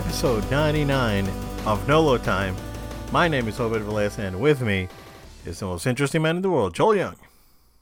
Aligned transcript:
episode 0.00 0.50
99 0.50 1.28
of 1.66 1.86
Nolo 1.86 2.16
Time. 2.16 2.56
My 3.12 3.28
name 3.28 3.48
is 3.48 3.60
Obed 3.60 3.82
Velez, 3.82 4.18
and 4.18 4.40
with 4.40 4.62
me 4.62 4.88
is 5.44 5.60
the 5.60 5.66
most 5.66 5.86
interesting 5.86 6.22
man 6.22 6.36
in 6.36 6.42
the 6.42 6.48
world, 6.48 6.74
Joel 6.74 6.96
Young. 6.96 7.16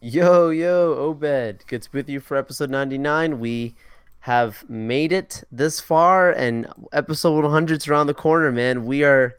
Yo, 0.00 0.50
yo, 0.50 0.94
Obed. 0.94 1.64
Good 1.68 1.82
to 1.82 1.92
be 1.92 1.98
with 2.00 2.08
you 2.08 2.18
for 2.18 2.36
episode 2.36 2.70
99. 2.70 3.38
We 3.38 3.76
have 4.18 4.68
made 4.68 5.12
it 5.12 5.44
this 5.52 5.78
far, 5.78 6.32
and 6.32 6.66
episode 6.92 7.44
100's 7.44 7.86
around 7.86 8.08
the 8.08 8.14
corner, 8.14 8.50
man. 8.50 8.84
We 8.84 9.04
are 9.04 9.36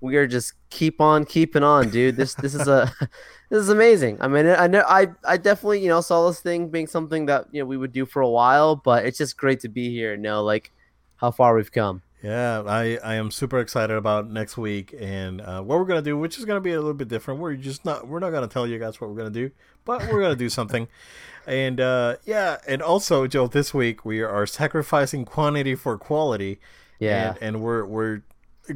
we 0.00 0.16
are 0.16 0.26
just 0.26 0.54
keep 0.70 1.02
on 1.02 1.26
keeping 1.26 1.62
on, 1.62 1.90
dude. 1.90 2.16
This 2.16 2.32
this 2.32 2.54
is 2.54 2.66
a 2.66 2.90
this 3.50 3.60
is 3.60 3.68
amazing. 3.68 4.16
I 4.22 4.28
mean, 4.28 4.46
I 4.46 4.68
know 4.68 4.86
I 4.88 5.08
I 5.22 5.36
definitely 5.36 5.82
you 5.82 5.88
know 5.88 6.00
saw 6.00 6.26
this 6.28 6.40
thing 6.40 6.70
being 6.70 6.86
something 6.86 7.26
that 7.26 7.48
you 7.52 7.60
know 7.60 7.66
we 7.66 7.76
would 7.76 7.92
do 7.92 8.06
for 8.06 8.22
a 8.22 8.30
while, 8.30 8.74
but 8.74 9.04
it's 9.04 9.18
just 9.18 9.36
great 9.36 9.60
to 9.60 9.68
be 9.68 9.90
here 9.90 10.14
and 10.14 10.22
know 10.22 10.42
like 10.42 10.72
how 11.16 11.30
far 11.30 11.54
we've 11.54 11.70
come. 11.70 12.00
Yeah, 12.22 12.62
I, 12.66 12.98
I 13.02 13.14
am 13.16 13.32
super 13.32 13.58
excited 13.58 13.96
about 13.96 14.30
next 14.30 14.56
week 14.56 14.94
and 14.98 15.40
uh, 15.40 15.60
what 15.60 15.78
we're 15.78 15.84
gonna 15.84 16.02
do, 16.02 16.16
which 16.16 16.38
is 16.38 16.44
gonna 16.44 16.60
be 16.60 16.72
a 16.72 16.76
little 16.76 16.94
bit 16.94 17.08
different. 17.08 17.40
We're 17.40 17.54
just 17.56 17.84
not 17.84 18.06
we're 18.06 18.20
not 18.20 18.30
gonna 18.30 18.46
tell 18.46 18.66
you 18.66 18.78
guys 18.78 19.00
what 19.00 19.10
we're 19.10 19.16
gonna 19.16 19.30
do, 19.30 19.50
but 19.84 20.02
we're 20.08 20.20
gonna 20.20 20.36
do 20.36 20.48
something. 20.48 20.88
And 21.44 21.80
uh, 21.80 22.18
yeah, 22.24 22.58
and 22.68 22.80
also 22.80 23.26
Joe, 23.26 23.48
this 23.48 23.74
week 23.74 24.04
we 24.04 24.22
are 24.22 24.46
sacrificing 24.46 25.24
quantity 25.24 25.74
for 25.74 25.98
quality. 25.98 26.60
Yeah, 27.00 27.30
and, 27.30 27.56
and 27.56 27.62
we're 27.64 27.84
we're 27.84 28.22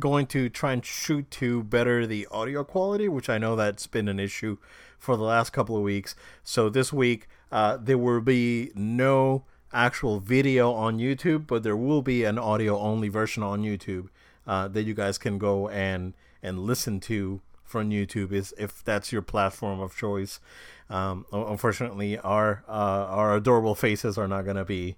going 0.00 0.26
to 0.26 0.48
try 0.48 0.72
and 0.72 0.84
shoot 0.84 1.30
to 1.30 1.62
better 1.62 2.08
the 2.08 2.26
audio 2.32 2.64
quality, 2.64 3.08
which 3.08 3.28
I 3.28 3.38
know 3.38 3.54
that's 3.54 3.86
been 3.86 4.08
an 4.08 4.18
issue 4.18 4.58
for 4.98 5.16
the 5.16 5.22
last 5.22 5.52
couple 5.52 5.76
of 5.76 5.82
weeks. 5.82 6.16
So 6.42 6.68
this 6.68 6.92
week 6.92 7.28
uh, 7.52 7.76
there 7.76 7.98
will 7.98 8.20
be 8.20 8.72
no 8.74 9.44
actual 9.72 10.20
video 10.20 10.72
on 10.72 10.98
YouTube, 10.98 11.46
but 11.46 11.62
there 11.62 11.76
will 11.76 12.02
be 12.02 12.24
an 12.24 12.38
audio 12.38 12.78
only 12.78 13.08
version 13.08 13.42
on 13.42 13.62
YouTube 13.62 14.08
uh, 14.46 14.68
that 14.68 14.84
you 14.84 14.94
guys 14.94 15.18
can 15.18 15.38
go 15.38 15.68
and 15.68 16.14
and 16.42 16.60
listen 16.60 17.00
to 17.00 17.40
from 17.64 17.90
YouTube 17.90 18.32
is 18.32 18.54
if 18.58 18.84
that's 18.84 19.12
your 19.12 19.22
platform 19.22 19.80
of 19.80 19.96
choice. 19.96 20.40
Um, 20.88 21.26
unfortunately, 21.32 22.18
our 22.18 22.64
uh, 22.68 23.06
our 23.10 23.36
adorable 23.36 23.74
faces 23.74 24.16
are 24.16 24.28
not 24.28 24.46
gonna 24.46 24.64
be 24.64 24.96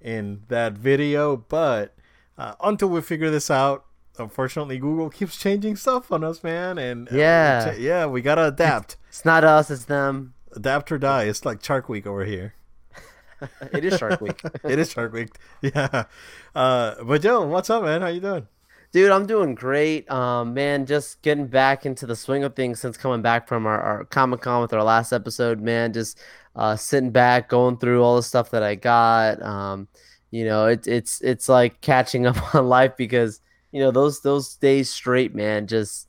in 0.00 0.42
that 0.48 0.72
video, 0.72 1.36
but 1.36 1.94
uh, 2.36 2.54
until 2.62 2.88
we 2.88 3.00
figure 3.00 3.30
this 3.30 3.50
out, 3.50 3.84
unfortunately, 4.18 4.78
Google 4.78 5.10
keeps 5.10 5.36
changing 5.36 5.76
stuff 5.76 6.10
on 6.10 6.24
us, 6.24 6.42
man. 6.42 6.78
And 6.78 7.08
uh, 7.12 7.16
yeah, 7.16 7.74
yeah, 7.74 8.06
we 8.06 8.22
gotta 8.22 8.48
adapt. 8.48 8.96
It's, 9.08 9.18
it's 9.18 9.24
not 9.24 9.44
us, 9.44 9.70
it's 9.70 9.84
them. 9.84 10.34
Adapt 10.52 10.90
or 10.90 10.98
die. 10.98 11.24
It's 11.24 11.44
like 11.44 11.62
Shark 11.62 11.88
Week 11.88 12.06
over 12.06 12.24
here. 12.24 12.54
it 13.72 13.84
is 13.84 13.98
Shark 13.98 14.20
Week. 14.20 14.40
it 14.64 14.78
is 14.78 14.90
Shark 14.90 15.12
Week. 15.12 15.30
Yeah. 15.62 16.04
Uh, 16.54 17.02
but 17.04 17.22
Joe, 17.22 17.46
what's 17.46 17.70
up, 17.70 17.84
man? 17.84 18.00
How 18.00 18.08
you 18.08 18.20
doing? 18.20 18.46
Dude, 18.92 19.10
I'm 19.10 19.26
doing 19.26 19.54
great. 19.54 20.10
Um, 20.10 20.54
man, 20.54 20.86
just 20.86 21.22
getting 21.22 21.46
back 21.46 21.86
into 21.86 22.06
the 22.06 22.16
swing 22.16 22.42
of 22.42 22.56
things 22.56 22.80
since 22.80 22.96
coming 22.96 23.22
back 23.22 23.46
from 23.46 23.66
our, 23.66 23.80
our 23.80 24.04
Comic 24.04 24.40
Con 24.40 24.62
with 24.62 24.72
our 24.72 24.82
last 24.82 25.12
episode, 25.12 25.60
man. 25.60 25.92
Just 25.92 26.18
uh, 26.56 26.74
sitting 26.76 27.10
back, 27.10 27.48
going 27.48 27.76
through 27.76 28.02
all 28.02 28.16
the 28.16 28.22
stuff 28.22 28.50
that 28.50 28.62
I 28.62 28.74
got. 28.74 29.40
Um, 29.42 29.86
you 30.30 30.44
know, 30.44 30.66
it's 30.66 30.88
it's 30.88 31.20
it's 31.20 31.48
like 31.48 31.80
catching 31.80 32.26
up 32.26 32.54
on 32.54 32.68
life 32.68 32.96
because 32.96 33.40
you 33.70 33.80
know 33.80 33.90
those 33.90 34.22
those 34.22 34.56
days 34.56 34.90
straight, 34.90 35.34
man. 35.34 35.66
Just 35.66 36.08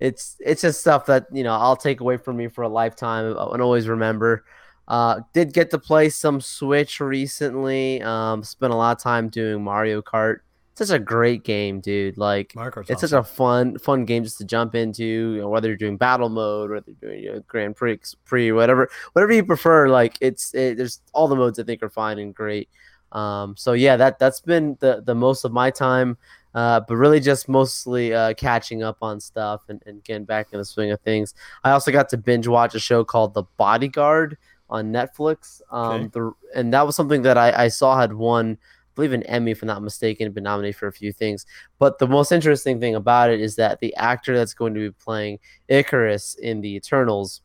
it's 0.00 0.36
it's 0.40 0.62
just 0.62 0.80
stuff 0.80 1.06
that 1.06 1.26
you 1.32 1.44
know 1.44 1.52
I'll 1.52 1.76
take 1.76 2.00
away 2.00 2.18
from 2.18 2.36
me 2.36 2.48
for 2.48 2.62
a 2.62 2.68
lifetime 2.68 3.26
and 3.26 3.62
always 3.62 3.88
remember. 3.88 4.44
Uh, 4.88 5.20
did 5.34 5.52
get 5.52 5.70
to 5.70 5.78
play 5.78 6.08
some 6.08 6.40
Switch 6.40 6.98
recently. 6.98 8.02
Um, 8.02 8.42
spent 8.42 8.72
a 8.72 8.76
lot 8.76 8.96
of 8.96 9.02
time 9.02 9.28
doing 9.28 9.62
Mario 9.62 10.00
Kart. 10.00 10.38
It's 10.72 10.88
Such 10.88 10.96
a 10.96 10.98
great 10.98 11.44
game, 11.44 11.80
dude. 11.80 12.16
Like 12.16 12.54
it's 12.56 12.76
awesome. 12.76 12.96
such 12.96 13.12
a 13.12 13.22
fun, 13.22 13.78
fun 13.78 14.06
game 14.06 14.24
just 14.24 14.38
to 14.38 14.44
jump 14.44 14.74
into. 14.74 15.04
You 15.04 15.40
know, 15.40 15.48
whether 15.48 15.68
you're 15.68 15.76
doing 15.76 15.98
battle 15.98 16.30
mode, 16.30 16.70
whether 16.70 16.84
you're 16.86 17.10
doing 17.10 17.22
you 17.22 17.32
know, 17.34 17.44
Grand 17.46 17.76
Prix, 17.76 17.98
Prix, 18.24 18.52
whatever, 18.52 18.88
whatever 19.12 19.32
you 19.32 19.44
prefer. 19.44 19.88
Like 19.88 20.16
it's 20.20 20.54
it, 20.54 20.78
there's 20.78 21.02
all 21.12 21.28
the 21.28 21.36
modes 21.36 21.58
I 21.58 21.64
think 21.64 21.82
are 21.82 21.90
fine 21.90 22.18
and 22.18 22.34
great. 22.34 22.70
Um, 23.12 23.56
so 23.56 23.72
yeah, 23.72 23.96
that 23.96 24.18
that's 24.18 24.40
been 24.40 24.76
the 24.80 25.02
the 25.04 25.14
most 25.14 25.44
of 25.44 25.52
my 25.52 25.70
time. 25.70 26.16
Uh, 26.54 26.80
but 26.80 26.96
really 26.96 27.20
just 27.20 27.48
mostly 27.48 28.14
uh, 28.14 28.32
catching 28.34 28.82
up 28.82 28.96
on 29.02 29.20
stuff 29.20 29.62
and, 29.68 29.82
and 29.86 30.02
getting 30.02 30.24
back 30.24 30.48
in 30.52 30.58
the 30.58 30.64
swing 30.64 30.90
of 30.90 31.00
things. 31.02 31.34
I 31.62 31.72
also 31.72 31.92
got 31.92 32.08
to 32.08 32.16
binge 32.16 32.48
watch 32.48 32.74
a 32.74 32.80
show 32.80 33.04
called 33.04 33.34
The 33.34 33.44
Bodyguard, 33.58 34.38
on 34.70 34.92
Netflix. 34.92 35.60
Um, 35.70 36.02
okay. 36.02 36.08
the, 36.12 36.32
and 36.54 36.72
that 36.72 36.86
was 36.86 36.96
something 36.96 37.22
that 37.22 37.38
I, 37.38 37.64
I 37.64 37.68
saw 37.68 37.98
had 37.98 38.12
won, 38.12 38.58
I 38.60 38.90
believe, 38.94 39.12
an 39.12 39.22
Emmy, 39.24 39.52
if 39.52 39.62
I'm 39.62 39.68
not 39.68 39.82
mistaken, 39.82 40.30
been 40.32 40.44
nominated 40.44 40.76
for 40.76 40.88
a 40.88 40.92
few 40.92 41.12
things. 41.12 41.46
But 41.78 41.98
the 41.98 42.06
most 42.06 42.32
interesting 42.32 42.80
thing 42.80 42.94
about 42.94 43.30
it 43.30 43.40
is 43.40 43.56
that 43.56 43.80
the 43.80 43.94
actor 43.96 44.36
that's 44.36 44.54
going 44.54 44.74
to 44.74 44.80
be 44.80 44.90
playing 44.90 45.38
Ikaris 45.70 46.38
in 46.38 46.60
the 46.60 46.74
Eternals 46.74 47.42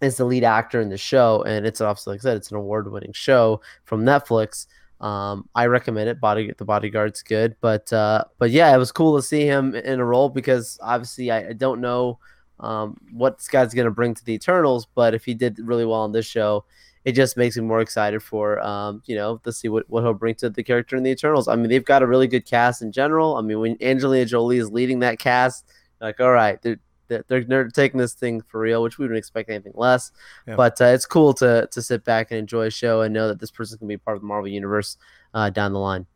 is 0.00 0.16
the 0.16 0.24
lead 0.24 0.44
actor 0.44 0.80
in 0.80 0.88
the 0.88 0.96
show, 0.96 1.42
and 1.42 1.66
it's 1.66 1.80
obviously, 1.80 2.14
like 2.14 2.20
I 2.20 2.22
said, 2.22 2.36
it's 2.38 2.50
an 2.50 2.56
award-winning 2.56 3.12
show 3.12 3.60
from 3.84 4.04
Netflix. 4.04 4.66
Um, 5.00 5.48
I 5.54 5.66
recommend 5.66 6.08
it. 6.08 6.20
Body 6.20 6.52
the 6.56 6.64
bodyguard's 6.64 7.22
good, 7.22 7.56
but 7.60 7.90
uh, 7.92 8.24
but 8.38 8.50
yeah, 8.50 8.74
it 8.74 8.78
was 8.78 8.92
cool 8.92 9.16
to 9.16 9.22
see 9.22 9.46
him 9.46 9.74
in 9.74 9.98
a 9.98 10.04
role 10.04 10.28
because 10.28 10.78
obviously 10.82 11.30
I, 11.30 11.48
I 11.48 11.52
don't 11.52 11.80
know 11.80 12.18
um, 12.60 12.96
what 13.12 13.38
this 13.38 13.48
guy's 13.48 13.74
going 13.74 13.86
to 13.86 13.90
bring 13.90 14.14
to 14.14 14.24
the 14.24 14.34
Eternals. 14.34 14.86
But 14.94 15.14
if 15.14 15.24
he 15.24 15.34
did 15.34 15.58
really 15.58 15.84
well 15.84 16.00
on 16.00 16.12
this 16.12 16.26
show, 16.26 16.64
it 17.04 17.12
just 17.12 17.36
makes 17.36 17.56
me 17.56 17.62
more 17.62 17.80
excited 17.80 18.22
for 18.22 18.60
um, 18.60 19.02
you 19.06 19.16
know 19.16 19.38
to 19.38 19.52
see 19.52 19.68
what, 19.68 19.88
what 19.88 20.02
he'll 20.02 20.14
bring 20.14 20.34
to 20.36 20.50
the 20.50 20.62
character 20.62 20.96
in 20.96 21.02
the 21.02 21.10
Eternals. 21.10 21.48
I 21.48 21.56
mean, 21.56 21.68
they've 21.68 21.84
got 21.84 22.02
a 22.02 22.06
really 22.06 22.28
good 22.28 22.46
cast 22.46 22.82
in 22.82 22.92
general. 22.92 23.36
I 23.36 23.42
mean, 23.42 23.60
when 23.60 23.76
Angelina 23.80 24.26
Jolie 24.26 24.58
is 24.58 24.70
leading 24.70 25.00
that 25.00 25.18
cast, 25.18 25.66
like 26.00 26.20
all 26.20 26.32
right, 26.32 26.60
they're 26.62 26.78
they're, 27.26 27.44
they're 27.44 27.68
taking 27.68 27.98
this 27.98 28.14
thing 28.14 28.40
for 28.42 28.60
real, 28.60 28.82
which 28.82 28.98
we 28.98 29.04
wouldn't 29.04 29.18
expect 29.18 29.50
anything 29.50 29.72
less. 29.74 30.12
Yeah. 30.46 30.56
But 30.56 30.80
uh, 30.80 30.86
it's 30.86 31.06
cool 31.06 31.34
to 31.34 31.68
to 31.70 31.82
sit 31.82 32.04
back 32.04 32.30
and 32.30 32.38
enjoy 32.38 32.66
a 32.66 32.70
show 32.70 33.00
and 33.00 33.12
know 33.12 33.28
that 33.28 33.40
this 33.40 33.50
person 33.50 33.78
can 33.78 33.88
be 33.88 33.96
part 33.96 34.16
of 34.16 34.22
the 34.22 34.28
Marvel 34.28 34.48
universe 34.48 34.96
uh, 35.34 35.50
down 35.50 35.72
the 35.72 35.78
line. 35.78 36.06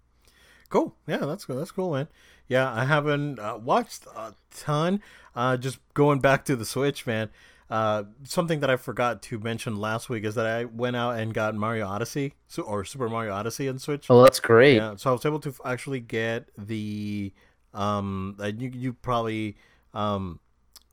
Cool. 0.69 0.95
Yeah, 1.07 1.19
that's 1.19 1.45
cool. 1.45 1.57
That's 1.57 1.71
cool, 1.71 1.93
man. 1.93 2.09
Yeah, 2.49 2.73
I 2.73 2.85
haven't 2.85 3.39
uh, 3.39 3.59
watched 3.63 4.07
a 4.07 4.35
ton. 4.55 5.01
Uh, 5.35 5.57
just 5.57 5.79
going 5.95 6.21
back 6.21 6.45
to 6.47 6.57
the 6.57 6.65
Switch, 6.65 7.07
man. 7.07 7.31
Uh, 7.71 8.05
something 8.25 8.61
that 8.61 8.69
I 8.71 8.77
forgot 8.77 9.23
to 9.23 9.39
mention 9.39 9.77
last 9.77 10.11
week 10.11 10.25
is 10.25 10.35
that 10.35 10.47
I 10.47 10.67
went 10.67 10.97
out 10.97 11.19
and 11.19 11.33
got 11.33 11.55
Mario 11.55 11.87
Odyssey, 11.87 12.35
so, 12.47 12.63
or 12.63 12.85
Super 12.85 13.09
Mario 13.09 13.33
Odyssey 13.33 13.69
on 13.69 13.79
Switch. 13.79 14.07
Oh, 14.11 14.23
that's 14.23 14.39
great. 14.39 14.77
Yeah, 14.77 14.97
so 14.97 15.11
I 15.11 15.13
was 15.15 15.25
able 15.25 15.41
to 15.41 15.55
actually 15.65 16.01
get 16.01 16.51
the 16.59 17.33
um, 17.73 18.37
you 18.59 18.71
you 18.73 18.93
probably 18.93 19.57
um, 19.95 20.41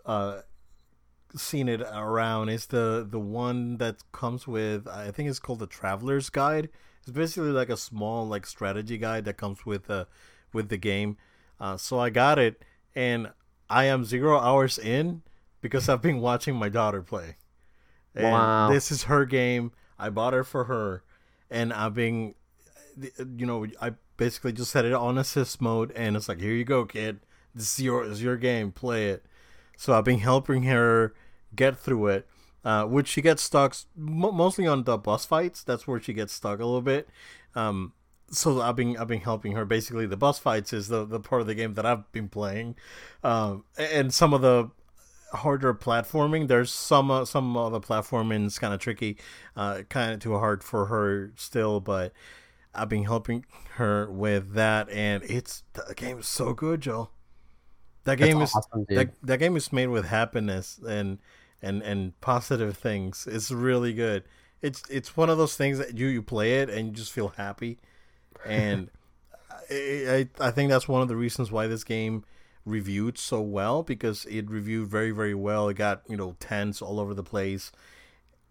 uh, 0.06 0.42
seen 1.36 1.70
it 1.70 1.82
around. 1.82 2.50
It's 2.50 2.66
the 2.66 3.06
the 3.10 3.20
one 3.20 3.78
that 3.78 3.98
comes 4.12 4.48
with 4.48 4.88
I 4.88 5.12
think 5.12 5.30
it's 5.30 5.40
called 5.40 5.60
the 5.60 5.68
Traveler's 5.68 6.30
Guide. 6.30 6.70
It's 7.02 7.12
basically 7.12 7.52
like 7.52 7.70
a 7.70 7.78
small 7.78 8.28
like 8.28 8.46
strategy 8.46 8.98
guide 8.98 9.26
that 9.26 9.38
comes 9.38 9.66
with 9.66 9.90
uh 9.90 10.06
with 10.54 10.70
the 10.70 10.78
game. 10.78 11.18
Uh, 11.62 11.78
so 11.78 12.00
I 12.00 12.10
got 12.10 12.40
it, 12.40 12.64
and 12.96 13.32
I 13.70 13.86
am 13.86 14.04
zero 14.04 14.40
hours 14.40 14.80
in 14.80 15.22
because 15.62 15.88
I've 15.88 16.02
been 16.02 16.20
watching 16.20 16.56
my 16.56 16.70
daughter 16.70 17.04
play. 17.04 17.38
And 18.16 18.34
wow. 18.34 18.70
This 18.70 18.92
is 18.92 19.04
her 19.04 19.26
game. 19.26 19.72
I 20.00 20.10
bought 20.10 20.34
her 20.34 20.44
for 20.44 20.64
her, 20.64 21.04
and 21.52 21.72
I've 21.72 21.94
been, 21.94 22.34
you 22.98 23.46
know, 23.46 23.68
I 23.80 23.94
basically 24.18 24.54
just 24.54 24.72
set 24.72 24.86
it 24.86 24.94
on 24.94 25.20
assist 25.20 25.62
mode, 25.62 25.92
and 25.92 26.18
it's 26.18 26.28
like, 26.28 26.40
here 26.40 26.54
you 26.54 26.66
go, 26.66 26.86
kid. 26.86 27.20
This 27.54 27.74
is 27.74 27.86
your, 27.86 28.08
this 28.08 28.18
is 28.18 28.24
your 28.24 28.38
game. 28.38 28.72
Play 28.72 29.10
it. 29.10 29.24
So 29.78 29.94
I've 29.94 30.04
been 30.06 30.20
helping 30.20 30.64
her 30.64 31.14
get 31.56 31.78
through 31.78 32.08
it. 32.08 32.28
Uh, 32.64 32.86
which 32.86 33.08
she 33.08 33.24
gets 33.24 33.42
stuck 33.42 33.76
mostly 33.96 34.68
on 34.68 34.84
the 34.84 34.96
boss 34.96 35.26
fights. 35.26 35.64
That's 35.64 35.88
where 35.88 36.00
she 36.00 36.14
gets 36.14 36.32
stuck 36.32 36.60
a 36.60 36.64
little 36.64 36.84
bit. 36.84 37.10
Um, 37.56 37.94
so 38.32 38.62
I've 38.62 38.76
been 38.76 38.98
I've 38.98 39.08
been 39.08 39.22
helping 39.22 39.54
her. 39.54 39.66
Basically, 39.66 40.06
the 40.06 40.18
boss 40.18 40.40
fights 40.40 40.74
is 40.74 40.88
the 40.88 41.06
the 41.06 41.20
part 41.20 41.42
of 41.42 41.48
the 41.48 41.56
game 41.56 41.74
that 41.76 41.86
I've 41.86 42.10
been 42.12 42.30
playing, 42.30 42.76
um, 43.24 43.66
and 43.78 44.14
some 44.14 44.34
of 44.34 44.42
the 44.42 44.72
harder 45.34 45.74
platforming. 45.74 46.48
There's 46.48 46.72
some 46.72 47.12
uh, 47.12 47.26
some 47.26 47.56
of 47.58 47.72
the 47.74 47.82
platforming 47.82 48.46
is 48.46 48.58
kind 48.58 48.74
of 48.74 48.80
tricky, 48.80 49.18
uh, 49.56 49.84
kind 49.90 50.14
of 50.14 50.20
too 50.20 50.38
hard 50.38 50.64
for 50.64 50.86
her 50.88 51.34
still. 51.36 51.80
But 51.80 52.14
I've 52.74 52.90
been 52.90 53.04
helping 53.04 53.46
her 53.76 54.10
with 54.10 54.54
that, 54.54 54.90
and 54.90 55.24
it's 55.24 55.64
the 55.74 55.94
game 55.94 56.20
is 56.20 56.28
so 56.28 56.54
good, 56.54 56.82
Joe. 56.82 57.10
That 58.06 58.18
game 58.18 58.40
That's 58.40 58.52
is 58.52 58.56
awesome, 58.56 58.86
that, 58.90 59.14
that 59.22 59.38
game 59.38 59.56
is 59.56 59.72
made 59.72 59.88
with 59.88 60.06
happiness 60.06 60.80
and 60.88 61.20
and 61.62 61.82
and 61.84 62.20
positive 62.22 62.78
things. 62.78 63.28
It's 63.30 63.52
really 63.52 63.94
good. 63.94 64.24
It's 64.62 64.84
it's 64.90 65.18
one 65.18 65.30
of 65.30 65.38
those 65.38 65.58
things 65.58 65.78
that 65.80 65.98
you 65.98 66.08
you 66.08 66.22
play 66.22 66.62
it 66.62 66.70
and 66.70 66.88
you 66.88 66.94
just 66.94 67.12
feel 67.12 67.30
happy 67.30 67.80
and 68.46 68.90
I, 69.70 70.28
I 70.40 70.52
think 70.52 70.70
that's 70.70 70.88
one 70.88 71.02
of 71.02 71.08
the 71.08 71.16
reasons 71.16 71.52
why 71.52 71.68
this 71.68 71.84
game 71.84 72.26
reviewed 72.66 73.18
so 73.18 73.42
well 73.42 73.82
because 73.82 74.26
it 74.26 74.50
reviewed 74.50 74.88
very 74.88 75.12
very 75.12 75.34
well. 75.34 75.70
It 75.70 75.76
got 75.76 76.04
you 76.08 76.18
know 76.18 76.36
tens 76.40 76.82
all 76.82 77.00
over 77.00 77.14
the 77.14 77.24
place. 77.24 77.72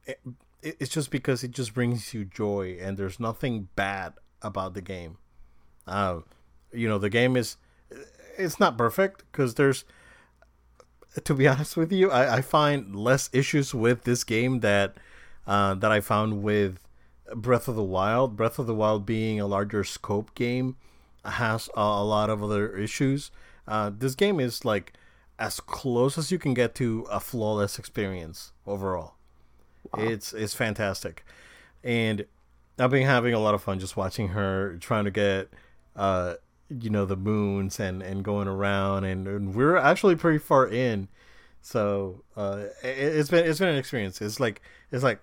It, 0.06 0.20
it's 0.62 0.90
just 0.90 1.10
because 1.10 1.42
it 1.42 1.52
just 1.52 1.74
brings 1.74 2.12
you 2.12 2.24
joy 2.24 2.76
and 2.80 2.96
there's 2.96 3.18
nothing 3.18 3.68
bad 3.76 4.14
about 4.42 4.74
the 4.74 4.82
game. 4.82 5.16
Uh, 5.86 6.20
you 6.72 6.88
know, 6.88 6.98
the 6.98 7.10
game 7.10 7.36
is 7.36 7.56
it's 8.36 8.60
not 8.60 8.76
perfect 8.78 9.24
because 9.30 9.54
there's 9.54 9.84
to 11.24 11.34
be 11.34 11.48
honest 11.48 11.76
with 11.76 11.92
you, 11.92 12.10
I, 12.10 12.36
I 12.36 12.40
find 12.42 12.94
less 12.94 13.30
issues 13.32 13.74
with 13.74 14.04
this 14.04 14.24
game 14.24 14.60
that 14.60 14.96
uh, 15.46 15.74
that 15.74 15.90
I 15.90 16.00
found 16.00 16.42
with 16.42 16.78
Breath 17.34 17.68
of 17.68 17.76
the 17.76 17.82
Wild. 17.82 18.36
Breath 18.36 18.58
of 18.58 18.66
the 18.66 18.74
Wild 18.74 19.06
being 19.06 19.40
a 19.40 19.46
larger 19.46 19.84
scope 19.84 20.34
game 20.34 20.76
has 21.24 21.68
a, 21.76 21.80
a 21.80 22.04
lot 22.04 22.30
of 22.30 22.42
other 22.42 22.76
issues. 22.76 23.30
Uh, 23.66 23.90
this 23.96 24.14
game 24.14 24.40
is 24.40 24.64
like 24.64 24.92
as 25.38 25.60
close 25.60 26.18
as 26.18 26.30
you 26.30 26.38
can 26.38 26.54
get 26.54 26.74
to 26.76 27.06
a 27.10 27.20
flawless 27.20 27.78
experience 27.78 28.52
overall. 28.66 29.14
Wow. 29.92 30.04
It's 30.04 30.32
it's 30.32 30.54
fantastic, 30.54 31.24
and 31.82 32.26
I've 32.78 32.90
been 32.90 33.06
having 33.06 33.34
a 33.34 33.38
lot 33.38 33.54
of 33.54 33.62
fun 33.62 33.78
just 33.78 33.96
watching 33.96 34.28
her 34.28 34.76
trying 34.78 35.04
to 35.04 35.10
get, 35.10 35.48
uh, 35.96 36.34
you 36.68 36.90
know, 36.90 37.06
the 37.06 37.16
moons 37.16 37.80
and 37.80 38.02
and 38.02 38.22
going 38.22 38.48
around, 38.48 39.04
and, 39.04 39.26
and 39.26 39.54
we're 39.54 39.76
actually 39.76 40.16
pretty 40.16 40.38
far 40.38 40.68
in, 40.68 41.08
so 41.62 42.22
uh, 42.36 42.64
it, 42.82 43.14
has 43.14 43.30
been 43.30 43.46
it's 43.46 43.58
been 43.58 43.68
an 43.68 43.76
experience. 43.76 44.20
It's 44.20 44.38
like 44.38 44.60
it's 44.92 45.02
like 45.02 45.20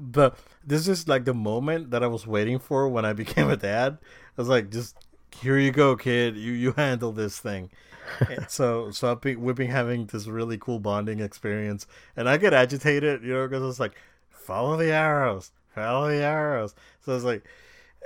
the 0.00 0.32
this 0.64 0.88
is 0.88 1.08
like 1.08 1.24
the 1.24 1.34
moment 1.34 1.90
that 1.90 2.02
I 2.02 2.06
was 2.06 2.26
waiting 2.26 2.58
for 2.58 2.88
when 2.88 3.04
I 3.04 3.12
became 3.24 3.50
a 3.50 3.56
dad. 3.56 3.98
I 4.02 4.40
was 4.40 4.48
like, 4.48 4.70
just 4.70 4.96
here 5.34 5.58
you 5.58 5.70
go, 5.70 5.96
kid. 5.96 6.36
You 6.36 6.52
you 6.52 6.72
handle 6.72 7.12
this 7.12 7.38
thing. 7.38 7.70
so 8.48 8.90
so 8.90 9.12
I've 9.12 9.20
been, 9.20 9.40
we've 9.40 9.54
been 9.54 9.70
having 9.70 10.06
this 10.06 10.26
really 10.26 10.58
cool 10.58 10.80
bonding 10.80 11.20
experience, 11.20 11.86
and 12.16 12.28
I 12.28 12.36
get 12.36 12.54
agitated, 12.54 13.22
you 13.22 13.34
know, 13.34 13.46
because 13.46 13.68
it's 13.68 13.80
like 13.80 13.92
follow 14.28 14.76
the 14.76 14.92
arrows, 14.92 15.52
follow 15.74 16.08
the 16.08 16.22
arrows. 16.22 16.74
So 17.04 17.14
it's 17.14 17.24
like 17.24 17.44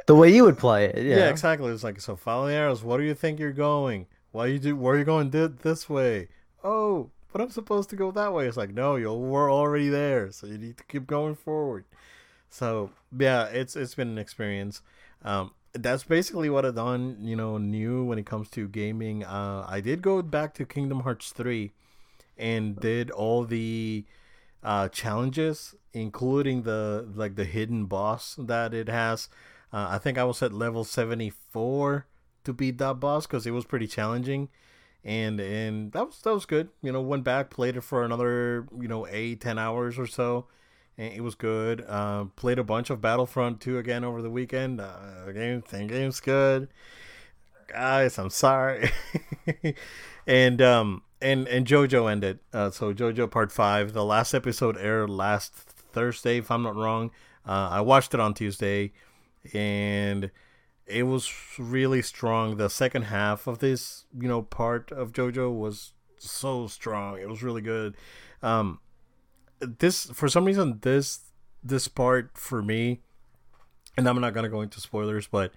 the 0.07 0.15
way 0.15 0.35
you 0.35 0.45
would 0.45 0.59
play 0.59 0.87
it. 0.87 0.97
Yeah, 1.05 1.17
yeah 1.17 1.29
exactly. 1.31 1.73
It's 1.73 1.85
like 1.85 2.01
so 2.01 2.17
follow 2.17 2.49
the 2.49 2.55
arrows. 2.55 2.83
What 2.83 2.99
do 2.99 3.05
you 3.05 3.15
think 3.15 3.39
you're 3.39 3.53
going? 3.53 4.07
Why 4.33 4.47
you 4.47 4.59
do? 4.59 4.77
Where 4.77 4.95
are 4.95 4.99
you 4.99 5.05
going? 5.05 5.31
Did 5.31 5.61
this 5.61 5.89
way? 5.89 6.29
Oh, 6.63 7.11
but 7.35 7.41
I'm 7.41 7.51
supposed 7.51 7.91
to 7.91 7.97
go 7.97 8.13
that 8.13 8.33
way. 8.33 8.47
It's 8.47 8.57
like 8.57 8.73
no, 8.73 8.95
you 8.95 9.13
we're 9.13 9.53
already 9.53 9.89
there, 9.89 10.31
so 10.31 10.47
you 10.47 10.57
need 10.57 10.77
to 10.79 10.85
keep 10.85 11.09
going 11.09 11.35
forward. 11.35 11.85
So 12.49 12.91
yeah, 13.19 13.47
it's 13.47 13.75
it's 13.75 13.97
been 13.97 14.07
an 14.07 14.19
experience. 14.19 14.83
Um, 15.25 15.51
that's 15.73 16.05
basically 16.05 16.49
what 16.49 16.65
I've 16.65 16.77
done, 16.77 17.17
you 17.23 17.35
know, 17.35 17.59
new 17.59 18.05
when 18.05 18.21
it 18.21 18.27
comes 18.27 18.49
to 18.51 18.69
gaming. 18.69 19.25
Uh, 19.25 19.67
I 19.69 19.81
did 19.81 20.01
go 20.01 20.23
back 20.23 20.55
to 20.55 20.65
Kingdom 20.65 21.01
Hearts 21.01 21.33
3 21.33 21.73
and 22.39 22.77
did 22.77 23.11
all 23.11 23.45
the 23.45 24.05
uh, 24.63 24.89
challenges, 24.91 25.75
including 25.93 26.63
the 26.63 27.11
like 27.17 27.35
the 27.35 27.45
hidden 27.45 27.87
boss 27.87 28.37
that 28.39 28.73
it 28.73 28.89
has. 28.89 29.29
Uh, 29.73 29.89
I 29.91 29.99
think 29.99 30.19
I 30.19 30.25
was 30.25 30.41
at 30.41 30.53
level 30.53 30.85
74 30.85 32.07
to 32.45 32.53
beat 32.53 32.79
that 32.79 33.01
boss 33.01 33.27
because 33.27 33.45
it 33.45 33.51
was 33.51 33.65
pretty 33.65 33.89
challenging. 33.89 34.51
And 35.05 35.39
and 35.39 35.93
that 35.93 36.07
was 36.07 36.21
that 36.23 36.33
was 36.33 36.47
good. 36.47 36.71
You 36.83 36.93
know, 36.93 37.01
went 37.03 37.25
back, 37.25 37.51
played 37.51 37.77
it 37.77 37.83
for 37.83 38.05
another, 38.05 38.67
you 38.81 38.89
know, 38.89 39.07
eight, 39.07 39.41
ten 39.41 39.59
hours 39.59 39.99
or 39.99 40.07
so 40.07 40.47
and 40.97 41.13
it 41.13 41.21
was 41.21 41.35
good. 41.35 41.85
Uh, 41.87 42.25
played 42.37 42.59
a 42.59 42.65
bunch 42.65 42.91
of 42.91 43.01
Battlefront 43.01 43.61
2 43.61 43.79
again 43.79 44.05
over 44.05 44.23
the 44.23 44.31
weekend. 44.31 44.81
Uh, 44.81 45.31
game, 45.33 45.63
the 45.69 45.85
game's 45.85 46.21
good. 46.21 46.69
Guys, 47.69 48.19
I'm 48.19 48.31
sorry. 48.31 48.91
and 50.27 50.63
um 50.63 51.03
and 51.21 51.49
and 51.49 51.67
JoJo 51.67 52.11
ended. 52.11 52.39
Uh, 52.53 52.71
so 52.71 52.93
JoJo 52.93 53.31
Part 53.31 53.51
Five. 53.51 53.95
The 53.95 54.05
last 54.05 54.35
episode 54.35 54.77
aired 54.77 55.11
last 55.11 55.55
Thursday, 55.55 56.39
if 56.39 56.51
I'm 56.51 56.63
not 56.63 56.77
wrong. 56.77 57.11
Uh, 57.47 57.69
I 57.73 57.81
watched 57.81 58.15
it 58.15 58.21
on 58.21 58.35
Tuesday, 58.35 58.93
and 59.53 60.31
it 60.87 61.05
was 61.05 61.33
really 61.59 62.03
strong. 62.03 62.57
The 62.57 62.69
second 62.69 63.03
half 63.03 63.47
of 63.47 63.59
this, 63.59 64.05
you 64.19 64.29
know, 64.29 64.43
part 64.43 64.93
of 64.93 65.13
JoJo 65.13 65.55
was 65.55 65.93
so 66.19 66.67
strong. 66.67 67.19
It 67.19 67.29
was 67.29 67.43
really 67.43 67.63
good. 67.63 67.97
Um, 68.43 68.81
this 69.61 70.05
for 70.07 70.29
some 70.29 70.45
reason 70.45 70.79
this 70.83 71.21
this 71.63 71.89
part 71.89 72.37
for 72.37 72.63
me, 72.63 73.01
and 73.97 74.09
I'm 74.09 74.21
not 74.21 74.35
gonna 74.35 74.49
go 74.49 74.61
into 74.61 74.81
spoilers, 74.81 75.27
but 75.27 75.53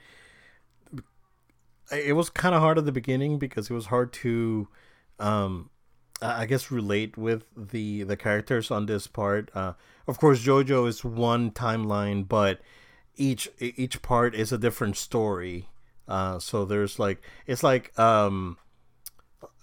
it 1.91 2.15
was 2.15 2.29
kind 2.29 2.55
of 2.55 2.61
hard 2.61 2.77
at 2.77 2.85
the 2.85 2.91
beginning 2.91 3.39
because 3.39 3.69
it 3.69 3.73
was 3.73 3.87
hard 3.87 4.11
to, 4.11 4.67
um, 5.19 5.69
I 6.21 6.45
guess 6.45 6.71
relate 6.71 7.17
with 7.17 7.43
the 7.55 8.03
the 8.03 8.17
characters 8.17 8.71
on 8.71 8.85
this 8.85 9.07
part. 9.07 9.51
Uh, 9.53 9.73
of 10.07 10.19
course, 10.19 10.43
JoJo 10.43 10.87
is 10.87 11.03
one 11.03 11.51
timeline, 11.51 12.27
but 12.27 12.61
each 13.17 13.49
each 13.59 14.01
part 14.01 14.35
is 14.35 14.51
a 14.51 14.57
different 14.57 14.97
story. 14.97 15.69
Uh, 16.07 16.39
so 16.39 16.65
there's 16.65 16.99
like 16.99 17.21
it's 17.45 17.63
like 17.63 17.97
um, 17.99 18.57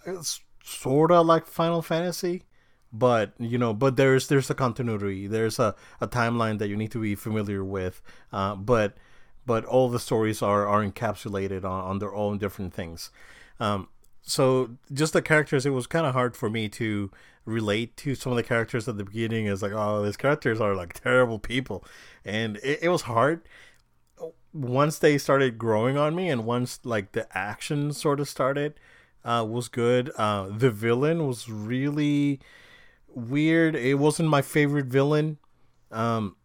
it's 0.06 0.40
sort 0.62 1.10
of 1.10 1.26
like 1.26 1.46
Final 1.46 1.82
Fantasy, 1.82 2.44
but 2.92 3.32
you 3.38 3.58
know 3.58 3.72
but 3.72 3.96
there's 3.96 4.28
there's 4.28 4.50
a 4.50 4.54
continuity. 4.54 5.26
There's 5.26 5.58
a, 5.58 5.74
a 6.00 6.08
timeline 6.08 6.58
that 6.58 6.68
you 6.68 6.76
need 6.76 6.90
to 6.92 7.00
be 7.00 7.14
familiar 7.14 7.64
with. 7.64 8.02
Uh, 8.32 8.54
but 8.54 8.96
but 9.46 9.64
all 9.64 9.88
the 9.88 10.00
stories 10.00 10.42
are 10.42 10.66
are 10.66 10.84
encapsulated 10.84 11.64
on, 11.64 11.84
on 11.84 11.98
their 11.98 12.14
own 12.14 12.38
different 12.38 12.74
things. 12.74 13.10
Um, 13.60 13.88
so 14.24 14.70
just 14.92 15.12
the 15.12 15.22
characters 15.22 15.66
it 15.66 15.70
was 15.70 15.86
kind 15.86 16.06
of 16.06 16.14
hard 16.14 16.36
for 16.36 16.50
me 16.50 16.68
to 16.68 17.10
relate 17.44 17.96
to 17.96 18.14
some 18.14 18.32
of 18.32 18.36
the 18.36 18.42
characters 18.42 18.88
at 18.88 18.96
the 18.96 19.04
beginning 19.04 19.46
is 19.46 19.62
like 19.62 19.72
oh 19.72 20.02
these 20.02 20.16
characters 20.16 20.60
are 20.60 20.74
like 20.74 20.94
terrible 20.94 21.38
people 21.38 21.84
and 22.24 22.56
it, 22.58 22.80
it 22.82 22.88
was 22.88 23.02
hard 23.02 23.42
once 24.52 24.98
they 24.98 25.18
started 25.18 25.58
growing 25.58 25.98
on 25.98 26.14
me 26.14 26.28
and 26.28 26.44
once 26.44 26.80
like 26.84 27.12
the 27.12 27.26
action 27.36 27.92
sort 27.92 28.18
of 28.18 28.28
started 28.28 28.74
uh, 29.24 29.44
was 29.46 29.68
good 29.68 30.10
uh, 30.16 30.48
the 30.48 30.70
villain 30.70 31.26
was 31.26 31.48
really 31.48 32.40
weird. 33.14 33.76
It 33.76 33.94
wasn't 33.94 34.28
my 34.28 34.42
favorite 34.42 34.86
villain. 34.86 35.38
Um, 35.90 36.36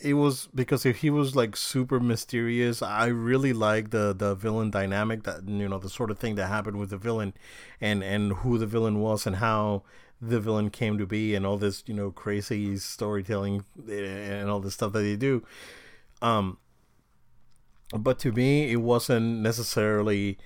it 0.00 0.14
was 0.14 0.48
because 0.54 0.86
if 0.86 0.98
he 0.98 1.10
was 1.10 1.34
like 1.34 1.56
super 1.56 2.00
mysterious, 2.00 2.82
I 2.82 3.06
really 3.06 3.52
like 3.52 3.90
the 3.90 4.14
the 4.14 4.34
villain 4.34 4.70
dynamic 4.70 5.24
that 5.24 5.48
you 5.48 5.68
know 5.68 5.78
the 5.78 5.90
sort 5.90 6.10
of 6.10 6.18
thing 6.18 6.36
that 6.36 6.46
happened 6.46 6.78
with 6.78 6.90
the 6.90 6.96
villain, 6.96 7.34
and 7.80 8.02
and 8.02 8.32
who 8.34 8.58
the 8.58 8.66
villain 8.66 9.00
was 9.00 9.26
and 9.26 9.36
how 9.36 9.82
the 10.20 10.38
villain 10.40 10.70
came 10.70 10.98
to 10.98 11.06
be 11.06 11.34
and 11.34 11.44
all 11.44 11.56
this 11.56 11.82
you 11.86 11.94
know 11.94 12.10
crazy 12.10 12.76
storytelling 12.76 13.64
and 13.88 14.48
all 14.48 14.60
the 14.60 14.70
stuff 14.70 14.92
that 14.92 15.00
they 15.00 15.16
do. 15.16 15.42
Um, 16.20 16.58
but 17.96 18.18
to 18.20 18.32
me, 18.32 18.70
it 18.72 18.76
wasn't 18.76 19.40
necessarily 19.40 20.38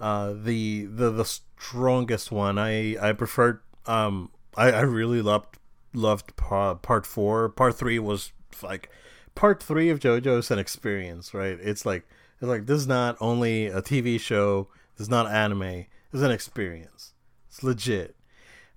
uh, 0.00 0.32
the 0.32 0.86
the 0.86 1.10
the 1.10 1.24
strongest 1.24 2.30
one. 2.30 2.58
I 2.58 2.96
I 3.00 3.12
preferred 3.12 3.60
um 3.86 4.30
I, 4.56 4.72
I 4.72 4.80
really 4.82 5.22
loved 5.22 5.58
loved 5.92 6.36
part, 6.36 6.82
part 6.82 7.06
four. 7.06 7.48
Part 7.48 7.76
three 7.76 7.98
was 7.98 8.32
like 8.62 8.90
part 9.34 9.62
three 9.62 9.88
of 9.90 10.00
JoJo's 10.00 10.50
an 10.50 10.58
experience, 10.58 11.34
right? 11.34 11.58
It's 11.60 11.86
like 11.86 12.06
it's 12.40 12.48
like 12.48 12.66
this 12.66 12.80
is 12.80 12.86
not 12.86 13.16
only 13.20 13.66
a 13.66 13.82
TV 13.82 14.18
show. 14.20 14.68
This 14.96 15.06
is 15.06 15.10
not 15.10 15.30
anime. 15.30 15.86
It's 16.12 16.22
an 16.22 16.30
experience. 16.30 17.12
It's 17.48 17.62
legit. 17.62 18.16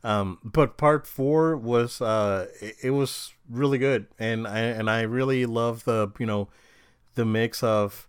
Um, 0.04 0.40
but 0.44 0.78
part 0.78 1.06
four 1.06 1.58
was 1.58 2.02
uh, 2.02 2.48
it, 2.62 2.76
it 2.84 2.92
was 2.92 3.34
really 3.50 3.78
good, 3.78 4.08
and 4.18 4.48
I 4.48 4.60
and 4.60 4.90
I 4.90 5.02
really 5.02 5.46
love 5.46 5.84
the 5.84 6.12
you 6.20 6.26
know 6.26 6.48
the 7.16 7.26
mix 7.26 7.64
of 7.64 8.08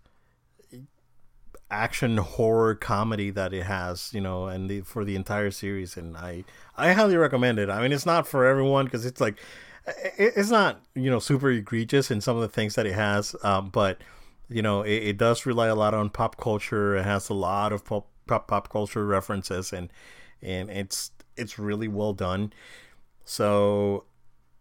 action 1.69 2.17
horror 2.17 2.75
comedy 2.75 3.29
that 3.31 3.53
it 3.53 3.63
has, 3.63 4.13
you 4.13 4.19
know, 4.19 4.47
and 4.47 4.69
the, 4.69 4.81
for 4.81 5.05
the 5.05 5.15
entire 5.15 5.51
series. 5.51 5.97
And 5.97 6.17
I 6.17 6.43
I 6.77 6.93
highly 6.93 7.17
recommend 7.17 7.59
it. 7.59 7.69
I 7.69 7.81
mean, 7.81 7.91
it's 7.91 8.05
not 8.05 8.27
for 8.27 8.45
everyone 8.45 8.85
because 8.85 9.05
it's 9.05 9.21
like 9.21 9.39
it's 9.85 10.49
not 10.49 10.81
you 10.95 11.09
know 11.09 11.19
super 11.19 11.49
egregious 11.49 12.11
in 12.11 12.21
some 12.21 12.35
of 12.35 12.41
the 12.41 12.49
things 12.49 12.75
that 12.75 12.85
it 12.85 12.93
has, 12.93 13.35
um, 13.43 13.69
but 13.69 14.01
you 14.49 14.61
know 14.61 14.81
it, 14.83 15.03
it, 15.03 15.17
does 15.17 15.45
rely 15.45 15.67
a 15.67 15.75
lot 15.75 15.93
on 15.93 16.09
pop 16.09 16.37
culture. 16.37 16.95
It 16.95 17.03
has 17.03 17.29
a 17.29 17.33
lot 17.33 17.73
of 17.73 17.85
pop 17.85 18.07
pop, 18.27 18.47
pop 18.47 18.69
culture 18.69 19.05
references 19.05 19.73
and 19.73 19.91
and 20.41 20.69
it's 20.69 21.11
it's 21.35 21.57
really 21.57 21.87
well 21.87 22.13
done. 22.13 22.53
So 23.25 24.05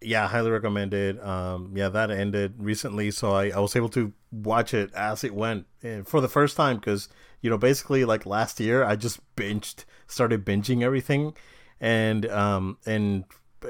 yeah, 0.00 0.28
highly 0.28 0.50
recommended. 0.50 1.20
Um, 1.20 1.72
yeah, 1.74 1.88
that 1.90 2.10
ended 2.10 2.54
recently, 2.58 3.10
so 3.10 3.32
I, 3.32 3.50
I 3.50 3.58
was 3.58 3.76
able 3.76 3.90
to 3.90 4.12
watch 4.32 4.72
it 4.72 4.92
as 4.94 5.24
it 5.24 5.34
went 5.34 5.66
eh, 5.82 6.02
for 6.04 6.20
the 6.20 6.28
first 6.28 6.56
time 6.56 6.76
because 6.76 7.08
you 7.42 7.50
know 7.50 7.58
basically 7.58 8.04
like 8.04 8.24
last 8.24 8.60
year 8.60 8.84
I 8.84 8.96
just 8.96 9.20
binged, 9.36 9.84
started 10.06 10.44
binging 10.44 10.82
everything, 10.82 11.34
and 11.80 12.26
um 12.26 12.78
and 12.86 13.24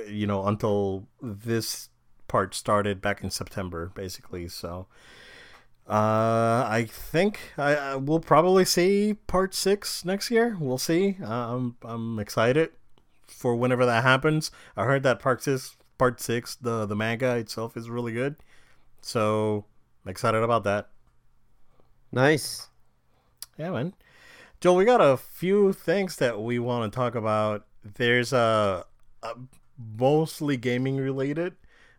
you 0.09 0.27
know 0.27 0.47
until 0.47 1.07
this 1.21 1.89
part 2.29 2.55
started 2.55 3.01
back 3.01 3.23
in 3.23 3.31
September 3.31 3.91
basically. 3.95 4.49
So 4.49 4.87
uh, 5.89 6.65
I 6.69 6.87
think 6.89 7.41
I, 7.59 7.75
I 7.75 7.97
will 7.97 8.21
probably 8.21 8.65
see 8.65 9.15
part 9.27 9.55
six 9.55 10.05
next 10.05 10.31
year. 10.31 10.57
We'll 10.61 10.79
see. 10.79 11.17
Uh, 11.23 11.55
I'm 11.57 11.77
I'm 11.83 12.19
excited 12.19 12.71
for 13.27 13.57
whenever 13.57 13.87
that 13.87 14.03
happens. 14.03 14.51
I 14.77 14.85
heard 14.85 15.03
that 15.03 15.21
part 15.21 15.43
six 15.43 15.77
part 16.01 16.19
six, 16.19 16.55
the 16.55 16.87
the 16.87 16.97
manga 16.97 17.37
itself 17.37 17.77
is 17.77 17.91
really 17.91 18.13
good. 18.13 18.37
So 19.03 19.67
I'm 20.05 20.11
excited 20.11 20.43
about 20.43 20.65
that. 20.65 20.89
Nice. 22.11 22.69
Yeah, 23.59 23.71
man. 23.71 23.95
Joel, 24.61 24.77
we 24.77 24.85
got 24.85 25.03
a 25.03 25.19
few 25.19 25.73
things 25.73 26.17
that 26.17 26.41
we 26.41 26.59
want 26.59 26.91
to 26.91 26.97
talk 26.97 27.15
about. 27.15 27.67
There's 27.85 28.33
a, 28.33 28.85
a 29.23 29.35
mostly 29.99 30.57
gaming 30.57 30.97
related, 30.97 31.55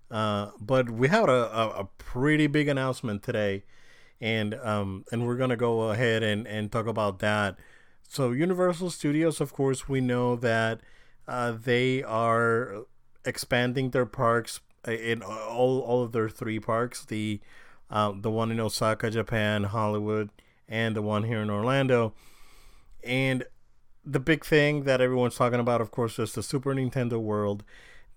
uh, 0.09 0.51
but 0.59 0.89
we 0.89 1.07
had 1.07 1.29
a, 1.29 1.57
a, 1.57 1.69
a, 1.81 1.89
pretty 1.97 2.47
big 2.47 2.67
announcement 2.67 3.23
today, 3.23 3.63
and 4.19 4.55
um, 4.55 5.05
and 5.11 5.25
we're 5.25 5.37
gonna 5.37 5.55
go 5.55 5.89
ahead 5.91 6.23
and, 6.23 6.47
and 6.47 6.71
talk 6.71 6.87
about 6.87 7.19
that. 7.19 7.57
So 8.07 8.31
Universal 8.31 8.89
Studios, 8.89 9.39
of 9.39 9.53
course, 9.53 9.87
we 9.87 10.01
know 10.01 10.35
that 10.35 10.81
uh, 11.27 11.53
they 11.53 12.03
are 12.03 12.85
expanding 13.25 13.91
their 13.91 14.05
parks 14.05 14.59
in 14.87 15.21
all 15.21 15.79
all 15.79 16.03
of 16.03 16.11
their 16.11 16.29
three 16.29 16.59
parks. 16.59 17.05
The 17.05 17.39
uh, 17.89 18.13
the 18.15 18.31
one 18.31 18.51
in 18.51 18.59
Osaka, 18.59 19.09
Japan, 19.11 19.65
Hollywood, 19.65 20.29
and 20.67 20.95
the 20.95 21.01
one 21.01 21.23
here 21.23 21.41
in 21.41 21.49
Orlando. 21.49 22.13
And 23.03 23.45
the 24.05 24.19
big 24.19 24.43
thing 24.43 24.83
that 24.83 25.01
everyone's 25.01 25.35
talking 25.35 25.59
about, 25.59 25.81
of 25.81 25.91
course, 25.91 26.17
is 26.19 26.33
the 26.33 26.43
Super 26.43 26.73
Nintendo 26.73 27.19
World. 27.19 27.63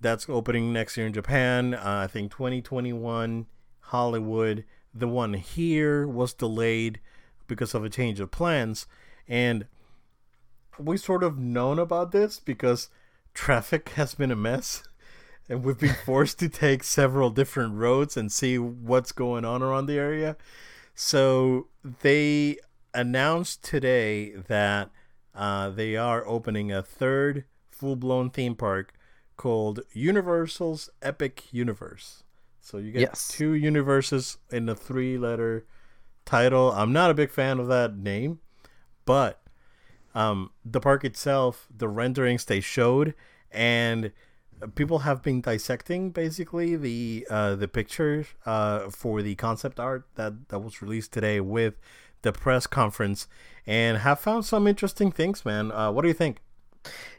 That's 0.00 0.28
opening 0.28 0.72
next 0.72 0.96
year 0.96 1.06
in 1.06 1.12
Japan. 1.12 1.74
Uh, 1.74 2.02
I 2.04 2.06
think 2.06 2.30
2021, 2.32 3.46
Hollywood. 3.80 4.64
The 4.94 5.08
one 5.08 5.34
here 5.34 6.06
was 6.06 6.32
delayed 6.32 7.00
because 7.46 7.74
of 7.74 7.84
a 7.84 7.90
change 7.90 8.20
of 8.20 8.30
plans. 8.30 8.86
And 9.28 9.66
we 10.78 10.96
sort 10.96 11.22
of 11.22 11.38
known 11.38 11.78
about 11.78 12.12
this 12.12 12.38
because 12.40 12.88
traffic 13.32 13.90
has 13.90 14.14
been 14.14 14.30
a 14.30 14.36
mess. 14.36 14.84
And 15.46 15.62
we've 15.62 15.78
been 15.78 15.94
forced 16.06 16.38
to 16.38 16.48
take 16.48 16.82
several 16.82 17.28
different 17.28 17.74
roads 17.74 18.16
and 18.16 18.32
see 18.32 18.58
what's 18.58 19.12
going 19.12 19.44
on 19.44 19.62
around 19.62 19.84
the 19.84 19.98
area. 19.98 20.38
So 20.94 21.66
they 22.00 22.56
announced 22.94 23.62
today 23.62 24.30
that 24.48 24.90
uh, 25.34 25.70
they 25.70 25.96
are 25.96 26.26
opening 26.26 26.70
a 26.72 26.82
third 26.82 27.44
full 27.70 27.96
blown 27.96 28.30
theme 28.30 28.54
park 28.54 28.94
called 29.36 29.80
Universal's 29.92 30.90
Epic 31.02 31.44
Universe. 31.50 32.22
So 32.60 32.78
you 32.78 32.92
get 32.92 33.00
yes. 33.00 33.28
two 33.28 33.52
universes 33.52 34.38
in 34.50 34.68
a 34.68 34.74
three 34.74 35.18
letter 35.18 35.66
title. 36.24 36.72
I'm 36.72 36.92
not 36.92 37.10
a 37.10 37.14
big 37.14 37.30
fan 37.30 37.58
of 37.58 37.68
that 37.68 37.96
name, 37.96 38.38
but 39.04 39.42
um, 40.14 40.50
the 40.64 40.80
park 40.80 41.04
itself, 41.04 41.66
the 41.76 41.88
renderings 41.88 42.44
they 42.44 42.60
showed, 42.60 43.14
and 43.50 44.12
people 44.74 45.00
have 45.00 45.22
been 45.22 45.40
dissecting 45.40 46.10
basically 46.10 46.76
the 46.76 47.26
uh, 47.28 47.54
the 47.54 47.68
picture 47.68 48.26
uh, 48.46 48.88
for 48.90 49.22
the 49.22 49.34
concept 49.34 49.80
art 49.80 50.06
that 50.14 50.48
that 50.48 50.60
was 50.60 50.80
released 50.80 51.12
today 51.12 51.40
with 51.40 51.74
the 52.24 52.32
press 52.32 52.66
conference, 52.66 53.28
and 53.66 53.98
have 53.98 54.18
found 54.18 54.44
some 54.44 54.66
interesting 54.66 55.12
things. 55.12 55.44
Man, 55.44 55.70
uh, 55.70 55.92
what 55.92 56.02
do 56.02 56.08
you 56.08 56.14
think? 56.14 56.40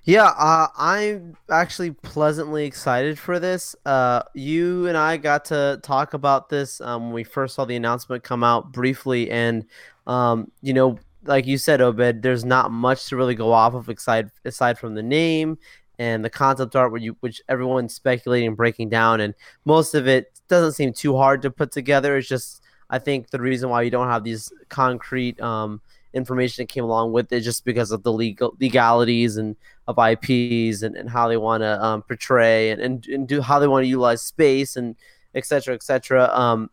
Yeah, 0.04 0.32
uh, 0.38 0.68
I'm 0.78 1.36
actually 1.50 1.92
pleasantly 1.92 2.66
excited 2.66 3.18
for 3.18 3.40
this. 3.40 3.76
Uh, 3.86 4.22
you 4.36 4.86
and 4.88 4.96
I 4.96 5.18
got 5.18 5.46
to 5.46 5.80
talk 5.82 6.14
about 6.14 6.50
this 6.50 6.80
um, 6.82 7.06
when 7.06 7.14
we 7.14 7.24
first 7.24 7.56
saw 7.56 7.66
the 7.66 7.76
announcement 7.76 8.24
come 8.24 8.44
out 8.44 8.72
briefly, 8.72 9.32
and 9.32 9.66
um, 10.06 10.52
you 10.62 10.74
know, 10.74 11.00
like 11.24 11.48
you 11.48 11.58
said, 11.58 11.82
Obed, 11.82 12.22
there's 12.22 12.46
not 12.46 12.72
much 12.72 13.08
to 13.08 13.16
really 13.16 13.34
go 13.34 13.52
off 13.52 13.74
of 13.74 13.90
aside 13.90 14.30
aside 14.44 14.78
from 14.78 14.94
the 14.94 15.02
name 15.02 15.58
and 15.98 16.24
the 16.24 16.30
concept 16.30 16.76
art, 16.76 17.02
you, 17.02 17.16
which 17.22 17.42
everyone's 17.50 17.96
speculating 17.96 18.50
and 18.50 18.58
breaking 18.58 18.90
down, 18.90 19.22
and 19.22 19.34
most 19.64 19.96
of 19.96 20.08
it 20.08 20.40
doesn't 20.48 20.74
seem 20.74 20.94
too 20.94 21.18
hard 21.18 21.42
to 21.42 21.50
put 21.50 21.72
together. 21.72 22.18
It's 22.18 22.28
just 22.28 22.62
I 22.90 23.00
think 23.00 23.30
the 23.30 23.42
reason 23.42 23.70
why 23.70 23.82
you 23.82 23.90
don't 23.90 24.08
have 24.08 24.24
these 24.24 24.52
concrete 24.70 25.40
um, 25.42 25.82
information 26.14 26.64
that 26.64 26.70
came 26.70 26.84
along 26.84 27.12
with 27.12 27.32
it 27.32 27.42
just 27.42 27.66
because 27.66 27.92
of 27.92 28.04
the 28.04 28.14
legal 28.14 28.56
legalities 28.60 29.38
and 29.38 29.56
of 29.88 29.98
IPs 30.00 30.82
and, 30.82 30.96
and 30.96 31.10
how 31.10 31.28
they 31.28 31.38
want 31.38 31.62
to 31.62 31.84
um, 31.84 32.02
portray 32.04 32.72
and, 32.72 32.82
and, 32.82 33.06
and 33.08 33.28
do 33.28 33.42
how 33.42 33.60
they 33.60 33.68
want 33.68 33.84
to 33.84 33.88
utilize 33.88 34.22
space 34.22 34.76
and 34.76 34.96
et 35.36 35.46
cetera, 35.46 35.76
et 35.76 35.84
cetera. 35.84 36.30
Um, 36.34 36.70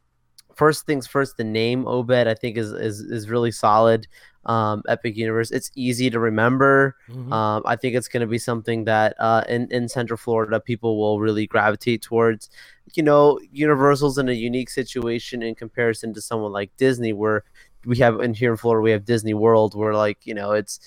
first 0.55 0.87
things 0.87 1.07
first, 1.07 1.37
the 1.37 1.45
name 1.45 1.87
Obed 1.87 2.29
I 2.29 2.35
think 2.35 2.57
is 2.57 2.73
is, 2.73 3.01
is 3.01 3.29
really 3.29 3.51
solid. 3.51 4.07
Um, 4.45 4.83
Epic 4.89 5.17
Universe. 5.17 5.51
It's 5.51 5.71
easy 5.77 6.11
to 6.11 6.19
remember. 6.19 6.97
Mm-hmm. 7.09 7.33
Um, 7.33 7.63
I 7.65 7.77
think 7.77 7.95
it's 7.95 8.09
going 8.09 8.23
to 8.23 8.27
be 8.27 8.39
something 8.39 8.85
that 8.85 9.15
uh, 9.21 9.45
in 9.49 9.69
in 9.71 9.89
Central 9.89 10.17
Florida 10.17 10.59
people 10.59 10.99
will 10.99 11.21
really 11.21 11.47
gravitate 11.47 12.03
towards. 12.03 12.51
You 12.95 13.05
know, 13.05 13.39
Universal's 13.53 14.19
in 14.19 14.29
a 14.29 14.33
unique 14.33 14.69
situation 14.69 15.43
in 15.43 15.55
comparison 15.55 16.13
to 16.15 16.21
someone 16.21 16.53
like 16.53 16.77
Disney, 16.77 17.13
where 17.13 17.45
we 17.85 17.99
have 17.99 18.21
in 18.21 18.35
here 18.35 18.51
in 18.51 18.57
Florida 18.57 18.83
we 18.83 18.91
have 18.91 19.05
Disney 19.05 19.35
World, 19.35 19.75
where 19.75 19.95
like 19.95 20.27
you 20.27 20.35
know 20.35 20.53
it's 20.53 20.81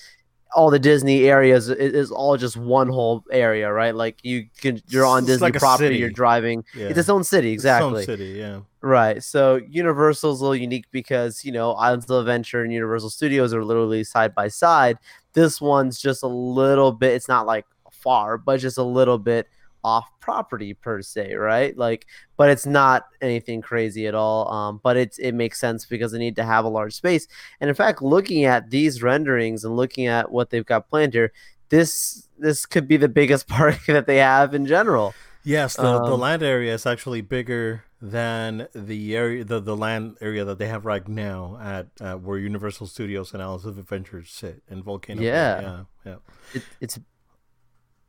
all 0.54 0.70
the 0.70 0.78
Disney 0.78 1.24
areas 1.24 1.68
is 1.68 2.10
all 2.10 2.36
just 2.36 2.56
one 2.56 2.88
whole 2.88 3.24
area, 3.30 3.70
right? 3.70 3.94
Like 3.94 4.24
you 4.24 4.46
can 4.58 4.80
you're 4.88 5.04
on 5.04 5.18
it's 5.20 5.26
Disney 5.26 5.46
like 5.46 5.54
property, 5.54 5.96
you're 5.96 6.10
driving. 6.10 6.64
Yeah. 6.74 6.86
It's 6.86 6.98
its 6.98 7.08
own 7.08 7.24
city, 7.24 7.52
exactly. 7.52 8.02
Its 8.02 8.08
own 8.08 8.16
city, 8.16 8.30
yeah. 8.38 8.60
Right. 8.86 9.20
So 9.20 9.56
Universal's 9.68 10.40
a 10.40 10.44
little 10.44 10.54
unique 10.54 10.84
because 10.92 11.44
you 11.44 11.50
know 11.50 11.72
Islands 11.72 12.08
of 12.08 12.20
Adventure 12.20 12.62
and 12.62 12.72
Universal 12.72 13.10
Studios 13.10 13.52
are 13.52 13.64
literally 13.64 14.04
side 14.04 14.32
by 14.32 14.46
side. 14.46 14.96
This 15.32 15.60
one's 15.60 16.00
just 16.00 16.22
a 16.22 16.28
little 16.28 16.92
bit. 16.92 17.14
It's 17.14 17.26
not 17.26 17.46
like 17.46 17.66
far, 17.90 18.38
but 18.38 18.60
just 18.60 18.78
a 18.78 18.84
little 18.84 19.18
bit 19.18 19.48
off 19.82 20.08
property 20.20 20.72
per 20.72 21.02
se, 21.02 21.34
right? 21.34 21.76
Like, 21.76 22.06
but 22.36 22.48
it's 22.48 22.64
not 22.64 23.06
anything 23.20 23.60
crazy 23.60 24.06
at 24.06 24.14
all. 24.14 24.48
Um, 24.52 24.80
but 24.84 24.96
it's 24.96 25.18
it 25.18 25.32
makes 25.32 25.58
sense 25.58 25.84
because 25.84 26.12
they 26.12 26.18
need 26.20 26.36
to 26.36 26.44
have 26.44 26.64
a 26.64 26.68
large 26.68 26.94
space. 26.94 27.26
And 27.60 27.68
in 27.68 27.74
fact, 27.74 28.02
looking 28.02 28.44
at 28.44 28.70
these 28.70 29.02
renderings 29.02 29.64
and 29.64 29.74
looking 29.74 30.06
at 30.06 30.30
what 30.30 30.50
they've 30.50 30.64
got 30.64 30.88
planned 30.88 31.12
here, 31.12 31.32
this 31.70 32.28
this 32.38 32.66
could 32.66 32.86
be 32.86 32.98
the 32.98 33.08
biggest 33.08 33.48
park 33.48 33.84
that 33.88 34.06
they 34.06 34.18
have 34.18 34.54
in 34.54 34.64
general. 34.64 35.12
Yes, 35.42 35.74
the, 35.74 35.86
um, 35.86 36.08
the 36.08 36.16
land 36.16 36.44
area 36.44 36.72
is 36.72 36.86
actually 36.86 37.20
bigger 37.20 37.82
than 38.10 38.68
the 38.74 39.16
area 39.16 39.44
the, 39.44 39.60
the 39.60 39.76
land 39.76 40.16
area 40.20 40.44
that 40.44 40.58
they 40.58 40.68
have 40.68 40.84
right 40.84 41.06
now 41.06 41.58
at 41.62 41.88
uh, 42.00 42.14
where 42.14 42.38
Universal 42.38 42.86
Studios 42.86 43.32
and 43.32 43.42
Islands 43.42 43.64
of 43.64 43.78
Adventures 43.78 44.30
sit 44.30 44.62
in 44.68 44.82
Volcano. 44.82 45.22
Yeah, 45.22 45.60
yeah, 45.60 45.80
yeah. 46.04 46.16
It, 46.54 46.62
it's 46.80 46.98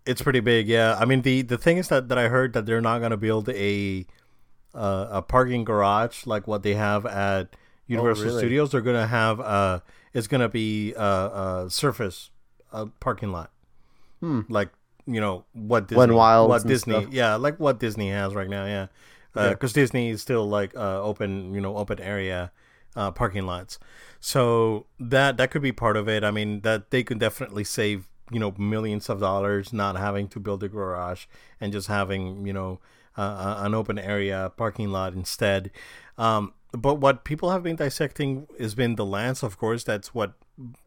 it's 0.05 0.21
pretty 0.21 0.39
big, 0.39 0.67
yeah. 0.67 0.97
I 0.99 1.05
mean, 1.05 1.21
the 1.21 1.41
the 1.41 1.57
thing 1.57 1.77
is 1.77 1.89
that, 1.89 2.07
that 2.09 2.17
I 2.17 2.29
heard 2.29 2.53
that 2.53 2.65
they're 2.65 2.81
not 2.81 2.99
gonna 2.99 3.17
build 3.17 3.49
a 3.49 4.05
uh, 4.73 5.07
a 5.11 5.21
parking 5.21 5.63
garage 5.63 6.25
like 6.25 6.47
what 6.47 6.63
they 6.63 6.75
have 6.75 7.05
at 7.05 7.55
Universal 7.87 8.23
oh, 8.23 8.27
really? 8.27 8.39
Studios. 8.39 8.71
They're 8.71 8.81
gonna 8.81 9.07
have 9.07 9.39
uh, 9.39 9.79
it's 10.13 10.27
gonna 10.27 10.49
be 10.49 10.93
a, 10.93 11.65
a 11.65 11.67
surface 11.69 12.31
a 12.71 12.85
parking 12.85 13.31
lot, 13.31 13.51
hmm. 14.19 14.41
like 14.49 14.69
you 15.05 15.21
know 15.21 15.45
what 15.53 15.87
Disney, 15.87 16.13
what 16.13 16.67
Disney, 16.67 17.01
stuff. 17.01 17.13
yeah, 17.13 17.35
like 17.35 17.59
what 17.59 17.79
Disney 17.79 18.09
has 18.09 18.35
right 18.35 18.49
now, 18.49 18.65
yeah. 18.65 18.87
Because 19.37 19.71
uh, 19.71 19.81
Disney 19.81 20.09
is 20.09 20.21
still 20.21 20.47
like 20.47 20.75
uh, 20.75 21.01
open, 21.01 21.53
you 21.53 21.61
know, 21.61 21.77
open 21.77 21.99
area 21.99 22.51
uh, 22.95 23.11
parking 23.11 23.45
lots. 23.45 23.79
So 24.19 24.87
that 24.99 25.37
that 25.37 25.51
could 25.51 25.61
be 25.61 25.71
part 25.71 25.97
of 25.97 26.09
it. 26.09 26.23
I 26.23 26.31
mean, 26.31 26.61
that 26.61 26.91
they 26.91 27.03
could 27.03 27.19
definitely 27.19 27.63
save 27.63 28.07
you 28.31 28.39
know 28.39 28.53
millions 28.57 29.09
of 29.09 29.19
dollars 29.19 29.71
not 29.71 29.95
having 29.95 30.27
to 30.27 30.39
build 30.39 30.63
a 30.63 30.67
garage 30.67 31.25
and 31.61 31.71
just 31.71 31.87
having 31.87 32.45
you 32.45 32.53
know 32.53 32.79
uh, 33.15 33.55
an 33.59 33.73
open 33.73 33.97
area 33.97 34.51
parking 34.57 34.89
lot 34.89 35.13
instead 35.13 35.71
um, 36.17 36.53
but 36.71 36.95
what 36.95 37.23
people 37.23 37.51
have 37.51 37.63
been 37.63 37.77
dissecting 37.77 38.47
has 38.59 38.75
been 38.75 38.95
the 38.95 39.05
lands 39.05 39.43
of 39.43 39.57
course 39.57 39.83
that's 39.83 40.13
what 40.13 40.33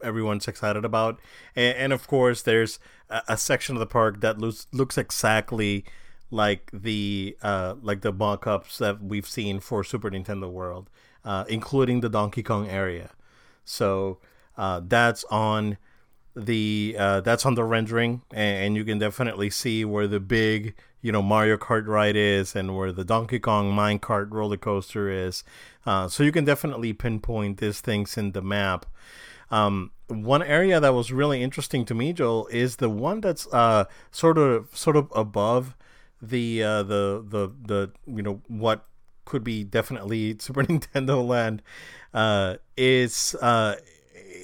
everyone's 0.02 0.46
excited 0.46 0.84
about 0.84 1.18
and, 1.56 1.76
and 1.76 1.92
of 1.92 2.06
course 2.06 2.42
there's 2.42 2.78
a, 3.08 3.22
a, 3.28 3.36
section 3.36 3.74
of 3.74 3.80
the 3.80 3.86
park 3.86 4.20
that 4.20 4.38
looks 4.38 4.66
looks 4.72 4.98
exactly 4.98 5.84
like 6.30 6.70
the 6.72 7.36
uh, 7.42 7.74
like 7.82 8.02
the 8.02 8.12
mock-ups 8.12 8.78
that 8.78 9.02
we've 9.02 9.26
seen 9.26 9.60
for 9.60 9.82
super 9.82 10.10
nintendo 10.10 10.50
world 10.50 10.88
uh, 11.24 11.44
including 11.48 12.00
the 12.00 12.08
donkey 12.08 12.42
kong 12.42 12.68
area 12.68 13.10
so 13.64 14.18
uh, 14.56 14.80
that's 14.84 15.24
on 15.24 15.78
the 16.34 16.96
uh, 16.98 17.20
that's 17.20 17.44
on 17.44 17.54
the 17.54 17.64
rendering, 17.64 18.22
and 18.32 18.76
you 18.76 18.84
can 18.84 18.98
definitely 18.98 19.50
see 19.50 19.84
where 19.84 20.06
the 20.06 20.20
big 20.20 20.74
you 21.02 21.12
know 21.12 21.22
Mario 21.22 21.56
Kart 21.56 21.86
ride 21.86 22.16
is, 22.16 22.54
and 22.54 22.76
where 22.76 22.92
the 22.92 23.04
Donkey 23.04 23.38
Kong 23.38 23.72
Mine 23.72 23.98
Cart 23.98 24.30
roller 24.30 24.56
coaster 24.56 25.10
is. 25.10 25.44
Uh, 25.86 26.08
so 26.08 26.22
you 26.22 26.32
can 26.32 26.44
definitely 26.44 26.92
pinpoint 26.92 27.58
these 27.58 27.80
things 27.80 28.16
in 28.16 28.32
the 28.32 28.42
map. 28.42 28.86
Um, 29.50 29.90
one 30.06 30.42
area 30.42 30.78
that 30.78 30.94
was 30.94 31.10
really 31.12 31.42
interesting 31.42 31.84
to 31.86 31.94
me, 31.94 32.12
Joel, 32.12 32.46
is 32.48 32.76
the 32.76 32.90
one 32.90 33.20
that's 33.20 33.46
uh, 33.52 33.84
sort 34.10 34.38
of 34.38 34.76
sort 34.76 34.96
of 34.96 35.10
above 35.14 35.76
the 36.22 36.62
uh, 36.62 36.82
the 36.82 37.24
the 37.26 37.52
the 37.62 37.90
you 38.06 38.22
know 38.22 38.42
what 38.48 38.86
could 39.24 39.44
be 39.44 39.64
definitely 39.64 40.36
Super 40.40 40.64
Nintendo 40.64 41.26
Land. 41.26 41.62
Uh, 42.12 42.56
is 42.76 43.36
uh, 43.40 43.76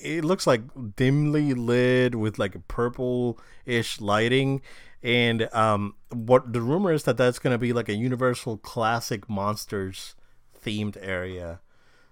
it 0.03 0.25
looks 0.25 0.47
like 0.47 0.63
dimly 0.97 1.55
lit 1.55 2.15
with 2.15 2.39
like 2.39 2.55
a 2.55 2.61
purple-ish 2.61 4.01
lighting 4.01 4.63
and 5.03 5.53
um 5.55 5.95
what 6.11 6.53
the 6.53 6.61
rumor 6.61 6.93
is 6.93 7.05
that 7.05 7.17
that's 7.17 7.39
going 7.39 7.53
to 7.53 7.59
be 7.59 7.73
like 7.73 7.89
a 7.89 7.95
universal 7.95 8.57
classic 8.57 9.29
monsters 9.29 10.15
themed 10.65 10.97
area 11.01 11.61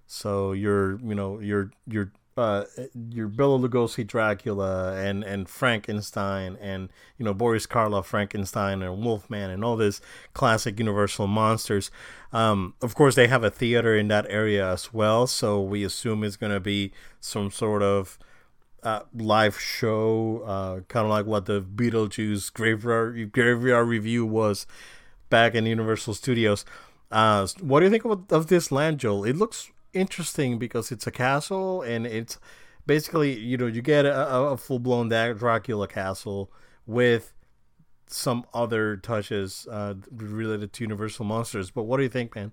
So 0.07 0.53
you're 0.53 1.01
you 1.01 1.15
know 1.15 1.41
you're 1.41 1.71
you're 1.87 2.13
uh, 2.37 2.65
your 3.11 3.29
Bela 3.29 3.59
Lugosi 3.59 4.07
Dracula 4.07 4.95
and 4.97 5.23
and 5.23 5.49
Frankenstein 5.49 6.57
and 6.61 6.89
you 7.19 7.25
know 7.25 7.35
Boris 7.35 7.67
Karloff 7.67 8.07
Frankenstein 8.07 8.83
and 8.83 9.05
Wolfman 9.05 9.51
and 9.51 9.65
all 9.65 9.77
these 9.77 10.01
classic 10.33 10.79
Universal 10.79 11.27
monsters. 11.27 11.91
Um, 12.33 12.75
of 12.83 12.95
course, 12.95 13.15
they 13.15 13.29
have 13.29 13.45
a 13.45 13.51
theater 13.51 13.97
in 13.97 14.09
that 14.09 14.27
area 14.29 14.73
as 14.73 14.93
well, 14.93 15.27
so 15.27 15.61
we 15.61 15.85
assume 15.85 16.25
it's 16.25 16.37
going 16.37 16.53
to 16.53 16.61
be 16.61 16.93
some 17.21 17.51
sort 17.51 17.83
of 17.83 18.19
uh, 18.83 19.01
live 19.15 19.59
show, 19.59 20.43
uh, 20.45 20.81
kind 20.89 21.05
of 21.05 21.11
like 21.11 21.27
what 21.27 21.47
the 21.47 21.63
Beetlejuice 21.63 22.53
Graveyard 22.53 23.33
Graveyard 23.33 23.89
Revue 23.89 24.27
was 24.27 24.67
back 25.31 25.55
in 25.55 25.67
Universal 25.67 26.15
Studios. 26.15 26.65
Uh, 27.11 27.47
what 27.61 27.81
do 27.81 27.87
you 27.87 27.91
think 27.91 28.05
of, 28.05 28.25
of 28.33 28.49
this 28.49 28.73
land, 28.73 28.99
Joel? 28.99 29.25
It 29.25 29.37
looks 29.37 29.71
interesting 29.95 30.59
because 30.59 30.91
it's 30.93 31.07
a 31.07 31.11
castle 31.11 31.83
and 31.83 32.07
it's 32.07 32.39
basically 32.87 33.39
you 33.39 33.57
know 33.57 33.67
you 33.67 33.83
get 33.83 34.05
a, 34.07 34.37
a 34.37 34.57
full 34.57 34.79
blown 34.79 35.09
Dracula 35.09 35.89
castle 35.89 36.53
with 36.87 37.33
some 38.07 38.45
other 38.53 38.97
touches 38.99 39.67
uh, 39.71 39.95
related 40.13 40.73
to 40.75 40.85
Universal 40.85 41.25
monsters. 41.25 41.71
But 41.71 41.85
what 41.85 41.97
do 41.97 42.03
you 42.03 42.09
think, 42.09 42.35
man? 42.35 42.53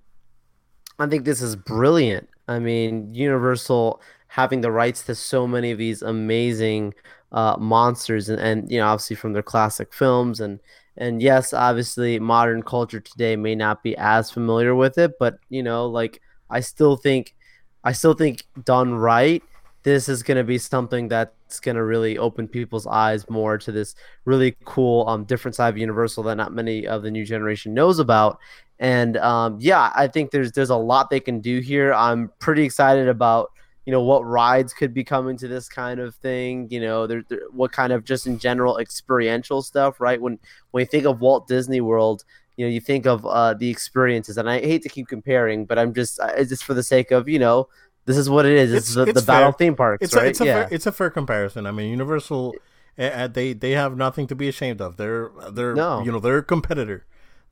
I 1.00 1.08
think 1.08 1.26
this 1.26 1.42
is 1.42 1.56
brilliant. 1.56 2.30
I 2.48 2.60
mean, 2.60 3.14
Universal 3.14 4.02
having 4.28 4.62
the 4.62 4.72
rights 4.72 5.04
to 5.04 5.16
so 5.16 5.48
many 5.48 5.72
of 5.72 5.78
these 5.78 6.02
amazing 6.02 6.94
uh, 7.32 7.58
monsters, 7.60 8.30
and, 8.30 8.40
and 8.40 8.72
you 8.72 8.78
know, 8.80 8.88
obviously 8.88 9.16
from 9.16 9.34
their 9.34 9.44
classic 9.44 9.94
films, 9.94 10.40
and 10.40 10.60
and 10.98 11.22
yes, 11.22 11.54
obviously 11.54 12.20
modern 12.20 12.62
culture 12.62 13.00
today 13.00 13.36
may 13.36 13.56
not 13.56 13.84
be 13.84 13.96
as 13.98 14.30
familiar 14.30 14.76
with 14.76 14.98
it, 14.98 15.14
but 15.20 15.40
you 15.50 15.64
know, 15.64 15.88
like 15.88 16.22
I 16.52 16.60
still 16.60 16.96
think, 16.96 17.36
I 17.84 17.94
still 17.94 18.14
think 18.14 18.44
done 18.64 18.94
right, 18.94 19.44
this 19.84 20.08
is 20.08 20.22
going 20.22 20.38
to 20.38 20.44
be 20.44 20.58
something 20.58 21.08
that's 21.08 21.60
going 21.60 21.76
to 21.76 21.84
really 21.84 22.18
open 22.18 22.48
people's 22.48 22.86
eyes 22.86 23.28
more 23.30 23.58
to 23.58 23.72
this 23.72 23.96
really 24.26 24.56
cool, 24.66 25.08
um, 25.08 25.24
different 25.24 25.56
side 25.56 25.70
of 25.70 25.78
Universal 25.78 26.24
that 26.24 26.36
not 26.36 26.54
many 26.54 26.86
of 26.86 27.02
the 27.02 27.10
new 27.10 27.26
generation 27.26 27.74
knows 27.74 27.98
about. 27.98 28.38
And 28.80 29.18
um, 29.18 29.58
yeah, 29.60 29.92
I 29.96 30.08
think 30.08 30.32
there's 30.32 30.52
there's 30.52 30.70
a 30.70 30.76
lot 30.76 31.10
they 31.10 31.20
can 31.20 31.40
do 31.40 31.60
here. 31.60 31.94
I'm 31.94 32.32
pretty 32.40 32.64
excited 32.64 33.08
about 33.08 33.52
you 33.86 33.92
know 33.92 34.02
what 34.02 34.26
rides 34.26 34.74
could 34.74 34.94
be 34.94 35.04
coming 35.04 35.38
to 35.38 35.48
this 35.48 35.68
kind 35.68 36.00
of 36.00 36.14
thing 36.16 36.68
you 36.70 36.80
know 36.80 37.08
there, 37.08 37.24
what 37.52 37.72
kind 37.72 37.92
of 37.92 38.04
just 38.04 38.28
in 38.28 38.38
general 38.38 38.78
experiential 38.78 39.62
stuff 39.62 40.00
right 40.00 40.22
when 40.22 40.38
when 40.70 40.82
you 40.82 40.86
think 40.86 41.06
of 41.06 41.20
walt 41.20 41.48
disney 41.48 41.82
world 41.82 42.24
you 42.62 42.68
know 42.68 42.72
you 42.72 42.80
think 42.80 43.08
of 43.08 43.26
uh, 43.26 43.54
the 43.56 43.70
experiences 43.70 44.38
and 44.38 44.48
i 44.48 44.60
hate 44.60 44.84
to 44.84 44.90
keep 44.90 45.08
comparing 45.08 45.66
but 45.66 45.80
i'm 45.80 45.94
just 45.94 46.20
it's 46.38 46.50
just 46.50 46.64
for 46.64 46.76
the 46.76 46.84
sake 46.84 47.10
of 47.10 47.28
you 47.28 47.40
know 47.40 47.68
this 48.06 48.18
is 48.18 48.32
what 48.32 48.48
it 48.48 48.54
is. 48.54 48.74
It's, 48.74 48.88
it's 48.88 48.96
the, 48.96 49.04
it's 49.04 49.22
the 49.22 49.26
battle 49.26 49.52
theme 49.52 49.76
parks 49.76 50.04
it's 50.04 50.16
right? 50.16 50.26
a, 50.26 50.30
it's 50.30 50.42
a 50.42 50.46
yeah. 50.46 50.54
fair, 50.54 50.68
it's 50.72 50.88
a 50.88 50.92
fair 50.92 51.10
comparison. 51.12 51.68
I 51.68 51.72
mean 51.72 51.92
universal 51.92 52.56
uh, 52.98 53.28
they 53.28 53.54
they 53.54 53.72
have 53.72 53.96
nothing 53.96 54.28
to 54.28 54.36
be 54.36 54.48
ashamed 54.48 54.82
of. 54.82 54.98
They're 54.98 55.32
they're 55.52 55.76
no. 55.76 56.04
you 56.04 56.12
know 56.12 56.20
they're 56.20 56.40
a 56.40 56.44
competitor. 56.44 57.06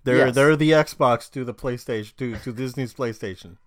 They're 0.04 0.28
yes. 0.28 0.36
they're 0.36 0.56
the 0.56 0.72
xbox 0.72 1.30
to 1.32 1.44
the 1.44 1.54
playstation 1.54 2.16
to 2.18 2.38
to 2.38 2.54
disney's 2.54 2.94
playstation 2.94 3.58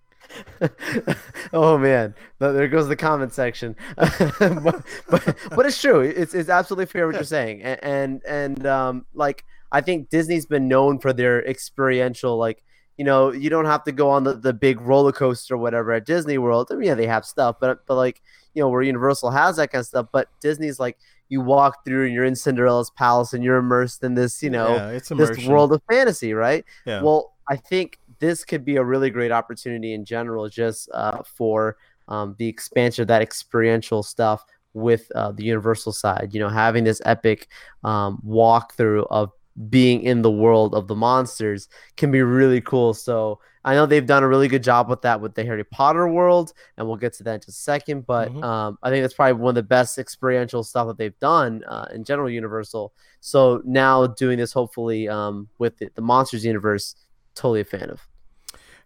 oh 1.53 1.79
man, 1.79 2.15
there 2.39 2.69
goes 2.69 2.89
the 2.89 2.97
comment 2.97 3.33
section. 3.33 3.77
but, 3.97 4.85
but, 5.09 5.37
but 5.51 5.67
it's 5.67 5.81
true. 5.81 6.01
It's 6.01 6.35
it's 6.35 6.49
absolutely 6.49 6.87
fair 6.87 7.07
what 7.07 7.15
you're 7.15 7.25
saying, 7.25 7.63
and 7.63 7.83
and, 7.83 8.23
and 8.27 8.67
um, 8.67 9.07
like 9.15 9.45
I 9.71 9.81
think 9.81 10.09
Disney's 10.09 10.47
been 10.47 10.69
known 10.69 10.99
for 10.99 11.13
their 11.13 11.45
experiential 11.47 12.37
like. 12.37 12.63
You 12.99 13.07
know, 13.07 13.33
you 13.33 13.49
don't 13.49 13.65
have 13.65 13.85
to 13.85 13.93
go 13.93 14.11
on 14.11 14.25
the, 14.25 14.35
the 14.35 14.53
big 14.53 14.79
roller 14.79 15.13
coaster 15.13 15.55
or 15.55 15.59
whatever 15.59 15.93
at 15.93 16.05
Disney 16.05 16.37
World. 16.37 16.69
I 16.71 16.75
mean, 16.75 16.89
yeah, 16.89 16.95
they 16.95 17.07
have 17.07 17.25
stuff, 17.25 17.57
but 17.59 17.85
but 17.87 17.97
like 17.97 18.21
you 18.53 18.63
know, 18.63 18.69
where 18.69 18.83
Universal 18.83 19.31
has 19.31 19.57
that 19.57 19.73
kind 19.73 19.81
of 19.81 19.87
stuff. 19.87 20.09
But 20.13 20.29
Disney's 20.41 20.79
like 20.79 20.99
you 21.33 21.41
walk 21.41 21.83
through 21.87 22.05
and 22.05 22.13
you're 22.15 22.27
in 22.27 22.37
Cinderella's 22.37 22.91
palace 22.91 23.33
and 23.33 23.43
you're 23.43 23.57
immersed 23.57 24.05
in 24.05 24.15
this, 24.15 24.43
you 24.43 24.51
know, 24.51 24.77
yeah, 24.77 24.99
this 25.17 25.47
world 25.47 25.73
of 25.73 25.81
fantasy, 25.91 26.35
right? 26.35 26.63
Yeah. 26.85 27.01
Well, 27.01 27.33
I 27.49 27.57
think 27.57 27.99
this 28.23 28.45
could 28.45 28.65
be 28.65 28.77
a 28.77 28.85
really 28.85 29.11
great 29.11 29.33
opportunity 29.33 29.95
in 29.95 30.05
general, 30.05 30.49
just 30.49 30.89
uh, 30.95 31.23
for 31.25 31.77
um, 32.07 32.37
the 32.39 32.47
expansion 32.47 33.03
of 33.03 33.09
that 33.09 33.21
experiential 33.21 34.03
stuff 34.03 34.47
with 34.75 35.11
uh, 35.17 35.33
the 35.33 35.43
Universal 35.43 35.93
side. 35.93 36.31
You 36.31 36.39
know, 36.39 36.49
having 36.49 36.85
this 36.85 37.03
epic 37.05 37.49
um, 37.83 38.23
walkthrough 38.25 39.09
of 39.11 39.33
being 39.69 40.03
in 40.03 40.23
the 40.23 40.31
world 40.31 40.75
of 40.75 40.87
the 40.87 40.95
monsters 40.95 41.69
can 41.97 42.11
be 42.11 42.23
really 42.23 42.61
cool. 42.61 42.95
So 42.95 43.41
I 43.65 43.75
know 43.75 43.87
they've 43.87 44.07
done 44.07 44.23
a 44.23 44.29
really 44.29 44.49
good 44.49 44.63
job 44.63 44.89
with 44.89 45.03
that 45.03 45.21
with 45.21 45.35
the 45.35 45.45
Harry 45.45 45.65
Potter 45.65 46.07
world, 46.09 46.53
and 46.77 46.87
we'll 46.87 46.97
get 46.97 47.13
to 47.15 47.25
that 47.25 47.35
in 47.35 47.41
just 47.41 47.49
a 47.49 47.53
second. 47.53 48.07
But 48.07 48.31
mm-hmm. 48.31 48.45
um, 48.45 48.79
I 48.85 48.91
think 48.91 49.03
that's 49.03 49.15
probably 49.15 49.35
one 49.35 49.51
of 49.51 49.57
the 49.57 49.65
best 49.65 49.99
experiential 49.99 50.63
stuff 50.63 50.87
that 50.87 50.97
they've 50.97 51.19
done 51.19 51.65
uh, 51.65 51.89
in 51.93 52.05
general 52.05 52.31
Universal. 52.31 52.93
So 53.21 53.63
now 53.65 54.07
doing 54.07 54.39
this, 54.39 54.53
hopefully, 54.53 55.09
um, 55.09 55.49
with 55.59 55.77
the, 55.79 55.91
the 55.97 56.03
Monsters 56.03 56.45
universe, 56.45 56.95
totally 57.35 57.63
a 57.63 57.65
fan 57.65 57.91
of. 57.91 58.01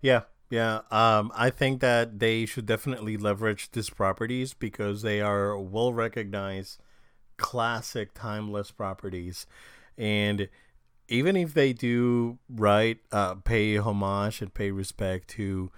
Yeah, 0.00 0.22
yeah. 0.50 0.80
Um, 0.90 1.32
I 1.34 1.50
think 1.50 1.80
that 1.80 2.18
they 2.18 2.46
should 2.46 2.66
definitely 2.66 3.16
leverage 3.16 3.70
these 3.70 3.90
properties 3.90 4.54
because 4.54 5.02
they 5.02 5.20
are 5.20 5.58
well 5.58 5.92
recognized, 5.92 6.80
classic, 7.36 8.14
timeless 8.14 8.70
properties, 8.70 9.46
and 9.98 10.48
even 11.08 11.36
if 11.36 11.54
they 11.54 11.72
do 11.72 12.38
right, 12.48 12.98
uh, 13.12 13.34
pay 13.36 13.76
homage 13.76 14.42
and 14.42 14.52
pay 14.52 14.70
respect 14.70 15.28
to 15.28 15.70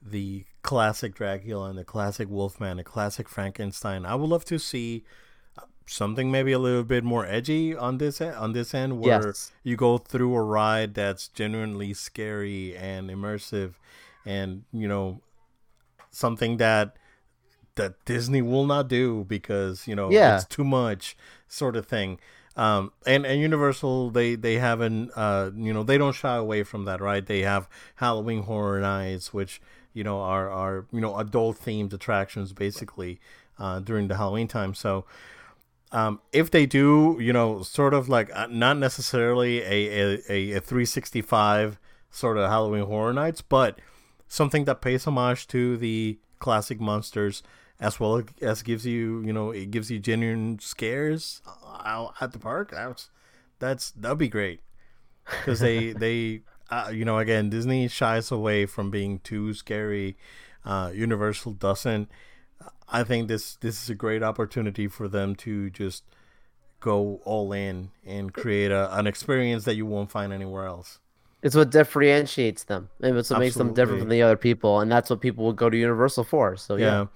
the 0.00 0.44
classic 0.62 1.14
Dracula 1.14 1.70
and 1.70 1.78
the 1.78 1.84
classic 1.84 2.28
Wolfman, 2.28 2.76
the 2.76 2.84
classic 2.84 3.28
Frankenstein, 3.28 4.06
I 4.06 4.14
would 4.14 4.28
love 4.30 4.44
to 4.46 4.58
see 4.58 5.04
something 5.88 6.30
maybe 6.30 6.52
a 6.52 6.58
little 6.58 6.84
bit 6.84 7.02
more 7.02 7.26
edgy 7.26 7.74
on 7.74 7.98
this 7.98 8.20
end, 8.20 8.36
on 8.36 8.52
this 8.52 8.74
end 8.74 9.00
where 9.00 9.26
yes. 9.26 9.52
you 9.62 9.76
go 9.76 9.98
through 9.98 10.34
a 10.34 10.42
ride 10.42 10.94
that's 10.94 11.28
genuinely 11.28 11.94
scary 11.94 12.76
and 12.76 13.10
immersive 13.10 13.74
and 14.26 14.64
you 14.72 14.86
know 14.86 15.20
something 16.10 16.58
that 16.58 16.96
that 17.76 18.04
Disney 18.04 18.42
will 18.42 18.66
not 18.66 18.88
do 18.88 19.24
because 19.24 19.88
you 19.88 19.94
know 19.94 20.10
yeah. 20.10 20.36
it's 20.36 20.44
too 20.44 20.64
much 20.64 21.16
sort 21.46 21.76
of 21.76 21.86
thing 21.86 22.18
um, 22.56 22.92
and 23.06 23.24
and 23.24 23.40
Universal 23.40 24.10
they 24.10 24.34
they 24.34 24.56
haven't 24.56 25.10
uh, 25.16 25.50
you 25.56 25.72
know 25.72 25.82
they 25.82 25.96
don't 25.96 26.14
shy 26.14 26.36
away 26.36 26.62
from 26.64 26.84
that 26.84 27.00
right 27.00 27.24
they 27.24 27.40
have 27.40 27.68
Halloween 27.96 28.42
Horror 28.42 28.80
Nights 28.80 29.32
which 29.32 29.60
you 29.94 30.04
know 30.04 30.20
are 30.20 30.50
are 30.50 30.86
you 30.92 31.00
know 31.00 31.16
adult 31.16 31.58
themed 31.58 31.92
attractions 31.92 32.52
basically 32.52 33.20
uh, 33.58 33.80
during 33.80 34.08
the 34.08 34.16
Halloween 34.16 34.48
time 34.48 34.74
so 34.74 35.06
um, 35.92 36.20
if 36.32 36.50
they 36.50 36.66
do, 36.66 37.16
you 37.20 37.32
know, 37.32 37.62
sort 37.62 37.94
of 37.94 38.08
like 38.08 38.30
uh, 38.34 38.46
not 38.50 38.76
necessarily 38.76 39.62
a, 39.62 40.20
a, 40.28 40.52
a 40.56 40.60
365 40.60 41.78
sort 42.10 42.36
of 42.36 42.48
Halloween 42.48 42.84
Horror 42.84 43.12
Nights, 43.12 43.42
but 43.42 43.80
something 44.26 44.64
that 44.66 44.80
pays 44.80 45.04
homage 45.06 45.46
to 45.48 45.76
the 45.76 46.18
classic 46.38 46.80
monsters 46.80 47.42
as 47.80 48.00
well 48.00 48.22
as 48.42 48.62
gives 48.62 48.84
you, 48.84 49.22
you 49.24 49.32
know, 49.32 49.50
it 49.50 49.70
gives 49.70 49.90
you 49.90 49.98
genuine 49.98 50.58
scares 50.58 51.42
out 51.84 52.14
at 52.20 52.32
the 52.32 52.38
park. 52.38 52.72
That's 52.72 53.10
that's 53.58 53.92
that'd 53.92 54.18
be 54.18 54.28
great 54.28 54.60
because 55.24 55.60
they 55.60 55.92
they 56.04 56.42
uh, 56.70 56.90
you 56.92 57.04
know 57.04 57.18
again 57.18 57.50
Disney 57.50 57.88
shies 57.88 58.30
away 58.30 58.66
from 58.66 58.90
being 58.90 59.20
too 59.20 59.54
scary. 59.54 60.16
Uh, 60.64 60.90
Universal 60.92 61.52
doesn't 61.52 62.10
I 62.90 63.04
think 63.04 63.28
this 63.28 63.56
this 63.56 63.82
is 63.82 63.90
a 63.90 63.94
great 63.94 64.22
opportunity 64.22 64.88
for 64.88 65.08
them 65.08 65.34
to 65.36 65.70
just 65.70 66.04
go 66.80 67.20
all 67.24 67.52
in 67.52 67.90
and 68.06 68.32
create 68.32 68.70
a, 68.70 68.96
an 68.96 69.06
experience 69.06 69.64
that 69.64 69.74
you 69.74 69.84
won't 69.84 70.10
find 70.10 70.32
anywhere 70.32 70.66
else. 70.66 70.98
It's 71.42 71.54
what 71.54 71.70
differentiates 71.70 72.64
them. 72.64 72.88
It's 72.98 73.10
what 73.10 73.18
Absolutely. 73.18 73.46
makes 73.46 73.56
them 73.56 73.74
different 73.74 74.00
from 74.00 74.08
the 74.08 74.22
other 74.22 74.36
people, 74.36 74.80
and 74.80 74.90
that's 74.90 75.08
what 75.10 75.20
people 75.20 75.44
will 75.44 75.52
go 75.52 75.70
to 75.70 75.76
Universal 75.76 76.24
for. 76.24 76.56
So 76.56 76.76
yeah, 76.76 76.84
yeah. 76.84 77.06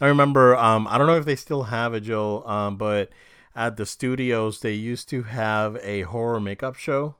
I 0.00 0.06
remember. 0.06 0.56
Um, 0.56 0.86
I 0.88 0.98
don't 0.98 1.06
know 1.06 1.16
if 1.16 1.24
they 1.24 1.36
still 1.36 1.64
have 1.64 1.94
it, 1.94 2.00
Joe. 2.00 2.44
Um, 2.44 2.76
but 2.76 3.10
at 3.56 3.76
the 3.76 3.86
studios, 3.86 4.60
they 4.60 4.72
used 4.72 5.08
to 5.10 5.24
have 5.24 5.76
a 5.82 6.02
horror 6.02 6.40
makeup 6.40 6.76
show. 6.76 7.16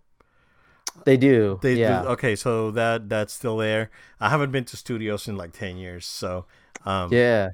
They 1.05 1.17
do. 1.17 1.59
They 1.63 1.75
yeah. 1.75 2.03
Do, 2.03 2.09
okay, 2.09 2.37
so 2.37 2.71
that 2.73 3.09
that's 3.09 3.33
still 3.33 3.57
there. 3.57 3.91
I 4.21 4.29
haven't 4.29 4.53
been 4.53 4.65
to 4.67 4.77
studios 4.77 5.27
in 5.27 5.37
like 5.37 5.53
ten 5.53 5.79
years, 5.79 6.07
so 6.07 6.45
um, 6.85 7.13
yeah. 7.13 7.51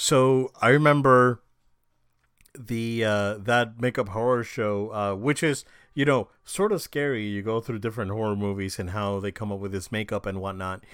So 0.00 0.52
I 0.62 0.68
remember 0.68 1.40
the 2.56 3.04
uh, 3.04 3.34
that 3.38 3.80
makeup 3.80 4.10
horror 4.10 4.44
show, 4.44 4.90
uh, 4.92 5.14
which 5.16 5.42
is 5.42 5.64
you 5.92 6.04
know 6.04 6.28
sort 6.44 6.70
of 6.70 6.80
scary. 6.80 7.26
You 7.26 7.42
go 7.42 7.60
through 7.60 7.80
different 7.80 8.12
horror 8.12 8.36
movies 8.36 8.78
and 8.78 8.90
how 8.90 9.18
they 9.18 9.32
come 9.32 9.50
up 9.50 9.58
with 9.58 9.72
this 9.72 9.90
makeup 9.90 10.24
and 10.24 10.40
whatnot, 10.40 10.84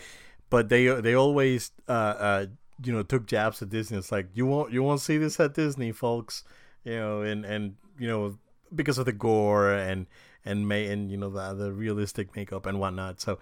but 0.48 0.70
they 0.70 0.86
they 0.86 1.12
always 1.12 1.70
uh, 1.86 1.92
uh, 1.92 2.46
you 2.82 2.94
know 2.94 3.02
took 3.02 3.26
jabs 3.26 3.60
at 3.60 3.68
Disney. 3.68 3.98
It's 3.98 4.10
like 4.10 4.28
you 4.32 4.46
won't 4.46 4.72
you 4.72 4.82
won't 4.82 5.02
see 5.02 5.18
this 5.18 5.38
at 5.38 5.52
Disney, 5.52 5.92
folks. 5.92 6.42
You 6.82 6.96
know, 6.96 7.20
and 7.20 7.44
and 7.44 7.76
you 7.98 8.08
know 8.08 8.38
because 8.74 8.96
of 8.96 9.04
the 9.04 9.12
gore 9.12 9.70
and 9.70 10.06
and 10.46 10.66
may 10.66 10.86
and 10.86 11.10
you 11.10 11.18
know 11.18 11.28
the 11.28 11.52
the 11.52 11.72
realistic 11.74 12.34
makeup 12.34 12.64
and 12.64 12.80
whatnot. 12.80 13.20
So 13.20 13.38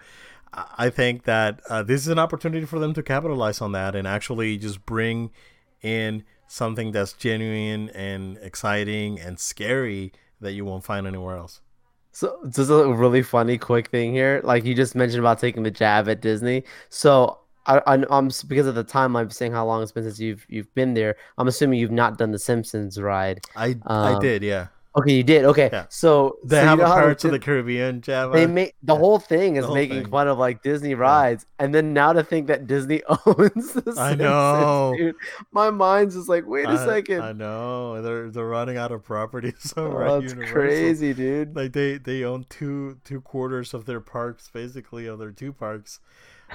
I 0.53 0.89
think 0.89 1.23
that 1.23 1.61
uh, 1.69 1.83
this 1.83 2.01
is 2.01 2.09
an 2.09 2.19
opportunity 2.19 2.65
for 2.65 2.79
them 2.79 2.93
to 2.93 3.01
capitalize 3.01 3.61
on 3.61 3.71
that 3.71 3.95
and 3.95 4.05
actually 4.07 4.57
just 4.57 4.85
bring 4.85 5.31
in 5.83 6.23
something 6.47 6.91
that's 6.91 7.13
genuine 7.13 7.89
and 7.89 8.37
exciting 8.37 9.19
and 9.19 9.39
scary 9.39 10.13
that 10.41 10.53
you 10.53 10.65
won't 10.65 10.83
find 10.83 11.05
anywhere 11.05 11.37
else. 11.37 11.61
So 12.11 12.37
this 12.43 12.59
is 12.59 12.69
a 12.69 12.87
really 12.87 13.23
funny 13.23 13.57
quick 13.57 13.89
thing 13.89 14.13
here. 14.13 14.41
Like 14.43 14.65
you 14.65 14.75
just 14.75 14.95
mentioned 14.95 15.19
about 15.19 15.39
taking 15.39 15.63
the 15.63 15.71
jab 15.71 16.07
at 16.07 16.21
Disney. 16.21 16.63
So 16.89 17.39
I, 17.65 17.81
I 17.87 18.17
am 18.17 18.29
because 18.47 18.67
of 18.67 18.75
the 18.75 18.83
time 18.83 19.15
I'm 19.15 19.31
saying 19.31 19.51
how 19.51 19.65
long 19.65 19.81
it's 19.81 19.91
been 19.91 20.03
since 20.03 20.19
you've 20.19 20.45
you've 20.47 20.73
been 20.75 20.93
there. 20.93 21.15
I'm 21.37 21.47
assuming 21.47 21.79
you've 21.79 21.91
not 21.91 22.17
done 22.17 22.31
the 22.31 22.39
Simpsons 22.39 22.99
ride. 22.99 23.41
I 23.55 23.71
um, 23.87 24.17
I 24.17 24.19
did, 24.19 24.43
yeah. 24.43 24.67
Okay, 24.95 25.13
you 25.13 25.23
did. 25.23 25.45
Okay, 25.45 25.69
yeah. 25.73 25.85
so 25.89 26.37
they 26.43 26.57
so 26.59 26.65
have 26.65 26.79
a 26.79 26.83
Pirates 26.83 27.25
of 27.25 27.31
the 27.31 27.39
Caribbean 27.39 28.01
Java. 28.01 28.37
They 28.37 28.45
make 28.45 28.75
the 28.83 28.95
whole 28.95 29.17
thing 29.17 29.55
is 29.55 29.67
making 29.67 30.03
thing. 30.03 30.11
fun 30.11 30.27
of 30.27 30.37
like 30.37 30.61
Disney 30.61 30.93
rides, 30.93 31.47
yeah. 31.47 31.65
and 31.65 31.73
then 31.73 31.93
now 31.93 32.13
to 32.13 32.23
think 32.23 32.45
that 32.47 32.67
Disney 32.67 33.01
owns 33.25 33.73
the 33.73 33.95
I 33.97 34.13
know, 34.13 34.93
dude. 34.95 35.15
My 35.51 35.71
mind's 35.71 36.15
just 36.15 36.29
like, 36.29 36.45
wait 36.45 36.67
a 36.67 36.71
I, 36.71 36.85
second. 36.85 37.21
I 37.21 37.31
know 37.31 38.03
they're 38.03 38.29
they're 38.29 38.45
running 38.47 38.77
out 38.77 38.91
of 38.91 39.03
property. 39.03 39.53
So 39.63 39.87
oh, 39.87 39.91
right, 39.91 40.21
that's 40.21 40.33
Universal. 40.33 40.53
crazy, 40.53 41.13
dude. 41.13 41.55
Like 41.55 41.73
they 41.73 41.97
they 41.97 42.23
own 42.23 42.45
two 42.49 42.99
two 43.03 43.21
quarters 43.21 43.73
of 43.73 43.85
their 43.85 44.01
parks, 44.01 44.49
basically 44.53 45.07
of 45.07 45.17
their 45.17 45.31
two 45.31 45.53
parks. 45.53 45.99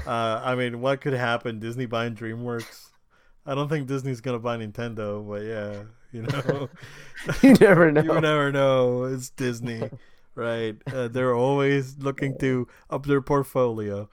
Uh, 0.06 0.40
I 0.44 0.54
mean, 0.54 0.80
what 0.80 1.00
could 1.00 1.14
happen? 1.14 1.58
Disney 1.58 1.86
buying 1.86 2.14
DreamWorks. 2.14 2.90
I 3.44 3.54
don't 3.54 3.68
think 3.68 3.88
Disney's 3.88 4.20
gonna 4.20 4.38
buy 4.38 4.58
Nintendo, 4.58 5.26
but 5.26 5.42
yeah, 5.42 5.84
you 6.12 6.22
know, 6.22 6.68
you 7.42 7.54
never 7.54 7.90
know. 7.92 8.02
you 8.02 8.20
never 8.20 8.52
know. 8.52 9.04
It's 9.04 9.30
Disney, 9.30 9.90
right? 10.34 10.76
Uh, 10.92 11.08
they're 11.08 11.34
always 11.34 11.98
looking 11.98 12.38
to 12.38 12.68
up 12.90 13.06
their 13.06 13.20
portfolio. 13.20 14.08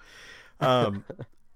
Um, 0.60 1.06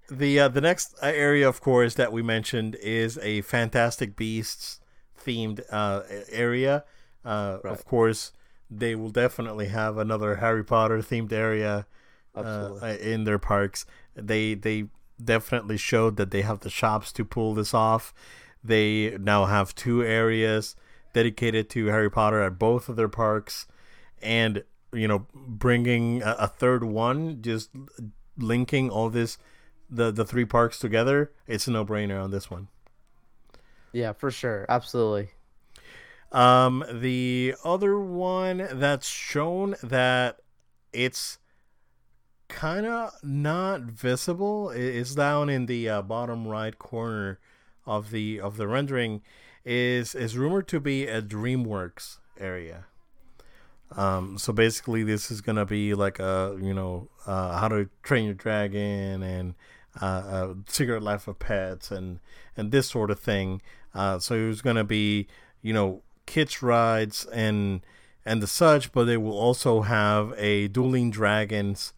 the 0.10 0.39
uh, 0.39 0.47
the 0.47 0.62
next 0.62 0.95
area, 1.02 1.47
of 1.47 1.62
course, 1.62 1.95
that 1.95 2.12
we 2.12 2.21
mentioned 2.21 2.75
is 2.82 3.17
a 3.21 3.41
Fantastic 3.41 4.15
Beasts 4.15 4.80
themed 5.23 5.62
uh, 5.71 6.02
area. 6.32 6.84
Uh, 7.23 7.58
right. 7.63 7.71
Of 7.71 7.86
course, 7.86 8.32
they 8.69 8.95
will 8.95 9.10
definitely 9.10 9.67
have 9.67 9.97
another 9.97 10.38
Harry 10.38 10.63
Potter 10.63 10.99
themed 10.99 11.32
area 11.32 11.86
uh, 12.36 12.95
in 13.02 13.23
their 13.23 13.39
parks. 13.39 13.86
They 14.15 14.54
they 14.54 14.86
definitely 15.23 15.78
showed 15.78 16.15
that 16.17 16.32
they 16.32 16.41
have 16.41 16.62
the 16.62 16.69
shops 16.69 17.12
to 17.13 17.25
pull 17.25 17.54
this 17.54 17.73
off. 17.73 18.13
They 18.63 19.17
now 19.19 19.45
have 19.45 19.76
two 19.76 20.04
areas 20.04 20.76
dedicated 21.13 21.69
to 21.72 21.88
Harry 21.88 22.12
Potter 22.12 22.41
at 22.41 22.60
both 22.60 22.89
of 22.89 22.95
their 22.95 23.10
parks, 23.10 23.67
and 24.22 24.63
you 24.91 25.08
know, 25.08 25.28
bringing 25.34 26.22
a, 26.22 26.36
a 26.39 26.48
third 26.48 26.84
one, 26.84 27.41
just 27.41 27.69
linking 28.38 28.89
all 28.89 29.10
this, 29.10 29.38
the 29.89 30.12
the 30.12 30.26
three 30.26 30.45
parks 30.45 30.80
together. 30.80 31.32
It's 31.48 31.67
a 31.67 31.72
no 31.72 31.86
brainer 31.86 32.22
on 32.22 32.32
this 32.32 32.52
one. 32.52 32.67
Yeah, 33.91 34.13
for 34.13 34.30
sure, 34.30 34.65
absolutely. 34.69 35.30
Um, 36.32 36.86
the 36.91 37.56
other 37.63 38.00
one 38.00 38.67
that's 38.74 39.08
shown 39.08 39.76
that 39.82 40.39
it's 40.93 41.39
kind 42.50 42.86
of 42.86 43.13
not 43.24 43.82
visible. 43.82 44.69
It's 44.69 45.15
down 45.15 45.50
in 45.50 45.65
the 45.65 45.89
uh, 45.89 46.02
bottom 46.04 46.48
right 46.48 46.78
corner 46.78 47.39
of 47.89 48.12
the 48.12 48.39
of 48.39 48.58
the 48.58 48.67
rendering. 48.67 49.21
Is 49.65 50.15
is 50.15 50.38
rumored 50.38 50.67
to 50.69 50.80
be 50.80 51.06
a 51.06 51.21
DreamWorks 51.21 52.17
area. 52.39 52.86
Um, 53.95 54.38
so 54.38 54.54
basically, 54.54 55.04
this 55.04 55.30
is 55.32 55.41
gonna 55.41 55.65
be 55.65 55.93
like 55.93 56.19
a 56.19 56.58
you 56.62 56.73
know 56.73 57.10
uh, 57.25 57.58
How 57.58 57.67
to 57.67 57.89
Train 58.04 58.25
Your 58.25 58.36
Dragon 58.36 59.21
and 59.23 59.56
uh, 60.02 60.06
uh, 60.06 60.54
Secret 60.67 61.04
Life 61.04 61.28
of 61.28 61.39
Pets 61.39 61.91
and 61.91 62.19
and 62.56 62.71
this 62.71 62.88
sort 62.88 63.12
of 63.12 63.19
thing. 63.19 63.62
Uh, 63.93 64.19
so 64.19 64.36
it's 64.36 64.62
gonna 64.62 64.84
be 64.84 65.28
you 65.62 65.73
know 65.73 66.04
kids 66.25 66.62
rides 66.62 67.25
and 67.25 67.82
and 68.25 68.41
the 68.41 68.47
such, 68.47 68.91
but 68.91 69.06
they 69.06 69.17
will 69.17 69.38
also 69.38 69.82
have 69.82 70.34
a 70.38 70.67
Dueling 70.67 71.10
Dragons 71.10 71.93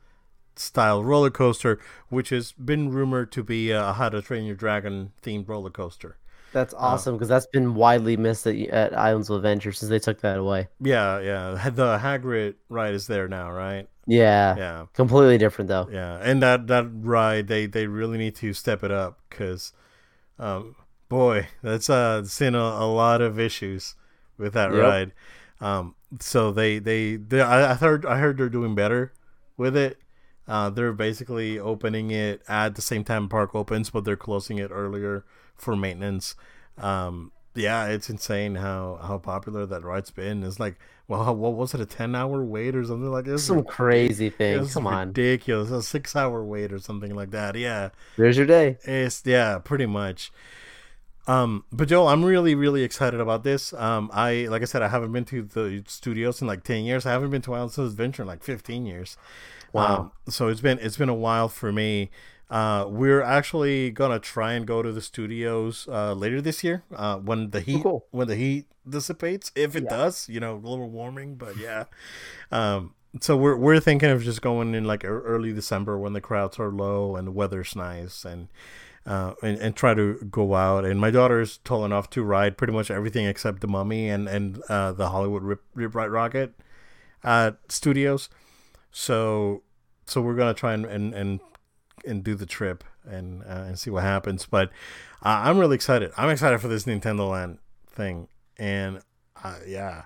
style 0.56 1.04
roller 1.04 1.30
coaster, 1.30 1.80
which 2.10 2.30
has 2.30 2.52
been 2.52 2.90
rumored 2.90 3.32
to 3.34 3.44
be 3.44 3.72
a 3.72 3.94
How 3.94 4.10
to 4.10 4.22
Train 4.22 4.46
Your 4.46 4.56
Dragon 4.56 5.12
themed 5.22 5.48
roller 5.48 5.70
coaster. 5.70 6.18
That's 6.54 6.74
uh, 6.74 6.78
awesome 6.78 7.16
because 7.16 7.32
uh, 7.32 7.36
that's 7.36 7.48
been 7.48 7.76
widely 7.76 8.18
missed 8.18 8.46
at, 8.46 8.56
at, 8.56 8.98
Islands 8.98 9.30
of 9.30 9.38
Adventure 9.38 9.72
since 9.72 9.90
they 9.90 10.00
took 10.00 10.22
that 10.22 10.38
away. 10.38 10.68
Yeah, 10.80 11.20
yeah. 11.20 11.70
The 11.70 11.98
Hagrid 11.98 12.56
ride 12.70 12.94
is 12.94 13.08
there 13.08 13.28
now, 13.28 13.52
right? 13.52 13.88
Yeah, 14.06 14.56
yeah. 14.58 14.86
Completely 14.94 15.38
different 15.38 15.70
though. 15.70 15.88
Yeah, 15.92 16.18
and 16.22 16.42
that 16.42 16.68
that 16.68 16.88
ride 16.92 17.48
they 17.48 17.68
they 17.68 17.88
really 17.88 18.18
need 18.18 18.36
to 18.38 18.54
step 18.54 18.84
it 18.84 18.92
up 18.92 19.20
because, 19.30 19.74
um, 20.40 20.76
boy, 21.08 21.48
that's 21.62 21.90
uh 21.90 22.24
seen 22.26 22.56
a, 22.56 22.60
a 22.60 22.88
lot 22.88 23.22
of 23.22 23.40
issues 23.40 23.96
with 24.38 24.54
that 24.54 24.74
yep. 24.74 24.82
ride. 24.82 25.12
Um, 25.62 25.96
so 26.20 26.52
they 26.52 26.80
they, 26.80 27.16
they 27.16 27.42
I, 27.42 27.72
I 27.72 27.76
heard 27.76 28.06
I 28.06 28.18
heard 28.18 28.38
they're 28.38 28.50
doing 28.50 28.76
better 28.76 29.14
with 29.56 29.78
it 29.78 29.98
uh, 30.48 30.70
they're 30.70 30.94
basically 30.94 31.60
opening 31.60 32.12
it 32.12 32.42
at 32.48 32.76
the 32.76 32.82
same 32.82 33.04
time 33.04 33.30
park 33.30 33.56
opens, 33.56 33.90
but 33.90 34.06
they're 34.06 34.16
closing 34.16 34.58
it 34.58 34.72
earlier 34.72 35.26
for 35.56 35.76
maintenance. 35.76 36.36
Um, 36.78 37.32
yeah, 37.54 37.88
it's 37.88 38.10
insane 38.10 38.56
how 38.56 39.00
how 39.02 39.18
popular 39.18 39.66
that 39.66 39.84
ride's 39.84 40.12
been. 40.12 40.44
It's 40.44 40.60
like, 40.60 40.78
well, 41.08 41.36
what 41.36 41.54
was 41.54 41.74
it, 41.74 41.82
a 41.82 41.86
ten 41.86 42.16
hour 42.16 42.44
wait 42.44 42.76
or 42.76 42.86
something 42.86 43.12
like 43.12 43.26
this? 43.26 43.46
Some 43.46 43.64
crazy 43.64 44.30
thing. 44.30 44.68
Come 44.68 44.88
on, 44.88 45.08
ridiculous. 45.08 45.70
A 45.70 45.82
six 45.82 46.16
hour 46.16 46.44
wait 46.44 46.72
or 46.72 46.80
something 46.80 47.14
like 47.14 47.32
that. 47.32 47.56
Yeah, 47.56 47.90
there's 48.18 48.38
your 48.38 48.46
day. 48.46 48.78
It's 48.84 49.22
yeah, 49.26 49.60
pretty 49.60 49.86
much. 49.86 50.32
Um, 51.28 51.66
but 51.72 51.88
Joel, 51.88 52.08
I'm 52.08 52.26
really, 52.26 52.56
really 52.56 52.84
excited 52.84 53.20
about 53.20 53.44
this. 53.44 53.74
Um, 53.74 54.10
I 54.14 54.48
like 54.50 54.62
I 54.62 54.66
said, 54.66 54.82
I 54.82 54.88
haven't 54.88 55.12
been 55.12 55.26
to 55.26 55.44
the 55.44 55.84
studios 55.88 56.42
in 56.42 56.48
like 56.48 56.64
ten 56.64 56.84
years. 56.86 57.06
I 57.06 57.12
haven't 57.12 57.30
been 57.30 57.42
to 57.44 57.54
Islands 57.54 57.78
of 57.78 57.86
Adventure 57.88 58.24
in 58.24 58.28
like 58.28 58.44
fifteen 58.44 58.86
years. 58.86 59.18
Wow. 59.74 59.98
Um, 59.98 60.12
so 60.32 60.48
it's 60.48 60.62
been 60.62 60.80
it's 60.80 60.98
been 60.98 61.10
a 61.10 61.16
while 61.16 61.48
for 61.48 61.72
me. 61.72 62.10
Uh, 62.50 62.86
we're 62.90 63.22
actually 63.22 63.92
gonna 63.92 64.20
try 64.20 64.54
and 64.54 64.68
go 64.68 64.82
to 64.82 64.92
the 64.92 65.02
studios 65.02 65.88
uh, 65.90 66.14
later 66.14 66.42
this 66.42 66.64
year 66.64 66.84
uh, 66.96 67.18
when 67.18 67.52
the 67.52 67.60
oh, 67.60 67.62
heat 67.62 67.80
oh, 67.80 67.84
cool. 67.84 68.06
when 68.12 68.28
the 68.28 68.36
heat 68.36 68.68
dissipates, 68.88 69.52
if 69.56 69.76
it 69.76 69.84
yeah. 69.84 69.90
does. 69.90 70.28
You 70.28 70.40
know, 70.40 70.58
global 70.58 70.90
warming, 70.90 71.36
but 71.36 71.58
yeah. 71.58 71.86
Um, 72.52 72.94
so 73.20 73.38
we're 73.38 73.56
we're 73.56 73.80
thinking 73.80 74.10
of 74.10 74.24
just 74.24 74.42
going 74.42 74.76
in 74.76 74.84
like 74.86 75.06
early 75.06 75.54
December 75.54 75.98
when 75.98 76.14
the 76.14 76.22
crowds 76.22 76.60
are 76.60 76.72
low 76.72 77.16
and 77.16 77.28
the 77.28 77.32
weather's 77.32 77.76
nice 77.76 78.26
and. 78.26 78.48
Uh, 79.04 79.34
and, 79.42 79.58
and 79.58 79.76
try 79.76 79.96
to 79.96 80.14
go 80.30 80.54
out. 80.54 80.86
And 80.86 81.02
my 81.02 81.10
daughter's 81.10 81.58
tall 81.64 81.86
enough 81.86 82.12
to 82.12 82.22
ride 82.22 82.56
pretty 82.56 82.72
much 82.72 82.92
everything 82.92 83.26
except 83.26 83.62
the 83.62 83.68
Mummy 83.68 84.08
and 84.08 84.28
and 84.28 84.62
uh, 84.70 84.92
the 84.92 85.10
Hollywood 85.10 85.42
Rip, 85.42 85.64
Rip 85.74 85.96
Ride 85.96 86.12
Rockit 86.12 86.52
uh, 87.24 87.52
studios. 87.68 88.30
So 88.92 89.64
so 90.06 90.22
we're 90.22 90.36
gonna 90.36 90.54
try 90.54 90.74
and 90.74 90.86
and 90.86 91.14
and, 91.14 91.40
and 92.06 92.24
do 92.24 92.36
the 92.36 92.46
trip 92.46 92.84
and 93.06 93.44
uh, 93.44 93.66
and 93.68 93.80
see 93.80 93.90
what 93.90 94.04
happens. 94.04 94.46
But 94.46 94.70
uh, 95.24 95.42
I'm 95.44 95.58
really 95.58 95.76
excited. 95.76 96.12
I'm 96.18 96.30
excited 96.30 96.60
for 96.60 96.68
this 96.68 96.84
Nintendo 96.84 97.30
Land 97.30 97.60
thing, 97.88 98.28
and 98.58 99.02
uh, 99.44 99.58
yeah, 99.66 100.04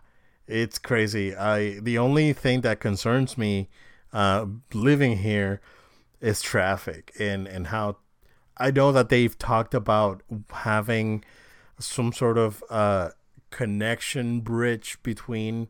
it's 0.48 0.78
crazy. 0.78 1.36
I 1.36 1.80
the 1.80 1.98
only 1.98 2.34
thing 2.34 2.62
that 2.62 2.80
concerns 2.80 3.38
me 3.38 3.70
uh, 4.14 4.46
living 4.74 5.18
here 5.18 5.62
is 6.22 6.42
traffic 6.42 7.12
and 7.20 7.48
and 7.48 7.68
how 7.68 7.98
I 8.58 8.72
know 8.72 8.92
that 8.92 9.10
they've 9.10 9.38
talked 9.38 9.74
about 9.74 10.22
having 10.52 11.24
some 11.80 12.14
sort 12.14 12.38
of 12.38 12.64
uh, 12.70 13.10
connection 13.50 14.40
bridge 14.40 14.98
between 15.04 15.68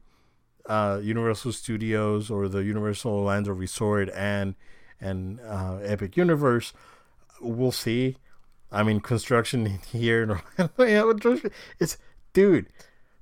uh, 0.68 1.00
Universal 1.02 1.54
Studios 1.54 2.30
or 2.30 2.48
the 2.48 2.64
Universal 2.64 3.12
Orlando 3.12 3.52
Resort 3.52 4.10
and 4.16 4.56
and 5.00 5.40
uh, 5.42 5.78
Epic 5.84 6.18
Universe. 6.18 6.74
We'll 7.42 7.72
see. 7.72 8.18
I 8.72 8.84
mean, 8.84 9.00
construction 9.00 9.66
here 9.92 10.24
in 10.24 10.70
Orlando, 10.80 11.40
it's 11.80 11.98
dude, 12.34 12.68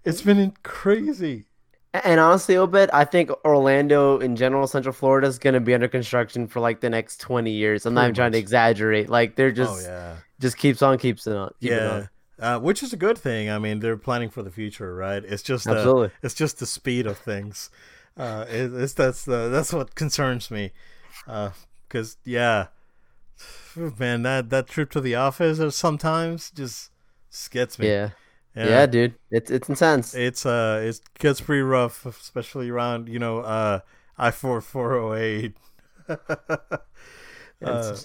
it's 0.03 0.21
been 0.21 0.53
crazy. 0.63 1.45
And 1.93 2.19
honestly, 2.19 2.58
Obed, 2.58 2.89
I 2.91 3.06
think 3.06 3.29
Orlando 3.45 4.17
in 4.17 4.36
general, 4.36 4.65
Central 4.65 4.93
Florida 4.93 5.27
is 5.27 5.38
going 5.38 5.53
to 5.53 5.60
be 5.60 5.75
under 5.75 5.88
construction 5.88 6.47
for 6.47 6.60
like 6.60 6.79
the 6.79 6.89
next 6.89 7.21
20 7.21 7.51
years. 7.51 7.86
I'm 7.86 7.93
Pretty 7.93 7.95
not 7.95 8.01
even 8.01 8.10
much. 8.10 8.15
trying 8.15 8.32
to 8.32 8.38
exaggerate. 8.39 9.10
Like 9.10 9.36
they're 9.36 9.49
oh, 9.49 9.51
just, 9.51 9.88
oh, 9.88 9.91
yeah. 9.91 10.15
just 10.39 10.58
keeps 10.58 10.82
on, 10.82 10.97
keeps 10.97 11.27
it 11.27 11.36
on. 11.36 11.53
yeah. 11.60 11.73
It 11.73 11.84
on. 11.84 12.10
Uh, 12.39 12.60
which 12.60 12.82
is 12.82 12.91
a 12.91 12.98
good 12.98 13.17
thing. 13.17 13.50
I 13.50 13.60
mean, 13.60 13.80
they're 13.80 13.98
planning 13.98 14.30
for 14.30 14.41
the 14.41 14.50
future, 14.50 14.96
right? 14.96 15.24
It's 15.24 15.43
just 15.43 15.67
Absolutely. 15.67 16.08
The, 16.08 16.13
it's 16.24 16.34
just 16.34 16.60
the 16.60 16.65
speed 16.65 17.06
of 17.06 17.17
things. 17.17 17.69
Uh, 18.17 18.46
it, 18.50 18.74
it's 18.74 18.93
that's 18.93 19.26
the 19.26 19.50
that's 19.50 19.72
what 19.74 19.96
concerns 19.96 20.50
me. 20.50 20.72
Because 21.26 22.13
uh, 22.13 22.19
yeah, 22.26 22.67
man, 24.00 24.24
that 24.24 24.50
that 24.50 24.67
trip 24.67 24.91
to 24.91 25.02
the 25.02 25.15
office 25.15 25.60
or 25.60 25.72
sometimes 25.72 26.52
just, 26.52 26.91
just 27.32 27.52
gets 27.52 27.78
me. 27.80 27.88
Yeah. 27.88 28.10
yeah. 28.56 28.67
Yeah, 28.67 28.86
dude, 28.88 29.15
it's 29.32 29.52
it's 29.52 29.69
intense. 29.69 30.13
It's 30.15 30.46
uh, 30.46 30.82
it 30.84 31.00
gets 31.19 31.41
pretty 31.41 31.62
rough, 31.62 32.06
especially 32.06 32.69
around 32.69 33.10
you 33.10 33.19
know 33.19 33.39
uh 33.39 33.80
I 34.17 34.32
four 34.32 34.62
four 34.62 34.96
oh 34.96 35.13
eight. 35.13 35.56
Uh, 37.63 37.96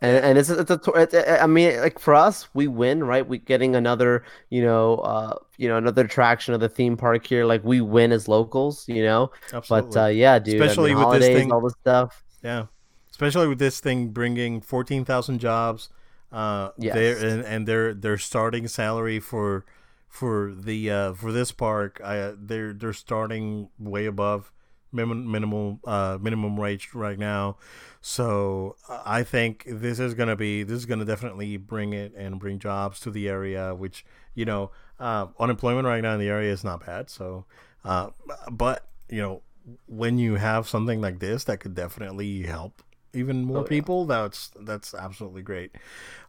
and, 0.00 0.16
and 0.24 0.38
it's 0.38 0.50
it's 0.50 0.70
a, 0.70 1.42
I 1.42 1.46
mean 1.46 1.80
like 1.80 1.98
for 1.98 2.14
us 2.14 2.48
we 2.54 2.66
win 2.68 3.02
right 3.04 3.26
we 3.26 3.38
getting 3.38 3.74
another 3.76 4.24
you 4.50 4.62
know 4.62 4.96
uh 4.98 5.34
you 5.56 5.68
know 5.68 5.76
another 5.76 6.04
attraction 6.04 6.54
of 6.54 6.60
the 6.60 6.68
theme 6.68 6.96
park 6.96 7.26
here 7.26 7.44
like 7.44 7.64
we 7.64 7.80
win 7.80 8.12
as 8.12 8.28
locals 8.28 8.86
you 8.88 9.02
know 9.02 9.30
absolutely. 9.52 9.90
but 9.90 10.04
uh 10.04 10.06
yeah 10.06 10.38
dude 10.38 10.60
Especially 10.60 10.92
I 10.92 10.94
mean, 10.94 11.08
with 11.08 11.20
this 11.20 11.28
thing- 11.28 11.52
all 11.52 11.60
this 11.60 11.74
stuff 11.80 12.22
Yeah, 12.42 12.66
especially 13.10 13.48
with 13.48 13.58
this 13.58 13.80
thing 13.80 14.08
bringing 14.08 14.60
fourteen 14.60 15.04
thousand 15.04 15.40
jobs. 15.40 15.90
Uh, 16.30 16.70
Yes. 16.76 17.22
and, 17.22 17.42
and 17.42 17.66
their 17.66 17.94
their 17.94 18.18
starting 18.18 18.68
salary 18.68 19.18
for 19.18 19.64
for 20.08 20.52
the 20.54 20.90
uh, 20.90 21.12
for 21.14 21.32
this 21.32 21.52
park, 21.52 22.00
I 22.04 22.34
they're 22.38 22.72
they're 22.74 22.92
starting 22.92 23.70
way 23.78 24.04
above 24.06 24.52
minimum 24.92 25.30
minimal 25.30 25.80
uh, 25.84 26.18
minimum 26.20 26.56
wage 26.56 26.90
right 26.94 27.18
now. 27.18 27.56
So 28.00 28.76
uh, 28.88 29.02
I 29.04 29.22
think 29.22 29.64
this 29.66 29.98
is 29.98 30.14
gonna 30.14 30.36
be 30.36 30.62
this 30.62 30.76
is 30.78 30.86
gonna 30.86 31.04
definitely 31.04 31.56
bring 31.56 31.92
it 31.92 32.14
and 32.16 32.38
bring 32.38 32.58
jobs 32.58 33.00
to 33.00 33.10
the 33.10 33.28
area, 33.28 33.74
which 33.74 34.04
you 34.34 34.44
know 34.44 34.70
uh, 35.00 35.26
unemployment 35.38 35.86
right 35.86 36.00
now 36.02 36.14
in 36.14 36.20
the 36.20 36.28
area 36.28 36.52
is 36.52 36.64
not 36.64 36.84
bad. 36.86 37.10
So, 37.10 37.44
uh, 37.84 38.10
but 38.50 38.86
you 39.08 39.20
know 39.20 39.42
when 39.86 40.18
you 40.18 40.36
have 40.36 40.68
something 40.68 41.00
like 41.00 41.18
this 41.18 41.44
that 41.44 41.60
could 41.60 41.74
definitely 41.74 42.42
help 42.42 42.82
even 43.12 43.44
more 43.44 43.60
Oh, 43.60 43.64
yeah. 43.64 43.68
people 43.68 44.06
that's 44.06 44.50
that's 44.60 44.94
absolutely 44.94 45.42
great 45.42 45.72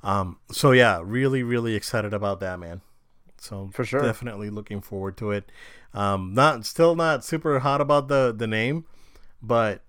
um 0.03 0.37
so 0.51 0.71
yeah 0.71 1.01
really 1.03 1.43
really 1.43 1.75
excited 1.75 2.13
about 2.13 2.39
that 2.39 2.59
man 2.59 2.81
so 3.37 3.71
For 3.71 3.83
sure. 3.85 4.01
definitely 4.01 4.49
looking 4.49 4.81
forward 4.81 5.17
to 5.17 5.31
it 5.31 5.51
um 5.93 6.33
not 6.33 6.65
still 6.65 6.95
not 6.95 7.23
super 7.23 7.59
hot 7.59 7.81
about 7.81 8.07
the 8.07 8.33
the 8.35 8.47
name 8.47 8.85
but 9.41 9.81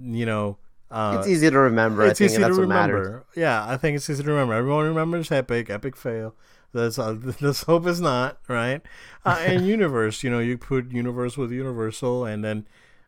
you 0.00 0.26
know 0.26 0.58
uh 0.90 1.16
it's 1.18 1.28
easy 1.28 1.50
to 1.50 1.58
remember 1.58 2.02
I 2.02 2.08
it's 2.08 2.20
easy 2.20 2.38
to 2.38 2.52
remember. 2.52 3.26
yeah 3.34 3.64
i 3.68 3.76
think 3.76 3.96
it's 3.96 4.08
easy 4.08 4.22
to 4.22 4.30
remember. 4.30 4.54
Everyone 4.54 4.86
remembers 4.86 5.30
epic. 5.32 5.68
Epic 5.70 5.96
fail. 5.96 6.34
Let's 6.72 6.98
uh, 6.98 7.16
let's 7.40 7.62
hope 7.64 7.86
is 7.86 8.00
not 8.00 8.38
right? 8.48 8.82
Uh, 9.24 9.38
and 9.46 9.66
universe 9.66 10.22
you 10.22 10.30
know 10.30 10.38
you 10.38 10.58
put 10.58 10.92
universe 10.92 11.36
with 11.36 11.50
universal 11.50 12.24
and 12.24 12.44
then 12.44 12.66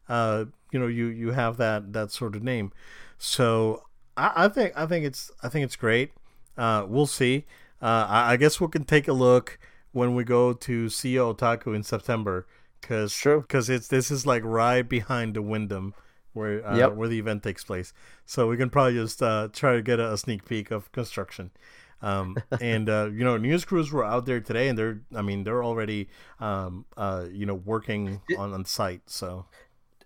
uh 0.08 0.46
you 0.72 0.78
know 0.78 0.86
you 0.86 1.06
you 1.06 1.32
have 1.32 1.56
that 1.58 1.92
that 1.92 2.10
sort 2.10 2.34
of 2.34 2.42
name. 2.42 2.72
So 3.18 3.84
i, 4.16 4.44
I 4.44 4.48
think 4.48 4.72
i 4.76 4.86
think 4.86 5.04
it's 5.04 5.30
i 5.42 5.48
think 5.48 5.64
it's 5.64 5.76
great. 5.76 6.12
Uh 6.56 6.84
we'll 6.88 7.06
see. 7.06 7.44
Uh 7.80 8.06
i, 8.08 8.32
I 8.32 8.36
guess 8.36 8.60
we 8.60 8.68
can 8.68 8.84
take 8.84 9.06
a 9.06 9.12
look 9.12 9.58
when 9.92 10.14
we 10.14 10.24
go 10.24 10.52
to 10.52 10.88
see 10.88 11.14
otaku 11.14 11.74
in 11.74 11.82
september 11.82 12.46
because 12.80 13.14
True. 13.14 13.40
because 13.42 13.68
it's 13.68 13.88
this 13.88 14.10
is 14.10 14.26
like 14.26 14.42
right 14.44 14.88
behind 14.88 15.34
the 15.34 15.42
wyndham 15.42 15.94
where 16.32 16.64
uh, 16.66 16.76
Yep. 16.76 16.92
where 16.94 17.08
the 17.08 17.18
event 17.18 17.42
takes 17.42 17.64
place 17.64 17.92
so 18.24 18.46
we 18.48 18.56
can 18.56 18.70
probably 18.70 18.94
just 18.94 19.22
uh 19.22 19.48
try 19.52 19.74
to 19.74 19.82
get 19.82 19.98
a, 19.98 20.12
a 20.12 20.18
sneak 20.18 20.44
peek 20.44 20.70
of 20.70 20.90
construction 20.92 21.50
um, 22.00 22.36
and 22.60 22.88
uh, 22.88 23.10
you 23.12 23.24
know, 23.24 23.36
news 23.36 23.64
crews 23.64 23.90
were 23.90 24.04
out 24.04 24.26
there 24.26 24.40
today, 24.40 24.68
and 24.68 24.78
they're, 24.78 25.00
I 25.14 25.22
mean, 25.22 25.42
they're 25.44 25.64
already, 25.64 26.08
um, 26.38 26.84
uh, 26.96 27.26
you 27.30 27.46
know, 27.46 27.54
working 27.54 28.20
on 28.36 28.52
on 28.52 28.64
site. 28.64 29.02
So 29.06 29.46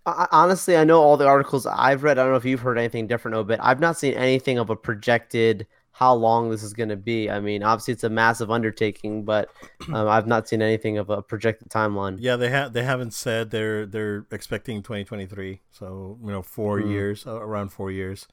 I, 0.07 0.27
honestly, 0.33 0.77
I 0.77 0.85
know 0.85 1.01
all 1.01 1.17
the 1.17 1.27
articles 1.27 1.67
I've 1.67 2.03
read. 2.03 2.19
I 2.19 2.23
don't 2.23 2.33
know 2.33 2.37
if 2.37 2.45
you've 2.45 2.61
heard 2.61 2.79
anything 2.79 3.07
different, 3.07 3.47
but 3.47 3.61
I've 3.63 3.81
not 3.81 3.99
seen 3.99 4.15
anything 4.15 4.59
of 4.59 4.71
a 4.71 4.77
projected 4.77 5.67
how 5.93 6.15
long 6.15 6.51
this 6.51 6.63
is 6.63 6.73
going 6.73 6.89
to 6.89 6.97
be. 6.97 7.31
I 7.31 7.39
mean, 7.41 7.63
obviously 7.63 7.93
it's 7.93 8.05
a 8.05 8.09
massive 8.11 8.51
undertaking, 8.51 9.25
but 9.25 9.51
um, 9.93 10.09
I've 10.09 10.27
not 10.27 10.49
seen 10.49 10.63
anything 10.63 10.99
of 10.99 11.11
a 11.11 11.23
projected 11.23 11.69
timeline. 11.69 12.17
yeah, 12.19 12.37
they 12.37 12.49
have 12.49 12.73
they 12.73 12.83
haven't 12.83 13.13
said 13.13 13.51
they're 13.51 13.87
they're 13.87 14.27
expecting 14.31 14.83
2023. 14.83 15.61
So 15.71 16.19
you 16.25 16.31
know, 16.31 16.43
four 16.43 16.81
Hmm. 16.81 16.91
years, 16.91 17.27
uh, 17.27 17.41
around 17.41 17.71
four 17.71 17.91
years. 17.91 18.27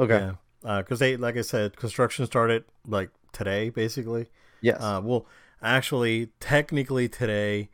Okay. 0.00 0.30
Yeah, 0.62 0.78
because 0.78 1.00
they, 1.00 1.16
like 1.16 1.36
I 1.36 1.42
said, 1.42 1.76
construction 1.76 2.24
started 2.26 2.64
like 2.86 3.10
today, 3.32 3.68
basically. 3.70 4.26
Yes. 4.60 4.80
Uh, 4.80 5.00
well, 5.02 5.26
actually, 5.60 6.30
technically 6.40 7.08
today, 7.08 7.68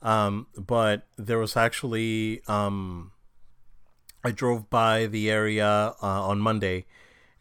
um, 0.00 0.46
but 0.56 1.06
there 1.16 1.38
was 1.38 1.56
actually 1.56 2.40
um, 2.48 3.12
I 4.24 4.30
drove 4.30 4.70
by 4.70 5.06
the 5.06 5.30
area 5.30 5.66
uh, 6.02 6.26
on 6.26 6.38
Monday, 6.40 6.86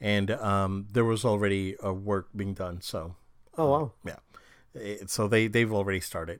and 0.01 0.31
um, 0.31 0.87
there 0.91 1.05
was 1.05 1.23
already 1.23 1.75
a 1.81 1.93
work 1.93 2.27
being 2.35 2.53
done. 2.53 2.81
So 2.81 3.15
oh 3.57 3.69
wow. 3.71 3.91
yeah, 4.05 4.17
It- 4.73 5.09
so 5.09 5.27
they 5.27 5.47
they've 5.47 5.71
already 5.71 6.01
started. 6.01 6.39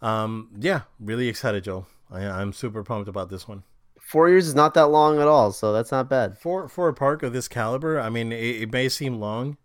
Um, 0.00 0.50
yeah, 0.58 0.82
really 1.00 1.28
excited, 1.28 1.64
Joe. 1.64 1.86
I, 2.10 2.24
I'm 2.24 2.52
super 2.52 2.82
pumped 2.84 3.08
about 3.08 3.28
this 3.30 3.48
one. 3.48 3.64
Four 4.00 4.28
years 4.28 4.46
is 4.46 4.54
not 4.54 4.74
that 4.74 4.86
long 4.86 5.18
at 5.20 5.26
all, 5.26 5.50
so 5.52 5.72
that's 5.72 5.90
not 5.90 6.08
bad. 6.08 6.38
For 6.38 6.68
for 6.68 6.88
a 6.88 6.94
park 6.94 7.22
of 7.24 7.32
this 7.32 7.48
caliber, 7.48 7.98
I 7.98 8.08
mean, 8.08 8.30
it, 8.30 8.62
it 8.62 8.72
may 8.72 8.88
seem 8.88 9.18
long, 9.18 9.56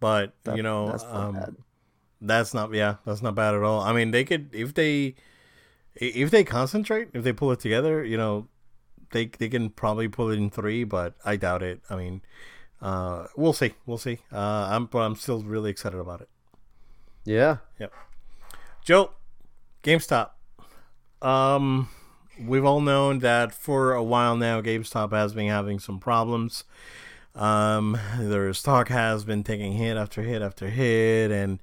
but 0.00 0.34
That- 0.44 0.56
you 0.56 0.62
know, 0.62 0.90
that's 0.90 1.04
not 1.04 1.14
um, 1.16 1.34
bad. 1.34 1.56
That's 2.20 2.52
not 2.52 2.74
yeah, 2.74 2.96
that's 3.06 3.22
not 3.22 3.34
bad 3.34 3.54
at 3.54 3.62
all. 3.62 3.80
I 3.80 3.94
mean, 3.94 4.10
they 4.10 4.24
could 4.24 4.50
if 4.52 4.74
they 4.74 5.14
if 5.94 6.30
they 6.30 6.44
concentrate, 6.44 7.08
if 7.14 7.24
they 7.24 7.32
pull 7.32 7.50
it 7.52 7.60
together, 7.60 8.04
you 8.04 8.18
know, 8.18 8.46
they 9.10 9.26
they 9.26 9.48
can 9.48 9.70
probably 9.70 10.08
pull 10.08 10.30
it 10.30 10.38
in 10.38 10.50
3, 10.50 10.84
but 10.84 11.14
I 11.24 11.36
doubt 11.36 11.62
it. 11.62 11.80
I 11.90 11.96
mean, 11.96 12.22
uh 12.80 13.26
we'll 13.36 13.52
see. 13.52 13.74
We'll 13.86 13.98
see. 13.98 14.18
Uh 14.32 14.68
I'm 14.70 14.86
but 14.86 15.00
I'm 15.00 15.16
still 15.16 15.42
really 15.42 15.70
excited 15.70 15.98
about 15.98 16.20
it. 16.20 16.28
Yeah. 17.24 17.58
Yep. 17.78 17.92
Joe, 18.84 19.10
GameStop. 19.82 20.30
Um 21.22 21.88
we've 22.40 22.64
all 22.64 22.80
known 22.80 23.18
that 23.18 23.52
for 23.52 23.92
a 23.92 24.02
while 24.02 24.36
now 24.36 24.60
GameStop 24.60 25.12
has 25.12 25.34
been 25.34 25.48
having 25.48 25.78
some 25.78 25.98
problems. 25.98 26.64
Um 27.34 27.98
their 28.18 28.52
stock 28.54 28.88
has 28.88 29.24
been 29.24 29.44
taking 29.44 29.72
hit 29.72 29.96
after 29.96 30.22
hit 30.22 30.42
after 30.42 30.68
hit 30.70 31.30
and 31.30 31.60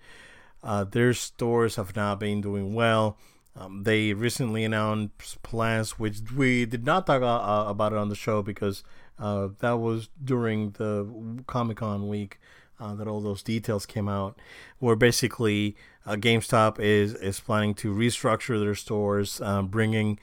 uh, 0.64 0.84
their 0.84 1.14
stores 1.14 1.76
have 1.76 1.96
not 1.96 2.20
been 2.20 2.42
doing 2.42 2.74
well. 2.74 3.18
Um, 3.58 3.84
they 3.84 4.14
recently 4.14 4.64
announced 4.64 5.42
plans, 5.42 5.98
which 5.98 6.20
we 6.36 6.66
did 6.66 6.86
not 6.86 7.08
talk 7.08 7.22
uh, 7.22 7.70
about 7.70 7.92
it 7.92 7.98
on 7.98 8.10
the 8.10 8.16
show 8.16 8.44
because 8.44 8.84
uh, 9.18 9.50
that 9.60 9.74
was 9.74 10.10
during 10.24 10.72
the 10.72 11.42
Comic 11.48 11.78
Con 11.78 12.08
week 12.08 12.40
uh, 12.80 12.94
that 12.96 13.08
all 13.08 13.22
those 13.22 13.42
details 13.42 13.86
came 13.86 14.08
out. 14.08 14.38
Where 14.80 14.96
basically 14.96 15.76
uh, 16.06 16.16
GameStop 16.16 16.80
is 16.80 17.14
is 17.16 17.40
planning 17.40 17.74
to 17.76 17.94
restructure 17.94 18.60
their 18.60 18.76
stores, 18.76 19.42
um, 19.42 19.68
bringing 19.68 20.20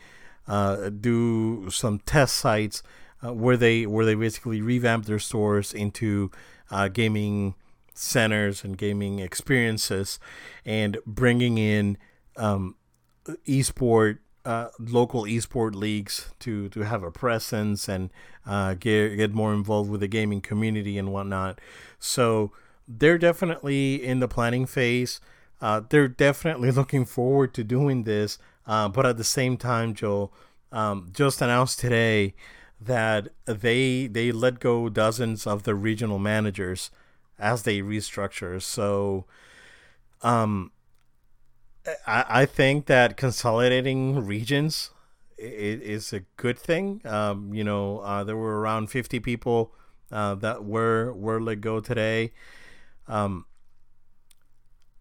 uh, 0.47 0.91
do 0.91 1.71
some 1.71 1.99
test 2.01 2.37
sites 2.37 2.83
uh, 3.25 3.33
where 3.33 3.57
they 3.57 3.87
where 3.87 4.05
they 4.05 4.15
basically 4.15 4.61
revamp 4.61 5.07
their 5.07 5.19
stores 5.19 5.73
into 5.73 6.31
uh, 6.71 6.89
gaming 6.89 7.55
centers 7.95 8.65
and 8.65 8.79
gaming 8.79 9.19
experiences, 9.19 10.19
and 10.65 10.99
bringing 11.07 11.59
in 11.59 11.99
um, 12.37 12.77
esport 13.47 14.19
uh, 14.45 14.69
local 14.79 15.23
esport 15.23 15.75
leagues 15.75 16.31
to 16.39 16.69
to 16.69 16.81
have 16.81 17.03
a 17.03 17.11
presence 17.11 17.89
and 17.89 18.11
uh, 18.47 18.75
get 18.75 19.17
get 19.17 19.33
more 19.33 19.55
involved 19.55 19.91
with 19.91 20.01
the 20.01 20.09
gaming 20.09 20.41
community 20.41 20.99
and 20.99 21.13
whatnot. 21.13 21.61
So 21.99 22.53
they're 22.87 23.19
definitely 23.19 24.05
in 24.05 24.21
the 24.21 24.29
planning 24.29 24.67
phase. 24.67 25.21
Uh, 25.61 25.81
they're 25.89 26.09
definitely 26.09 26.71
looking 26.81 27.05
forward 27.05 27.55
to 27.55 27.65
doing 27.65 28.05
this, 28.05 28.39
uh, 28.67 28.89
but 28.89 29.07
at 29.07 29.17
the 29.17 29.25
same 29.25 29.57
time, 29.57 29.95
Joel 29.95 30.33
um, 30.73 31.09
just 31.13 31.41
announced 31.41 31.79
today 31.79 32.35
that 32.81 33.29
they 33.47 34.07
they 34.07 34.31
let 34.31 34.61
go 34.61 34.91
dozens 34.91 35.47
of 35.47 35.63
the 35.63 35.75
regional 35.75 36.19
managers 36.19 36.91
as 37.39 37.63
they 37.63 37.81
restructure. 37.81 38.61
So, 38.61 39.25
um, 40.23 40.71
I, 42.07 42.47
think 42.47 42.87
that 42.87 43.17
consolidating 43.17 44.25
regions 44.25 44.91
is 45.37 46.13
a 46.13 46.21
good 46.37 46.59
thing. 46.59 47.03
Um, 47.05 47.53
you 47.53 47.65
know, 47.65 47.99
uh, 47.99 48.25
there 48.25 48.37
were 48.37 48.61
around 48.61 48.91
50 48.91 49.21
people 49.21 49.75
uh, 50.11 50.35
that 50.37 50.65
were 50.65 51.13
were 51.13 51.41
let 51.41 51.61
go 51.61 51.81
today. 51.81 52.33
Um, 53.07 53.47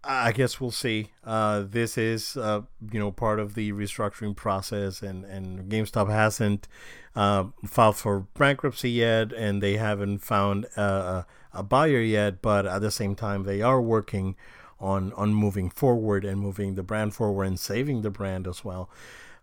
I 0.06 0.34
guess 0.34 0.60
we'll 0.60 0.72
see. 0.72 1.12
Uh, 1.24 1.64
this 1.66 1.98
is, 1.98 2.36
uh, 2.36 2.62
you 2.92 3.00
know, 3.00 3.12
part 3.12 3.40
of 3.40 3.54
the 3.54 3.72
restructuring 3.72 4.36
process, 4.36 5.02
and, 5.02 5.24
and 5.24 5.72
GameStop 5.72 6.10
hasn't 6.10 6.68
uh, 7.16 7.46
filed 7.66 7.96
for 7.96 8.28
bankruptcy 8.38 8.92
yet, 8.92 9.32
and 9.32 9.64
they 9.64 9.78
haven't 9.78 10.20
found 10.20 10.66
a, 10.76 11.26
a 11.54 11.64
buyer 11.64 12.02
yet. 12.02 12.42
But 12.42 12.66
at 12.66 12.82
the 12.82 12.92
same 12.92 13.16
time, 13.16 13.44
they 13.44 13.62
are 13.62 13.82
working 13.82 14.36
on 14.84 15.14
on 15.14 15.34
moving 15.34 15.70
forward 15.70 16.26
and 16.26 16.42
moving 16.42 16.76
the 16.76 16.84
brand 16.84 17.16
forward 17.16 17.46
and 17.46 17.60
saving 17.60 18.02
the 18.02 18.12
brand 18.12 18.48
as 18.48 18.64
well. 18.66 18.90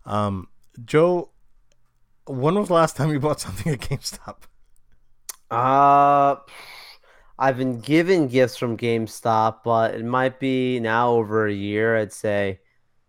Um, 0.05 0.47
Joe, 0.85 1.31
when 2.27 2.55
was 2.55 2.67
the 2.69 2.73
last 2.75 2.95
time 2.97 3.11
you 3.11 3.19
bought 3.19 3.39
something 3.41 3.71
at 3.73 3.79
GameStop? 3.81 4.37
Uh, 5.49 6.35
I've 7.39 7.57
been 7.57 7.79
given 7.81 8.27
gifts 8.27 8.57
from 8.57 8.77
GameStop, 8.77 9.59
but 9.63 9.95
it 9.95 10.05
might 10.05 10.39
be 10.39 10.79
now 10.79 11.11
over 11.11 11.47
a 11.47 11.53
year. 11.53 11.97
I'd 11.97 12.13
say 12.13 12.59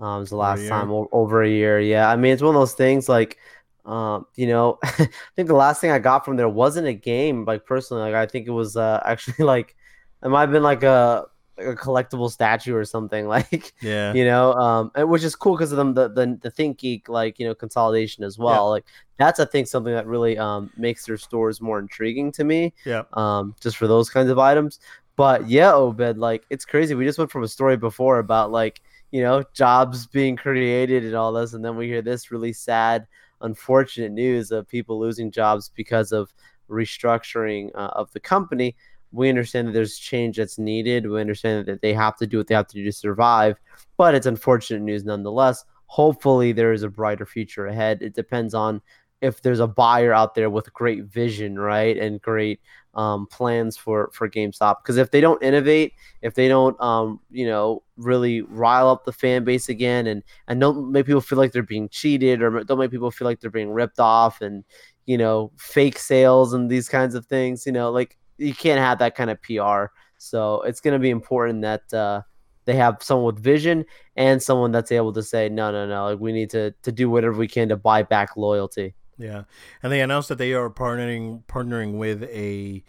um, 0.01 0.23
it's 0.23 0.31
the 0.31 0.37
last 0.37 0.67
time 0.67 0.91
over 0.91 1.43
a 1.43 1.49
year. 1.49 1.81
Yeah, 1.81 2.09
I 2.11 2.17
mean 2.17 2.33
it's 2.33 2.43
one 2.43 2.55
of 2.55 2.61
those 2.61 2.75
things 2.75 3.09
like 3.09 3.39
Um, 3.87 4.27
you 4.37 4.49
know, 4.49 4.79
I 4.85 5.09
think 5.37 5.49
the 5.49 5.55
last 5.57 5.83
thing 5.83 5.93
I 5.93 6.01
got 6.01 6.25
from 6.27 6.37
there 6.39 6.49
wasn't 6.49 6.89
a 6.89 6.95
game, 6.95 7.47
like 7.47 7.67
personally. 7.67 8.05
Like 8.05 8.15
I 8.17 8.27
think 8.27 8.49
it 8.49 8.53
was 8.53 8.77
uh, 8.77 9.03
actually 9.07 9.45
like 9.47 9.77
it 10.25 10.31
might 10.31 10.43
have 10.43 10.53
been 10.53 10.65
like 10.65 10.85
a 10.85 11.27
a 11.59 11.75
collectible 11.75 12.31
statue 12.31 12.75
or 12.75 12.85
something. 12.85 13.27
Like 13.33 13.73
Yeah. 13.81 14.13
you 14.15 14.25
know, 14.25 14.53
um, 14.55 14.91
and 14.95 15.09
which 15.09 15.23
is 15.25 15.35
cool 15.37 15.55
because 15.55 15.73
of 15.73 15.79
them 15.79 15.95
the, 15.95 16.09
the 16.09 16.39
the 16.43 16.51
Think 16.51 16.79
Geek 16.79 17.09
like 17.09 17.39
you 17.39 17.47
know 17.47 17.55
consolidation 17.55 18.25
as 18.25 18.39
well. 18.39 18.71
Like 18.71 18.85
that's 19.19 19.41
I 19.41 19.45
think 19.45 19.67
something 19.69 19.93
that 19.95 20.07
really 20.07 20.37
um 20.39 20.71
makes 20.77 21.07
their 21.07 21.17
stores 21.17 21.61
more 21.61 21.79
intriguing 21.79 22.33
to 22.33 22.45
me. 22.45 22.73
Yeah. 22.85 23.03
Um, 23.15 23.55
just 23.61 23.77
for 23.77 23.87
those 23.87 24.11
kinds 24.11 24.31
of 24.31 24.39
items. 24.39 24.81
But 25.17 25.49
yeah, 25.49 25.73
Obed, 25.75 26.17
like 26.19 26.45
it's 26.51 26.65
crazy. 26.65 26.95
We 26.95 27.05
just 27.05 27.19
went 27.19 27.31
from 27.31 27.43
a 27.45 27.49
story 27.49 27.77
before 27.77 28.19
about 28.19 28.51
like 28.51 28.81
you 29.11 29.23
know 29.23 29.45
jobs 29.53 30.07
being 30.07 30.37
created 30.37 31.05
and 31.05 31.15
all 31.15 31.33
this, 31.33 31.53
and 31.53 31.65
then 31.65 31.77
we 31.77 31.87
hear 31.87 32.01
this 32.03 32.31
really 32.31 32.53
sad, 32.55 33.07
unfortunate 33.43 34.11
news 34.13 34.51
of 34.51 34.67
people 34.67 34.99
losing 34.99 35.31
jobs 35.31 35.71
because 35.75 36.13
of 36.13 36.33
restructuring 36.71 37.71
uh, 37.75 37.91
of 37.95 38.11
the 38.13 38.21
company. 38.21 38.75
We 39.13 39.29
understand 39.29 39.69
that 39.69 39.73
there's 39.73 39.99
change 39.99 40.37
that's 40.37 40.59
needed. 40.59 41.09
We 41.09 41.21
understand 41.21 41.67
that 41.67 41.83
they 41.83 41.95
have 41.95 42.17
to 42.19 42.27
do 42.27 42.39
what 42.39 42.47
they 42.47 42.55
have 42.55 42.69
to 42.69 42.77
do 42.77 42.85
to 42.85 42.93
survive, 42.93 43.61
but 43.97 44.15
it's 44.15 44.27
unfortunate 44.27 44.83
news 44.83 45.05
nonetheless. 45.05 45.65
Hopefully, 45.87 46.53
there 46.53 46.73
is 46.73 46.83
a 46.83 46.89
brighter 46.89 47.27
future 47.27 47.67
ahead. 47.67 48.01
It 48.01 48.15
depends 48.15 48.55
on 48.55 48.81
if 49.21 49.41
there's 49.43 49.61
a 49.61 49.69
buyer 49.69 50.13
out 50.13 50.35
there 50.35 50.51
with 50.51 50.73
great 50.73 51.05
vision, 51.05 51.59
right, 51.59 51.97
and 51.97 52.21
great 52.21 52.61
um, 52.95 53.27
plans 53.29 53.77
for 53.77 54.11
for 54.13 54.29
GameStop. 54.29 54.77
Because 54.83 54.97
if 54.97 55.11
they 55.11 55.21
don't 55.21 55.43
innovate, 55.43 55.95
if 56.23 56.35
they 56.35 56.49
don't, 56.49 56.79
um, 56.81 57.21
you 57.31 57.47
know, 57.47 57.83
really 57.97 58.43
rile 58.43 58.89
up 58.89 59.05
the 59.05 59.13
fan 59.13 59.45
base 59.45 59.69
again, 59.69 60.07
and 60.07 60.23
and 60.49 60.61
don't 60.61 60.91
make 60.91 61.07
people 61.07 61.21
feel 61.21 61.39
like 61.39 61.53
they're 61.53 61.63
being 61.63 61.89
cheated, 61.89 62.43
or 62.43 62.65
don't 62.65 62.79
make 62.79 62.91
people 62.91 63.11
feel 63.11 63.27
like 63.27 63.41
they're 63.41 63.51
being 63.51 63.71
ripped 63.71 64.01
off, 64.01 64.41
and 64.41 64.65
you 65.07 65.19
know, 65.19 65.53
fake 65.57 65.99
sales 65.99 66.53
and 66.53 66.71
these 66.71 66.89
kinds 66.89 67.15
of 67.15 67.27
things, 67.27 67.67
you 67.67 67.73
know, 67.73 67.91
like 67.91 68.19
you 68.39 68.55
can't 68.55 68.81
have 68.81 68.99
that 68.99 69.15
kind 69.15 69.31
of 69.31 69.41
PR. 69.43 69.93
So 70.19 70.63
it's 70.63 70.81
going 70.81 70.95
to 70.95 71.01
be 71.01 71.11
important 71.11 71.63
that 71.63 71.93
uh, 71.93 72.23
they 72.65 72.75
have 72.75 73.03
someone 73.03 73.35
with 73.35 73.43
vision 73.43 73.85
and 74.17 74.43
someone 74.43 74.73
that's 74.73 74.93
able 74.93 75.13
to 75.15 75.23
say, 75.23 75.49
no, 75.49 75.71
no, 75.73 75.87
no, 75.87 76.11
like 76.11 76.21
we 76.21 76.33
need 76.33 76.51
to 76.51 76.73
to 76.83 76.93
do 76.93 77.11
whatever 77.11 77.37
we 77.37 77.49
can 77.49 77.69
to 77.71 77.77
buy 77.77 78.03
back 78.03 78.37
loyalty. 78.37 78.95
Yeah, 79.19 79.45
and 79.83 79.93
they 79.93 80.01
announced 80.01 80.29
that 80.29 80.39
they 80.39 80.53
are 80.53 80.71
partnering 80.71 81.45
partnering 81.45 81.99
with 81.99 82.25
a 82.25 82.85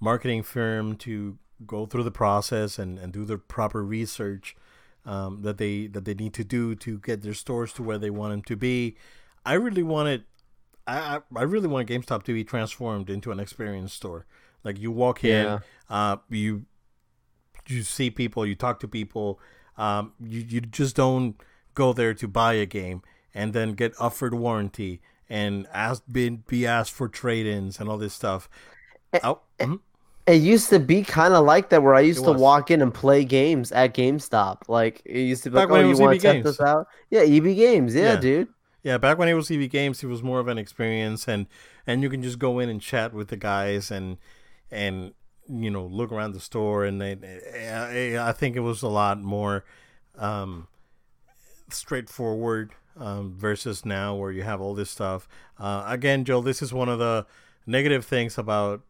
marketing 0.00 0.42
firm 0.42 0.96
to 0.98 1.38
go 1.66 1.86
through 1.86 2.02
the 2.02 2.10
process 2.10 2.78
and, 2.78 2.98
and 2.98 3.12
do 3.12 3.24
the 3.24 3.38
proper 3.38 3.82
research 3.82 4.56
um, 5.06 5.42
that 5.42 5.58
they 5.58 5.86
that 5.86 6.04
they 6.04 6.14
need 6.14 6.34
to 6.34 6.44
do 6.44 6.74
to 6.76 6.98
get 6.98 7.22
their 7.22 7.34
stores 7.34 7.72
to 7.74 7.82
where 7.82 7.98
they 7.98 8.10
want 8.10 8.32
them 8.32 8.42
to 8.42 8.56
be. 8.56 8.96
I 9.44 9.54
really 9.54 9.82
wanted, 9.82 10.24
I 10.86 11.20
I 11.34 11.42
really 11.42 11.68
want 11.68 11.88
GameStop 11.88 12.22
to 12.24 12.34
be 12.34 12.44
transformed 12.44 13.10
into 13.10 13.30
an 13.30 13.40
experience 13.40 13.92
store. 13.92 14.26
Like 14.64 14.78
you 14.80 14.90
walk 14.90 15.22
in, 15.24 15.44
Yeah. 15.44 15.58
uh, 15.90 16.16
you 16.30 16.64
you 17.68 17.82
see 17.82 18.10
people, 18.10 18.44
you 18.44 18.54
talk 18.54 18.80
to 18.80 18.88
people, 18.88 19.38
um, 19.78 20.12
you 20.20 20.40
you 20.40 20.60
just 20.60 20.96
don't 20.96 21.36
go 21.74 21.92
there 21.92 22.14
to 22.14 22.28
buy 22.28 22.54
a 22.54 22.66
game 22.66 23.02
and 23.34 23.52
then 23.52 23.72
get 23.72 23.92
offered 23.98 24.34
warranty 24.34 25.00
and 25.28 25.66
ask 25.72 26.02
be, 26.10 26.28
be 26.30 26.66
asked 26.66 26.92
for 26.92 27.08
trade-ins 27.08 27.80
and 27.80 27.88
all 27.88 27.98
this 27.98 28.12
stuff. 28.14 28.48
Oh, 29.22 29.40
mhm. 29.58 29.80
It 30.26 30.40
used 30.42 30.70
to 30.70 30.78
be 30.78 31.02
kind 31.02 31.34
of 31.34 31.44
like 31.44 31.68
that, 31.70 31.82
where 31.82 31.94
I 31.94 32.00
used 32.00 32.20
It 32.20 32.24
to 32.24 32.32
was. 32.32 32.40
walk 32.40 32.70
in 32.70 32.80
and 32.80 32.92
play 32.94 33.24
games 33.24 33.72
at 33.72 33.92
GameStop. 33.94 34.62
Like 34.68 35.02
it 35.04 35.20
used 35.20 35.42
to 35.44 35.50
be 35.50 35.54
Back 35.54 35.68
like, 35.68 35.72
when 35.72 35.84
"Oh, 35.84 35.88
it 35.90 35.90
you 35.90 35.98
want 35.98 36.14
EB 36.14 36.20
to 36.20 36.22
check 36.22 36.42
this 36.44 36.60
out?" 36.60 36.86
Yeah, 37.10 37.20
EB 37.22 37.54
Games. 37.54 37.94
Yeah, 37.94 38.14
Yeah. 38.14 38.16
dude. 38.16 38.48
Yeah, 38.82 38.98
back 38.98 39.16
when 39.18 39.28
it 39.28 39.34
was 39.34 39.50
EB 39.50 39.68
Games, 39.68 40.02
it 40.02 40.06
was 40.08 40.22
more 40.22 40.40
of 40.40 40.48
an 40.48 40.58
experience, 40.58 41.26
and 41.28 41.46
and 41.86 42.02
you 42.02 42.08
can 42.10 42.22
just 42.22 42.38
go 42.38 42.58
in 42.58 42.68
and 42.68 42.80
chat 42.80 43.12
with 43.12 43.28
the 43.28 43.36
guys 43.36 43.90
and 43.90 44.16
and 44.74 45.14
you 45.48 45.70
know 45.70 45.86
look 45.86 46.12
around 46.12 46.32
the 46.32 46.40
store, 46.40 46.84
and 46.84 47.00
they, 47.00 47.16
I 47.70 48.28
I 48.28 48.32
think 48.32 48.56
it 48.56 48.60
was 48.60 48.82
a 48.82 48.88
lot 48.88 49.20
more 49.20 49.64
um, 50.18 50.66
straightforward 51.70 52.72
um, 52.98 53.34
versus 53.36 53.84
now 53.84 54.14
where 54.14 54.32
you 54.32 54.42
have 54.42 54.60
all 54.60 54.74
this 54.74 54.90
stuff. 54.90 55.28
Uh, 55.58 55.84
again, 55.86 56.24
Joe, 56.24 56.40
this 56.40 56.60
is 56.60 56.72
one 56.72 56.88
of 56.88 56.98
the 56.98 57.26
negative 57.66 58.04
things 58.04 58.36
about 58.36 58.82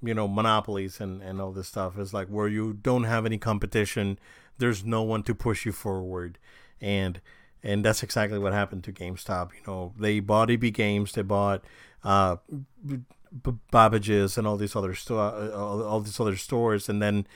you 0.00 0.14
know 0.14 0.28
monopolies 0.28 1.00
and 1.00 1.20
and 1.22 1.40
all 1.40 1.52
this 1.52 1.68
stuff 1.68 1.98
is 1.98 2.14
like 2.14 2.28
where 2.28 2.48
you 2.48 2.72
don't 2.72 3.04
have 3.04 3.26
any 3.26 3.38
competition. 3.38 4.18
There's 4.58 4.84
no 4.84 5.02
one 5.02 5.22
to 5.24 5.34
push 5.34 5.66
you 5.66 5.72
forward, 5.72 6.38
and 6.80 7.20
and 7.62 7.84
that's 7.84 8.02
exactly 8.02 8.38
what 8.38 8.52
happened 8.52 8.84
to 8.84 8.92
GameStop. 8.92 9.50
You 9.54 9.60
know, 9.66 9.92
they 9.98 10.20
bought 10.20 10.50
EB 10.50 10.72
Games, 10.72 11.12
they 11.12 11.22
bought 11.22 11.64
uh, 12.04 12.36
B- 12.86 13.00
B- 13.42 13.52
Babbage's 13.70 14.38
and 14.38 14.46
all 14.46 14.56
these 14.56 14.74
other 14.76 14.94
sto- 14.94 15.18
uh, 15.18 15.52
all, 15.56 15.82
all 15.82 16.00
these 16.00 16.18
other 16.20 16.36
stores, 16.36 16.88
and 16.88 17.02
then 17.02 17.26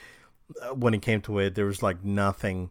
uh, 0.62 0.74
when 0.74 0.94
it 0.94 1.02
came 1.02 1.20
to 1.22 1.38
it, 1.38 1.54
there 1.54 1.66
was 1.66 1.82
like 1.82 2.04
nothing 2.04 2.70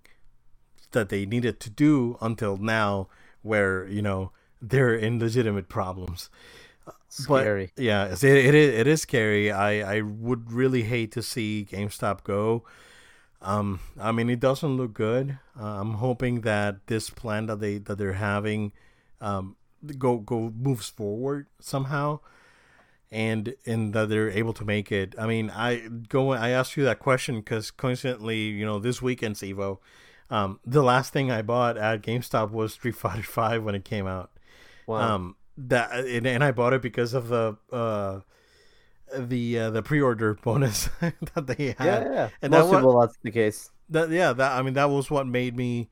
that 0.91 1.09
they 1.09 1.25
needed 1.25 1.59
to 1.61 1.69
do 1.69 2.17
until 2.21 2.57
now, 2.57 3.07
where 3.41 3.87
you 3.87 4.01
know 4.01 4.31
they're 4.61 4.93
in 4.95 5.19
legitimate 5.19 5.69
problems. 5.69 6.29
But- 6.85 7.41
Scary. 7.41 7.71
Yeah, 7.77 8.03
it's- 8.05 8.23
it, 8.23 8.37
it 8.45 8.55
is 8.55 8.73
it 8.79 8.87
is 8.87 9.01
scary. 9.01 9.51
I 9.51 9.97
I 9.97 10.01
would 10.01 10.51
really 10.51 10.83
hate 10.83 11.11
to 11.13 11.21
see 11.21 11.67
GameStop 11.69 12.23
go. 12.23 12.63
Um, 13.41 13.79
I 13.99 14.11
mean, 14.11 14.29
it 14.29 14.39
doesn't 14.39 14.77
look 14.77 14.93
good. 14.93 15.39
Uh, 15.59 15.81
I'm 15.81 15.95
hoping 15.95 16.41
that 16.41 16.87
this 16.87 17.09
plan 17.09 17.47
that 17.47 17.59
they 17.59 17.79
that 17.79 17.97
they're 17.97 18.13
having, 18.13 18.71
um, 19.19 19.55
go 19.97 20.17
go 20.17 20.53
moves 20.55 20.89
forward 20.89 21.47
somehow, 21.59 22.19
and 23.11 23.55
and 23.65 23.93
that 23.93 24.09
they're 24.09 24.29
able 24.29 24.53
to 24.53 24.65
make 24.65 24.91
it. 24.91 25.15
I 25.17 25.25
mean, 25.25 25.49
I 25.49 25.89
go. 26.07 26.31
I 26.33 26.49
asked 26.49 26.77
you 26.77 26.83
that 26.83 26.99
question 26.99 27.37
because 27.37 27.71
coincidentally, 27.71 28.41
you 28.41 28.65
know, 28.65 28.77
this 28.77 29.01
weekend's 29.01 29.41
Evo, 29.41 29.79
um, 30.29 30.59
the 30.65 30.83
last 30.83 31.11
thing 31.11 31.31
I 31.31 31.41
bought 31.41 31.77
at 31.77 32.03
GameStop 32.03 32.51
was 32.51 32.73
Street 32.73 32.95
Fighter 32.95 33.23
Five 33.23 33.63
when 33.63 33.73
it 33.73 33.83
came 33.83 34.05
out. 34.05 34.31
Wow. 34.85 35.15
Um, 35.15 35.35
that 35.57 35.91
and, 35.91 36.25
and 36.27 36.43
I 36.43 36.51
bought 36.51 36.73
it 36.73 36.81
because 36.81 37.13
of 37.13 37.27
the 37.27 37.57
uh, 37.71 38.21
the 39.17 39.59
uh, 39.59 39.69
the 39.71 39.81
pre-order 39.83 40.33
bonus 40.43 40.89
that 40.99 41.47
they 41.47 41.75
had. 41.77 42.03
yeah, 42.05 42.13
yeah. 42.13 42.29
and 42.41 42.51
Most 42.51 42.69
wa- 42.69 42.77
people, 42.77 42.99
that's 43.01 43.17
the 43.23 43.31
case. 43.31 43.71
That 43.89 44.09
yeah, 44.09 44.33
that 44.33 44.51
I 44.57 44.61
mean 44.61 44.73
that 44.75 44.89
was 44.89 45.09
what 45.11 45.27
made 45.27 45.55
me 45.55 45.89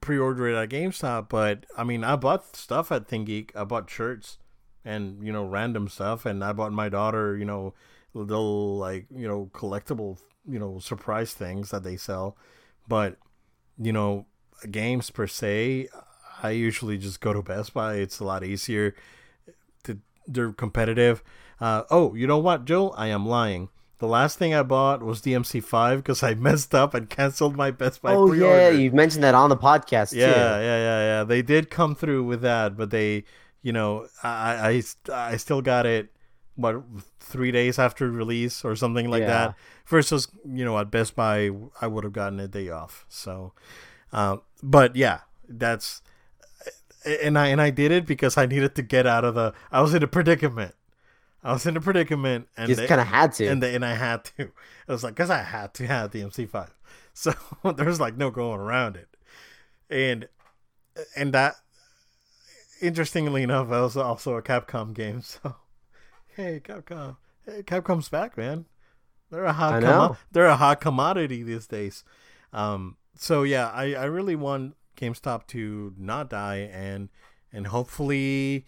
pre-order 0.00 0.48
it 0.48 0.56
at 0.56 0.68
GameStop. 0.70 1.28
But 1.28 1.66
I 1.76 1.84
mean, 1.84 2.04
I 2.04 2.16
bought 2.16 2.56
stuff 2.56 2.90
at 2.92 3.08
ThinkGeek. 3.08 3.50
I 3.56 3.64
bought 3.64 3.88
shirts 3.90 4.38
and 4.84 5.22
you 5.24 5.32
know 5.32 5.44
random 5.44 5.88
stuff, 5.88 6.26
and 6.26 6.42
I 6.44 6.52
bought 6.52 6.72
my 6.72 6.88
daughter 6.88 7.36
you 7.36 7.44
know 7.44 7.74
little 8.14 8.76
like 8.78 9.06
you 9.14 9.26
know 9.26 9.50
collectible 9.54 10.18
you 10.46 10.58
know 10.58 10.78
surprise 10.78 11.32
things 11.34 11.70
that 11.70 11.82
they 11.84 11.96
sell. 11.96 12.36
But 12.88 13.16
you 13.78 13.92
know 13.92 14.26
games 14.70 15.10
per 15.10 15.26
se, 15.26 15.88
I 16.42 16.50
usually 16.50 16.98
just 16.98 17.20
go 17.20 17.32
to 17.32 17.42
Best 17.42 17.74
Buy. 17.74 17.96
It's 17.96 18.20
a 18.20 18.24
lot 18.24 18.44
easier. 18.44 18.94
To, 19.84 19.98
they're 20.26 20.52
competitive. 20.52 21.22
Uh, 21.62 21.84
oh, 21.90 22.14
you 22.14 22.26
know 22.26 22.38
what, 22.38 22.64
Joel? 22.64 22.92
I 22.96 23.06
am 23.06 23.24
lying. 23.24 23.68
The 23.98 24.08
last 24.08 24.36
thing 24.36 24.52
I 24.52 24.64
bought 24.64 25.00
was 25.00 25.20
DMC5 25.22 25.98
because 25.98 26.22
I 26.24 26.34
messed 26.48 26.74
up 26.74 26.92
and 26.92 27.08
canceled 27.08 27.54
my 27.56 27.70
Best 27.70 28.02
Buy 28.02 28.14
oh 28.14 28.26
pre-order. 28.28 28.56
yeah, 28.56 28.68
you 28.70 28.90
mentioned 28.90 29.22
that 29.22 29.36
on 29.36 29.48
the 29.48 29.56
podcast 29.56 30.12
yeah, 30.12 30.26
too. 30.26 30.40
yeah, 30.40 30.58
yeah, 30.60 31.00
yeah. 31.20 31.24
They 31.24 31.40
did 31.40 31.70
come 31.70 31.94
through 31.94 32.24
with 32.24 32.40
that, 32.42 32.76
but 32.76 32.90
they, 32.90 33.22
you 33.62 33.72
know, 33.72 34.08
I, 34.24 34.82
I, 35.08 35.30
I 35.32 35.36
still 35.36 35.62
got 35.62 35.86
it. 35.86 36.08
What 36.56 36.82
three 37.20 37.50
days 37.52 37.78
after 37.78 38.10
release 38.10 38.64
or 38.64 38.74
something 38.76 39.08
like 39.08 39.20
Yeah. 39.22 39.26
that. 39.28 39.54
Versus, 39.86 40.28
you 40.44 40.64
know, 40.64 40.76
at 40.78 40.90
Best 40.90 41.14
Buy, 41.14 41.50
I 41.80 41.86
would 41.86 42.02
have 42.04 42.12
gotten 42.12 42.40
a 42.40 42.48
day 42.48 42.68
off. 42.70 43.06
So, 43.08 43.52
um, 44.12 44.42
but 44.62 44.96
yeah, 44.96 45.20
that's 45.48 46.02
and 47.06 47.38
I 47.38 47.48
and 47.48 47.60
I 47.60 47.70
did 47.70 47.90
it 47.92 48.04
because 48.06 48.36
I 48.36 48.46
needed 48.46 48.74
to 48.76 48.82
get 48.82 49.06
out 49.06 49.24
of 49.24 49.34
the. 49.34 49.54
I 49.70 49.80
was 49.80 49.94
in 49.94 50.02
a 50.02 50.06
predicament. 50.06 50.74
I 51.44 51.52
was 51.52 51.66
in 51.66 51.76
a 51.76 51.80
predicament, 51.80 52.48
and 52.56 52.68
You 52.68 52.74
they- 52.76 52.86
kind 52.86 53.00
of 53.00 53.06
had 53.08 53.32
to. 53.34 53.46
and 53.46 53.62
they, 53.62 53.74
and 53.74 53.84
I 53.84 53.94
had 53.94 54.24
to. 54.36 54.42
It 54.88 54.90
was 54.92 55.04
like 55.04 55.14
because 55.14 55.30
I 55.30 55.42
had 55.42 55.74
to 55.74 55.86
have 55.86 56.10
DMC5, 56.10 56.68
so 57.14 57.32
there's 57.76 58.00
like 58.00 58.16
no 58.16 58.30
going 58.30 58.60
around 58.60 58.96
it. 58.96 59.08
And 59.90 60.28
and 61.16 61.32
that, 61.32 61.54
interestingly 62.80 63.42
enough, 63.42 63.68
that 63.70 63.80
was 63.80 63.96
also 63.96 64.34
a 64.36 64.42
Capcom 64.42 64.92
game. 64.94 65.22
So 65.22 65.56
hey, 66.36 66.60
Capcom, 66.64 67.16
hey, 67.46 67.62
Capcom's 67.62 68.08
back, 68.08 68.36
man. 68.36 68.66
They're 69.30 69.44
a 69.44 69.52
hot 69.52 69.74
I 69.74 69.80
know. 69.80 70.16
they're 70.30 70.46
a 70.46 70.56
hot 70.56 70.80
commodity 70.80 71.42
these 71.42 71.66
days. 71.66 72.04
Um, 72.52 72.96
so 73.16 73.42
yeah, 73.44 73.68
I 73.70 73.94
I 73.94 74.04
really 74.04 74.36
want 74.36 74.74
GameStop 74.96 75.46
to 75.48 75.94
not 75.96 76.28
die 76.28 76.68
and 76.72 77.08
and 77.52 77.68
hopefully 77.68 78.66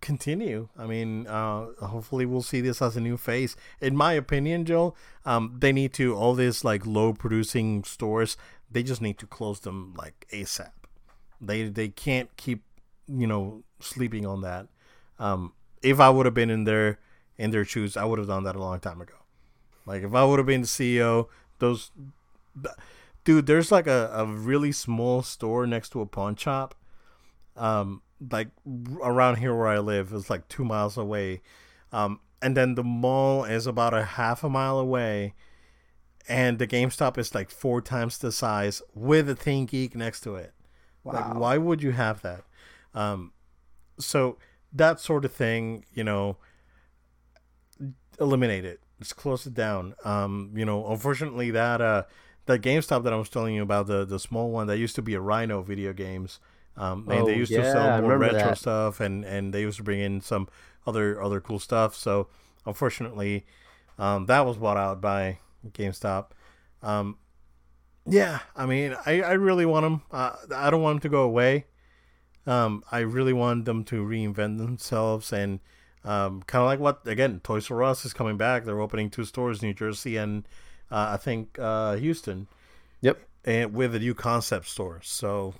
continue. 0.00 0.68
I 0.78 0.86
mean, 0.86 1.26
uh, 1.26 1.66
hopefully 1.86 2.26
we'll 2.26 2.42
see 2.42 2.60
this 2.60 2.80
as 2.80 2.96
a 2.96 3.00
new 3.00 3.16
phase. 3.16 3.56
In 3.80 3.96
my 3.96 4.12
opinion, 4.12 4.64
Joe, 4.64 4.94
um, 5.24 5.56
they 5.58 5.72
need 5.72 5.92
to 5.94 6.14
all 6.14 6.34
these 6.34 6.64
like 6.64 6.86
low 6.86 7.12
producing 7.12 7.84
stores. 7.84 8.36
They 8.70 8.82
just 8.82 9.02
need 9.02 9.18
to 9.18 9.26
close 9.26 9.60
them 9.60 9.94
like 9.96 10.26
ASAP. 10.32 10.70
They 11.40 11.64
they 11.64 11.88
can't 11.88 12.34
keep 12.36 12.62
you 13.08 13.26
know, 13.26 13.62
sleeping 13.80 14.26
on 14.26 14.42
that. 14.42 14.66
Um, 15.18 15.52
if 15.82 16.00
I 16.00 16.10
would 16.10 16.26
have 16.26 16.34
been 16.34 16.50
in 16.50 16.64
their 16.64 16.98
in 17.38 17.50
their 17.50 17.64
shoes, 17.64 17.96
I 17.96 18.04
would 18.04 18.18
have 18.18 18.28
done 18.28 18.44
that 18.44 18.56
a 18.56 18.60
long 18.60 18.80
time 18.80 19.00
ago. 19.00 19.14
Like 19.84 20.02
if 20.02 20.14
I 20.14 20.24
would 20.24 20.38
have 20.38 20.46
been 20.46 20.62
the 20.62 20.66
CEO, 20.66 21.28
those 21.58 21.90
dude, 23.24 23.46
there's 23.46 23.70
like 23.70 23.86
a, 23.86 24.10
a 24.12 24.26
really 24.26 24.72
small 24.72 25.22
store 25.22 25.66
next 25.66 25.90
to 25.90 26.00
a 26.00 26.06
pawn 26.06 26.36
shop. 26.36 26.74
Um, 27.56 28.02
like 28.30 28.48
around 29.02 29.36
here 29.36 29.54
where 29.54 29.68
I 29.68 29.78
live, 29.78 30.12
it's 30.12 30.30
like 30.30 30.48
two 30.48 30.64
miles 30.64 30.96
away. 30.96 31.42
Um, 31.92 32.20
and 32.42 32.56
then 32.56 32.74
the 32.74 32.84
mall 32.84 33.44
is 33.44 33.66
about 33.66 33.94
a 33.94 34.04
half 34.04 34.44
a 34.44 34.48
mile 34.48 34.78
away, 34.78 35.34
and 36.28 36.58
the 36.58 36.66
GameStop 36.66 37.18
is 37.18 37.34
like 37.34 37.50
four 37.50 37.80
times 37.80 38.18
the 38.18 38.32
size 38.32 38.82
with 38.94 39.28
a 39.30 39.34
ThinkGeek 39.34 39.94
next 39.94 40.20
to 40.22 40.34
it. 40.34 40.52
Wow. 41.04 41.12
Like, 41.12 41.34
why 41.34 41.58
would 41.58 41.82
you 41.82 41.92
have 41.92 42.22
that? 42.22 42.44
Um, 42.94 43.32
so 43.98 44.38
that 44.72 45.00
sort 45.00 45.24
of 45.24 45.32
thing, 45.32 45.84
you 45.94 46.04
know, 46.04 46.36
eliminate 48.20 48.64
it. 48.64 48.80
Just 49.00 49.16
close 49.16 49.46
it 49.46 49.54
down. 49.54 49.94
Um, 50.04 50.52
you 50.54 50.64
know, 50.64 50.86
unfortunately, 50.86 51.50
that 51.50 51.80
uh, 51.80 52.04
that 52.46 52.62
GameStop 52.62 53.04
that 53.04 53.12
I 53.12 53.16
was 53.16 53.28
telling 53.28 53.54
you 53.54 53.62
about, 53.62 53.86
the 53.86 54.04
the 54.04 54.18
small 54.18 54.50
one 54.50 54.66
that 54.68 54.78
used 54.78 54.94
to 54.96 55.02
be 55.02 55.14
a 55.14 55.20
Rhino 55.20 55.62
Video 55.62 55.92
Games, 55.92 56.40
um, 56.76 57.08
and 57.08 57.22
oh, 57.22 57.26
they 57.26 57.36
used 57.36 57.50
yeah, 57.50 57.62
to 57.62 57.72
sell 57.72 58.02
more 58.02 58.18
retro 58.18 58.38
that. 58.38 58.58
stuff, 58.58 59.00
and 59.00 59.24
and 59.24 59.52
they 59.52 59.62
used 59.62 59.78
to 59.78 59.82
bring 59.82 60.00
in 60.00 60.20
some 60.20 60.48
other 60.86 61.20
other 61.22 61.40
cool 61.40 61.58
stuff. 61.58 61.94
So 61.94 62.28
unfortunately, 62.64 63.46
um, 63.98 64.26
that 64.26 64.46
was 64.46 64.56
bought 64.56 64.76
out 64.76 65.00
by 65.00 65.38
GameStop. 65.72 66.26
Um, 66.82 67.18
yeah, 68.06 68.40
I 68.54 68.66
mean, 68.66 68.96
I, 69.04 69.22
I 69.22 69.32
really 69.32 69.66
want 69.66 69.84
them. 69.84 70.02
Uh, 70.10 70.36
I 70.54 70.70
don't 70.70 70.82
want 70.82 70.96
them 70.96 71.10
to 71.10 71.14
go 71.14 71.22
away. 71.22 71.66
Um, 72.46 72.84
I 72.92 73.00
really 73.00 73.32
want 73.32 73.64
them 73.64 73.82
to 73.84 74.04
reinvent 74.04 74.58
themselves 74.58 75.32
and 75.32 75.58
um, 76.04 76.42
kind 76.42 76.62
of 76.62 76.66
like 76.66 76.78
what 76.78 77.00
again 77.06 77.40
Toys 77.42 77.68
R 77.70 77.82
Us 77.82 78.04
is 78.04 78.12
coming 78.12 78.36
back. 78.36 78.64
They're 78.64 78.80
opening 78.80 79.10
two 79.10 79.24
stores, 79.24 79.62
New 79.62 79.74
Jersey 79.74 80.16
and 80.16 80.46
uh, 80.90 81.08
I 81.14 81.16
think 81.16 81.58
uh, 81.58 81.96
Houston. 81.96 82.46
Yep, 83.00 83.18
and 83.44 83.74
with 83.74 83.94
a 83.94 83.98
new 83.98 84.14
concept 84.14 84.68
store. 84.68 85.00
So 85.02 85.54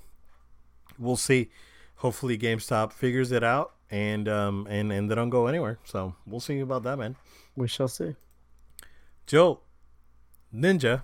we'll 0.99 1.16
see. 1.16 1.51
Hopefully, 1.97 2.36
GameStop 2.36 2.92
figures 2.92 3.32
it 3.32 3.42
out 3.42 3.72
and 3.90 4.28
um 4.28 4.66
and 4.68 4.92
and 4.92 5.11
they 5.11 5.14
don't 5.14 5.30
go 5.30 5.47
anywhere. 5.47 5.78
So 5.84 6.14
we'll 6.26 6.40
see 6.40 6.61
about 6.61 6.82
that, 6.84 6.99
man. 6.99 7.16
We 7.55 7.68
shall 7.68 7.88
see. 7.88 8.16
Joe, 9.26 9.61
Ninja, 10.55 11.03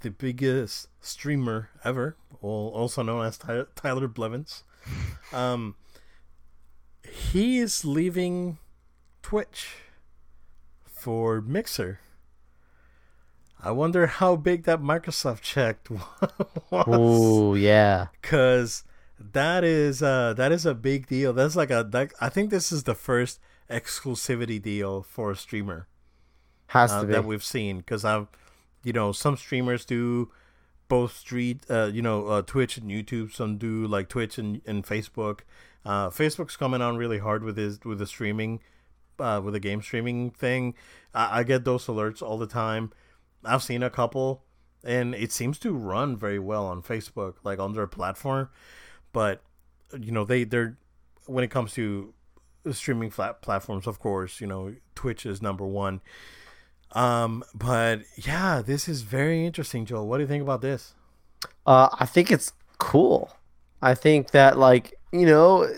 the 0.00 0.10
biggest 0.10 0.88
streamer 1.00 1.70
ever, 1.84 2.16
also 2.40 3.02
known 3.02 3.24
as 3.24 3.38
Tyler 3.38 4.08
Blevins, 4.08 4.64
um, 5.32 5.76
he 7.08 7.58
is 7.58 7.84
leaving 7.84 8.58
Twitch 9.22 9.76
for 10.84 11.40
Mixer. 11.40 12.00
I 13.62 13.70
wonder 13.70 14.06
how 14.08 14.34
big 14.34 14.64
that 14.64 14.80
Microsoft 14.80 15.42
check 15.42 15.86
was. 15.90 16.84
Oh 16.86 17.54
yeah, 17.54 18.08
because 18.20 18.82
that 19.18 19.62
is 19.62 20.02
uh 20.02 20.34
that 20.34 20.50
is 20.50 20.66
a 20.66 20.74
big 20.74 21.06
deal. 21.06 21.32
That's 21.32 21.54
like 21.54 21.70
a 21.70 21.86
that, 21.90 22.12
I 22.20 22.28
think 22.28 22.50
this 22.50 22.72
is 22.72 22.82
the 22.82 22.94
first 22.94 23.40
exclusivity 23.70 24.60
deal 24.60 25.02
for 25.02 25.30
a 25.30 25.36
streamer. 25.36 25.86
Has 26.68 26.90
uh, 26.90 27.02
to 27.02 27.06
be. 27.06 27.12
that 27.12 27.24
we've 27.24 27.44
seen 27.44 27.78
because 27.78 28.04
I've 28.04 28.26
you 28.82 28.92
know 28.92 29.12
some 29.12 29.36
streamers 29.36 29.84
do 29.84 30.30
both 30.88 31.16
street 31.16 31.64
uh 31.70 31.90
you 31.92 32.02
know 32.02 32.26
uh, 32.26 32.42
Twitch 32.42 32.76
and 32.76 32.90
YouTube. 32.90 33.32
Some 33.32 33.58
do 33.58 33.86
like 33.86 34.08
Twitch 34.08 34.38
and, 34.38 34.60
and 34.66 34.84
Facebook. 34.84 35.40
Uh, 35.84 36.10
Facebook's 36.10 36.56
coming 36.56 36.80
on 36.82 36.96
really 36.96 37.18
hard 37.18 37.44
with 37.44 37.56
his 37.56 37.78
with 37.84 37.98
the 37.98 38.06
streaming, 38.06 38.60
uh, 39.20 39.40
with 39.42 39.54
the 39.54 39.60
game 39.60 39.82
streaming 39.82 40.30
thing. 40.30 40.74
I, 41.14 41.40
I 41.40 41.42
get 41.44 41.64
those 41.64 41.86
alerts 41.86 42.22
all 42.22 42.38
the 42.38 42.46
time. 42.46 42.92
I've 43.44 43.62
seen 43.62 43.82
a 43.82 43.90
couple, 43.90 44.44
and 44.84 45.14
it 45.14 45.32
seems 45.32 45.58
to 45.60 45.72
run 45.72 46.16
very 46.16 46.38
well 46.38 46.66
on 46.66 46.82
Facebook, 46.82 47.34
like 47.44 47.58
on 47.58 47.72
their 47.74 47.86
platform 47.86 48.48
but 49.12 49.42
you 49.98 50.10
know 50.10 50.24
they 50.24 50.44
they're 50.44 50.76
when 51.26 51.44
it 51.44 51.50
comes 51.50 51.72
to 51.74 52.12
streaming 52.72 53.10
flat 53.10 53.42
platforms, 53.42 53.86
of 53.86 53.98
course, 54.00 54.40
you 54.40 54.46
know 54.46 54.74
Twitch 54.94 55.24
is 55.26 55.40
number 55.40 55.66
one. 55.66 56.00
Um, 56.92 57.44
but 57.54 58.00
yeah, 58.16 58.62
this 58.64 58.88
is 58.88 59.02
very 59.02 59.46
interesting, 59.46 59.86
Joel. 59.86 60.08
What 60.08 60.18
do 60.18 60.22
you 60.22 60.28
think 60.28 60.42
about 60.42 60.60
this? 60.60 60.94
Uh, 61.66 61.88
I 61.98 62.06
think 62.06 62.30
it's 62.30 62.52
cool. 62.78 63.34
I 63.80 63.94
think 63.94 64.30
that 64.32 64.58
like 64.58 64.94
you 65.12 65.26
know 65.26 65.68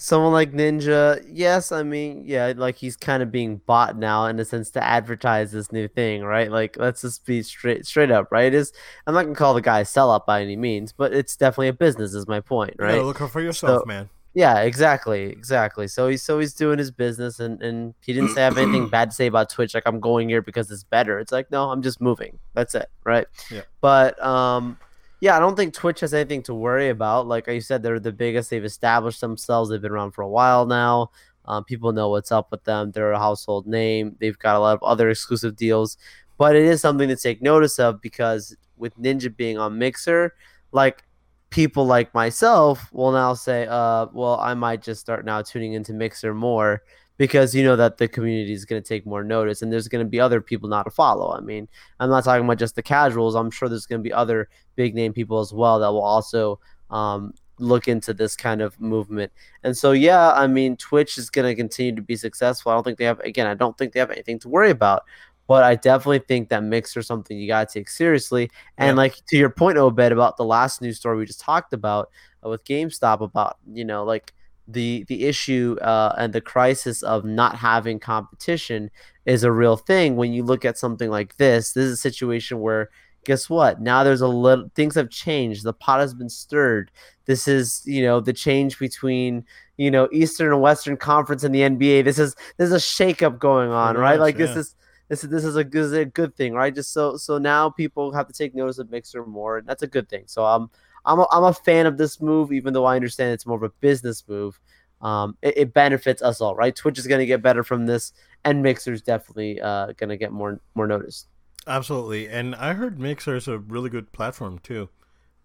someone 0.00 0.32
like 0.32 0.52
Ninja, 0.52 1.22
yes, 1.30 1.72
I 1.72 1.82
mean, 1.82 2.22
yeah, 2.24 2.54
like 2.56 2.76
he's 2.76 2.96
kind 2.96 3.22
of 3.22 3.30
being 3.30 3.58
bought 3.66 3.98
now 3.98 4.24
in 4.26 4.40
a 4.40 4.46
sense 4.46 4.70
to 4.70 4.82
advertise 4.82 5.52
this 5.52 5.70
new 5.72 5.88
thing, 5.88 6.22
right? 6.22 6.50
Like, 6.50 6.78
let's 6.78 7.02
just 7.02 7.26
be 7.26 7.42
straight 7.42 7.84
straight 7.84 8.10
up, 8.10 8.32
right? 8.32 8.52
Is 8.52 8.72
I'm 9.06 9.12
not 9.12 9.24
gonna 9.24 9.34
call 9.34 9.52
the 9.52 9.60
guy 9.60 9.80
a 9.80 9.84
sellout 9.84 10.24
by 10.24 10.40
any 10.40 10.56
means, 10.56 10.92
but 10.92 11.12
it's 11.12 11.36
definitely 11.36 11.68
a 11.68 11.74
business, 11.74 12.14
is 12.14 12.26
my 12.26 12.40
point, 12.40 12.76
right? 12.78 12.96
You 12.96 13.02
look 13.02 13.18
for 13.18 13.42
yourself, 13.42 13.82
so, 13.82 13.84
man. 13.86 14.08
Yeah, 14.32 14.60
exactly, 14.60 15.24
exactly. 15.24 15.86
So 15.86 16.08
he's 16.08 16.22
so 16.22 16.38
he's 16.38 16.54
doing 16.54 16.78
his 16.78 16.90
business, 16.90 17.38
and 17.38 17.60
and 17.62 17.94
he 18.00 18.14
didn't 18.14 18.30
say 18.30 18.40
have 18.40 18.56
anything 18.56 18.88
bad 18.90 19.10
to 19.10 19.14
say 19.14 19.26
about 19.26 19.50
Twitch. 19.50 19.74
Like 19.74 19.82
I'm 19.84 20.00
going 20.00 20.30
here 20.30 20.40
because 20.40 20.70
it's 20.70 20.84
better. 20.84 21.18
It's 21.18 21.32
like 21.32 21.50
no, 21.50 21.70
I'm 21.70 21.82
just 21.82 22.00
moving. 22.00 22.38
That's 22.54 22.74
it, 22.74 22.88
right? 23.04 23.26
Yeah. 23.50 23.62
But 23.82 24.22
um 24.24 24.78
yeah, 25.20 25.36
I 25.36 25.38
don't 25.38 25.54
think 25.54 25.74
Twitch 25.74 26.00
has 26.00 26.14
anything 26.14 26.42
to 26.44 26.54
worry 26.54 26.88
about. 26.88 27.26
Like 27.26 27.46
you 27.46 27.60
said, 27.60 27.82
they're 27.82 28.00
the 28.00 28.12
biggest. 28.12 28.50
They've 28.50 28.64
established 28.64 29.20
themselves. 29.20 29.70
They've 29.70 29.80
been 29.80 29.92
around 29.92 30.12
for 30.12 30.22
a 30.22 30.28
while 30.28 30.66
now. 30.66 31.10
Um, 31.44 31.64
people 31.64 31.92
know 31.92 32.08
what's 32.08 32.32
up 32.32 32.50
with 32.50 32.64
them. 32.64 32.90
They're 32.92 33.12
a 33.12 33.18
household 33.18 33.66
name. 33.66 34.16
They've 34.18 34.38
got 34.38 34.56
a 34.56 34.60
lot 34.60 34.74
of 34.74 34.82
other 34.82 35.10
exclusive 35.10 35.56
deals. 35.56 35.98
But 36.38 36.56
it 36.56 36.64
is 36.64 36.80
something 36.80 37.08
to 37.08 37.16
take 37.16 37.42
notice 37.42 37.78
of 37.78 38.00
because 38.00 38.56
with 38.78 38.96
Ninja 38.96 39.34
being 39.34 39.58
on 39.58 39.78
Mixer, 39.78 40.34
like 40.72 41.04
people 41.50 41.84
like 41.84 42.14
myself 42.14 42.90
will 42.92 43.12
now 43.12 43.34
say, 43.34 43.66
uh, 43.68 44.06
well, 44.12 44.40
I 44.40 44.54
might 44.54 44.82
just 44.82 45.00
start 45.00 45.24
now 45.26 45.42
tuning 45.42 45.74
into 45.74 45.92
Mixer 45.92 46.32
more 46.32 46.82
because 47.20 47.54
you 47.54 47.62
know 47.62 47.76
that 47.76 47.98
the 47.98 48.08
community 48.08 48.54
is 48.54 48.64
going 48.64 48.82
to 48.82 48.88
take 48.88 49.04
more 49.04 49.22
notice 49.22 49.60
and 49.60 49.70
there's 49.70 49.88
going 49.88 50.02
to 50.02 50.08
be 50.08 50.18
other 50.18 50.40
people 50.40 50.70
not 50.70 50.84
to 50.84 50.90
follow. 50.90 51.30
I 51.36 51.40
mean, 51.40 51.68
I'm 52.00 52.08
not 52.08 52.24
talking 52.24 52.46
about 52.46 52.56
just 52.56 52.76
the 52.76 52.82
casuals. 52.82 53.34
I'm 53.34 53.50
sure 53.50 53.68
there's 53.68 53.84
going 53.84 54.00
to 54.00 54.02
be 54.02 54.10
other 54.10 54.48
big 54.74 54.94
name 54.94 55.12
people 55.12 55.38
as 55.38 55.52
well 55.52 55.78
that 55.80 55.92
will 55.92 56.00
also 56.00 56.60
um, 56.88 57.34
look 57.58 57.88
into 57.88 58.14
this 58.14 58.36
kind 58.36 58.62
of 58.62 58.80
movement. 58.80 59.32
And 59.64 59.76
so, 59.76 59.92
yeah, 59.92 60.32
I 60.32 60.46
mean, 60.46 60.78
Twitch 60.78 61.18
is 61.18 61.28
going 61.28 61.46
to 61.46 61.54
continue 61.54 61.94
to 61.94 62.00
be 62.00 62.16
successful. 62.16 62.72
I 62.72 62.74
don't 62.74 62.84
think 62.84 62.96
they 62.96 63.04
have, 63.04 63.20
again, 63.20 63.46
I 63.46 63.52
don't 63.52 63.76
think 63.76 63.92
they 63.92 64.00
have 64.00 64.10
anything 64.10 64.38
to 64.38 64.48
worry 64.48 64.70
about. 64.70 65.02
But 65.46 65.62
I 65.62 65.74
definitely 65.74 66.20
think 66.20 66.48
that 66.48 66.62
Mixer 66.62 67.02
something 67.02 67.36
you 67.36 67.48
got 67.48 67.68
to 67.68 67.80
take 67.80 67.90
seriously. 67.90 68.50
And 68.78 68.94
yeah. 68.94 69.02
like 69.02 69.16
to 69.26 69.36
your 69.36 69.50
point, 69.50 69.76
Obed, 69.76 70.10
about 70.10 70.38
the 70.38 70.44
last 70.46 70.80
news 70.80 70.96
story 70.96 71.18
we 71.18 71.26
just 71.26 71.40
talked 71.40 71.74
about 71.74 72.08
uh, 72.42 72.48
with 72.48 72.64
GameStop, 72.64 73.20
about, 73.20 73.58
you 73.70 73.84
know, 73.84 74.04
like 74.04 74.32
the 74.68 75.04
the 75.08 75.24
issue 75.24 75.76
uh, 75.80 76.14
and 76.18 76.32
the 76.32 76.40
crisis 76.40 77.02
of 77.02 77.24
not 77.24 77.56
having 77.56 77.98
competition 77.98 78.90
is 79.26 79.44
a 79.44 79.52
real 79.52 79.76
thing. 79.76 80.16
When 80.16 80.32
you 80.32 80.42
look 80.42 80.64
at 80.64 80.78
something 80.78 81.10
like 81.10 81.36
this 81.36 81.72
this 81.72 81.84
is 81.84 81.92
a 81.92 81.96
situation 81.96 82.60
where 82.60 82.90
guess 83.24 83.50
what? 83.50 83.80
Now 83.80 84.02
there's 84.04 84.20
a 84.20 84.28
little 84.28 84.70
things 84.74 84.94
have 84.94 85.10
changed. 85.10 85.64
The 85.64 85.72
pot 85.72 86.00
has 86.00 86.14
been 86.14 86.30
stirred. 86.30 86.90
This 87.26 87.46
is 87.48 87.82
you 87.84 88.02
know 88.02 88.20
the 88.20 88.32
change 88.32 88.78
between 88.78 89.44
you 89.76 89.90
know 89.90 90.08
eastern 90.12 90.52
and 90.52 90.62
western 90.62 90.96
conference 90.96 91.42
in 91.42 91.52
the 91.52 91.60
nba 91.60 92.04
this 92.04 92.18
is 92.18 92.36
there's 92.58 92.72
a 92.72 92.76
shakeup 92.76 93.38
going 93.38 93.70
on 93.70 93.96
right? 93.96 94.20
like 94.20 94.38
yeah. 94.38 94.44
this 94.44 94.56
is 94.56 94.74
this 95.08 95.24
is 95.24 95.30
this 95.30 95.42
is 95.42 95.56
a, 95.56 95.64
this 95.64 95.86
is 95.86 95.92
a 95.92 96.04
good 96.04 96.36
thing 96.36 96.52
right? 96.52 96.74
Just 96.74 96.92
so 96.92 97.16
so 97.16 97.38
now 97.38 97.70
people 97.70 98.12
have 98.12 98.26
to 98.28 98.32
take 98.32 98.54
notice 98.54 98.78
of 98.78 98.90
mixer 98.90 99.24
more 99.24 99.58
and 99.58 99.66
that's 99.66 99.82
a 99.82 99.86
good 99.86 100.08
thing. 100.08 100.24
So 100.26 100.44
i'm 100.44 100.62
um, 100.62 100.70
I'm 101.04 101.20
a, 101.20 101.26
I'm 101.30 101.44
a 101.44 101.52
fan 101.52 101.86
of 101.86 101.98
this 101.98 102.20
move, 102.20 102.52
even 102.52 102.72
though 102.72 102.84
I 102.84 102.96
understand 102.96 103.32
it's 103.32 103.46
more 103.46 103.56
of 103.56 103.62
a 103.62 103.70
business 103.80 104.24
move. 104.28 104.60
Um, 105.00 105.36
it, 105.42 105.56
it 105.56 105.74
benefits 105.74 106.20
us 106.22 106.40
all, 106.40 106.54
right? 106.54 106.74
Twitch 106.74 106.98
is 106.98 107.06
going 107.06 107.20
to 107.20 107.26
get 107.26 107.42
better 107.42 107.62
from 107.62 107.86
this, 107.86 108.12
and 108.44 108.62
Mixer's 108.62 109.02
definitely 109.02 109.60
uh, 109.60 109.92
going 109.96 110.10
to 110.10 110.16
get 110.16 110.32
more 110.32 110.60
more 110.74 110.86
notice. 110.86 111.26
Absolutely, 111.66 112.28
and 112.28 112.54
I 112.54 112.74
heard 112.74 112.98
Mixer 112.98 113.36
is 113.36 113.48
a 113.48 113.58
really 113.58 113.90
good 113.90 114.12
platform 114.12 114.58
too. 114.58 114.88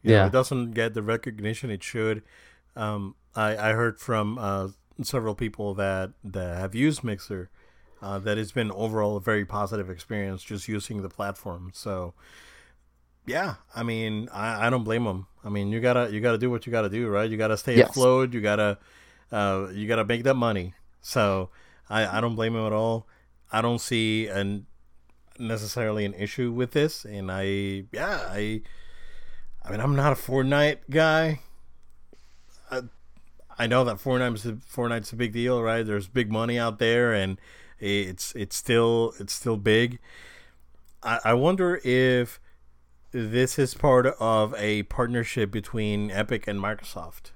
You 0.01 0.12
yeah, 0.12 0.22
know, 0.22 0.26
it 0.28 0.32
doesn't 0.32 0.72
get 0.72 0.93
the 0.93 1.01
recognition 1.01 1.70
it 1.70 1.84
should. 1.84 2.24
Um, 2.76 3.16
I 3.36 3.56
I 3.58 3.72
heard 3.74 3.99
from 3.99 4.38
uh, 4.38 4.70
several 5.01 5.36
people 5.36 5.74
that 5.76 6.12
that 6.24 6.58
have 6.58 6.76
used 6.76 7.03
Mixer 7.03 7.49
uh, 8.01 8.20
that 8.20 8.38
it's 8.38 8.51
been 8.51 8.72
overall 8.72 9.18
a 9.18 9.22
very 9.22 9.45
positive 9.45 9.89
experience 9.89 10.43
just 10.43 10.68
using 10.68 11.01
the 11.01 11.10
platform. 11.10 11.72
So 11.74 12.14
yeah, 13.26 13.55
I 13.76 13.84
mean, 13.84 14.30
I, 14.32 14.67
I 14.67 14.69
don't 14.69 14.84
blame 14.84 15.05
them. 15.05 15.28
I 15.43 15.49
mean, 15.49 15.71
you 15.71 15.80
gotta 15.80 16.11
you 16.11 16.21
gotta 16.21 16.38
do 16.38 16.49
what 16.49 16.65
you 16.65 16.71
gotta 16.71 16.89
do, 16.89 17.07
right? 17.07 17.30
You 17.30 17.38
gotta 17.38 17.57
stay 17.57 17.78
yes. 17.78 17.89
afloat. 17.89 18.34
You 18.34 18.41
gotta 18.41 18.78
uh, 19.32 19.67
you 19.73 19.88
gotta 19.88 20.05
make 20.05 20.23
that 20.23 20.36
money. 20.36 20.73
So 21.01 21.49
I 21.89 22.17
I 22.17 22.21
don't 22.21 22.36
blame 22.36 22.53
them 22.53 22.65
at 22.65 22.73
all. 22.73 23.07
I 23.51 23.61
don't 23.61 23.80
see 23.80 24.28
an 24.28 24.65
necessarily 25.38 26.05
an 26.05 26.13
issue 26.13 26.51
with 26.51 26.71
this, 26.71 27.05
and 27.05 27.32
I 27.32 27.86
yeah 27.91 28.28
I 28.30 28.61
I 29.63 29.71
mean 29.71 29.82
I'm 29.82 29.95
not 29.95 30.13
a 30.13 30.15
Fortnite 30.15 30.80
guy. 30.89 31.41
I, 32.71 32.82
I 33.57 33.67
know 33.67 33.84
that 33.84 33.97
Fortnite's 33.97 34.45
a, 34.45 34.53
Fortnite's 34.53 35.13
a 35.13 35.15
big 35.15 35.34
deal, 35.34 35.61
right? 35.61 35.86
There's 35.86 36.07
big 36.07 36.32
money 36.32 36.57
out 36.57 36.80
there, 36.80 37.13
and 37.13 37.39
it's 37.80 38.34
it's 38.36 38.55
still 38.55 39.13
it's 39.19 39.34
still 39.34 39.57
big. 39.57 39.99
I, 41.03 41.19
I 41.23 41.34
wonder 41.36 41.80
if 41.84 42.39
this 43.12 43.58
is 43.58 43.74
part 43.74 44.06
of 44.06 44.53
a 44.58 44.84
partnership 44.84 45.51
between 45.51 46.12
Epic 46.12 46.47
and 46.47 46.60
Microsoft. 46.60 47.32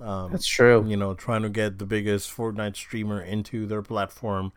Um, 0.00 0.32
That's 0.32 0.46
true. 0.46 0.84
You 0.86 0.96
know, 0.96 1.14
trying 1.14 1.42
to 1.42 1.48
get 1.48 1.78
the 1.78 1.86
biggest 1.86 2.34
Fortnite 2.34 2.76
streamer 2.76 3.20
into 3.20 3.66
their 3.66 3.82
platform 3.82 4.52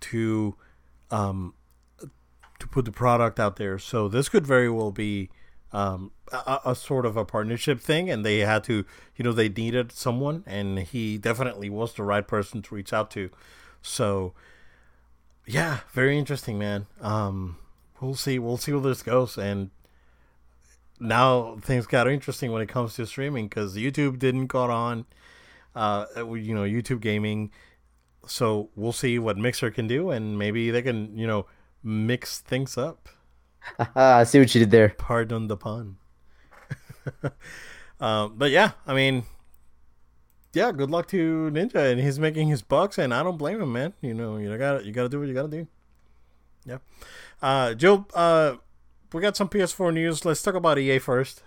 to 0.00 0.54
um, 1.10 1.54
to 2.58 2.66
put 2.66 2.84
the 2.84 2.92
product 2.92 3.38
out 3.38 3.56
there. 3.56 3.78
So 3.78 4.08
this 4.08 4.28
could 4.28 4.46
very 4.46 4.70
well 4.70 4.90
be 4.90 5.30
um, 5.72 6.12
a, 6.32 6.60
a, 6.66 6.74
sort 6.74 7.04
of 7.06 7.16
a 7.16 7.24
partnership 7.24 7.80
thing, 7.80 8.10
and 8.10 8.24
they 8.24 8.38
had 8.38 8.64
to, 8.64 8.84
you 9.16 9.24
know, 9.24 9.32
they 9.32 9.48
needed 9.48 9.92
someone, 9.92 10.42
and 10.46 10.78
he 10.78 11.18
definitely 11.18 11.68
was 11.68 11.94
the 11.94 12.02
right 12.02 12.26
person 12.26 12.62
to 12.62 12.74
reach 12.74 12.92
out 12.92 13.10
to. 13.12 13.30
So, 13.82 14.32
yeah, 15.46 15.80
very 15.92 16.18
interesting, 16.18 16.58
man. 16.58 16.86
Um, 17.00 17.58
we'll 18.00 18.14
see, 18.14 18.38
we'll 18.38 18.56
see 18.56 18.72
where 18.72 18.80
this 18.80 19.02
goes, 19.02 19.36
and 19.36 19.70
now 21.00 21.56
things 21.60 21.86
got 21.86 22.08
interesting 22.08 22.52
when 22.52 22.62
it 22.62 22.68
comes 22.68 22.94
to 22.94 23.06
streaming 23.06 23.48
because 23.48 23.76
YouTube 23.76 24.18
didn't 24.18 24.46
got 24.46 24.70
on, 24.70 25.06
uh, 25.74 26.06
you 26.16 26.54
know, 26.54 26.62
YouTube 26.62 27.00
gaming. 27.00 27.50
So 28.26 28.70
we'll 28.76 28.92
see 28.92 29.18
what 29.18 29.38
Mixer 29.38 29.70
can 29.70 29.86
do, 29.86 30.10
and 30.10 30.38
maybe 30.38 30.70
they 30.70 30.82
can, 30.82 31.16
you 31.16 31.26
know, 31.26 31.46
mix 31.82 32.40
things 32.40 32.76
up. 32.76 33.08
I 33.94 34.24
see 34.24 34.38
what 34.38 34.54
you 34.54 34.60
did 34.60 34.70
there. 34.70 34.90
Pardon 34.90 35.48
the 35.48 35.56
pun. 35.56 35.96
um, 38.00 38.34
but 38.38 38.50
yeah, 38.50 38.72
I 38.86 38.94
mean, 38.94 39.24
yeah, 40.52 40.72
good 40.72 40.90
luck 40.90 41.08
to 41.08 41.50
Ninja, 41.50 41.92
and 41.92 42.00
he's 42.00 42.18
making 42.18 42.48
his 42.48 42.62
bucks, 42.62 42.98
and 42.98 43.12
I 43.14 43.22
don't 43.22 43.38
blame 43.38 43.60
him, 43.60 43.72
man. 43.72 43.94
You 44.00 44.14
know, 44.14 44.36
you 44.36 44.56
got 44.58 44.84
you 44.84 44.92
got 44.92 45.04
to 45.04 45.08
do 45.08 45.20
what 45.20 45.28
you 45.28 45.34
got 45.34 45.50
to 45.50 45.56
do. 45.56 45.66
Yeah, 46.64 46.78
uh, 47.40 47.74
Joe, 47.74 48.06
uh, 48.14 48.56
we 49.12 49.22
got 49.22 49.36
some 49.36 49.48
PS4 49.48 49.92
news. 49.92 50.24
Let's 50.24 50.42
talk 50.42 50.54
about 50.54 50.78
EA 50.78 50.98
first. 50.98 51.42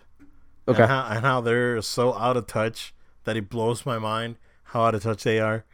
Okay. 0.68 0.82
And 0.82 0.92
how, 0.92 1.08
and 1.10 1.26
how 1.26 1.42
they're 1.42 1.82
so 1.82 2.14
out 2.14 2.38
of 2.38 2.48
touch 2.48 2.94
that 3.24 3.38
it 3.38 3.50
blows 3.50 3.86
my 3.86 4.00
mind 4.00 4.38
how 4.72 4.84
out 4.84 4.96
of 4.96 5.04
touch 5.04 5.24
they 5.24 5.40
are. 5.40 5.66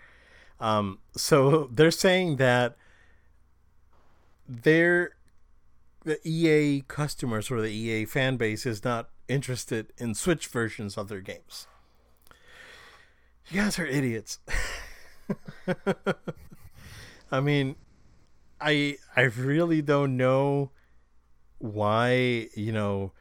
Um, 0.60 1.00
so 1.16 1.70
they're 1.72 1.92
saying 1.92 2.38
that 2.38 2.76
they're 4.48 5.12
the 6.04 6.20
EA 6.24 6.82
customers 6.88 7.52
or 7.52 7.62
the 7.62 7.70
EA 7.70 8.06
fan 8.06 8.38
base 8.38 8.66
is 8.66 8.84
not 8.84 9.10
interested 9.28 9.92
in 9.98 10.16
Switch 10.16 10.48
versions 10.48 10.98
of 10.98 11.10
their 11.10 11.20
games. 11.20 11.68
You 13.50 13.62
guys 13.62 13.78
are 13.78 13.86
idiots. 13.86 14.40
I 17.32 17.40
mean, 17.42 17.76
I 18.60 18.98
I 19.16 19.22
really 19.22 19.82
don't 19.82 20.18
know 20.18 20.72
why, 21.60 22.48
you 22.56 22.72
know, 22.72 23.12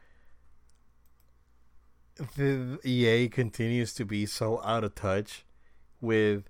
the 2.35 2.79
EA 2.83 3.29
continues 3.29 3.93
to 3.93 4.05
be 4.05 4.25
so 4.25 4.61
out 4.63 4.83
of 4.83 4.95
touch 4.95 5.45
with 6.01 6.43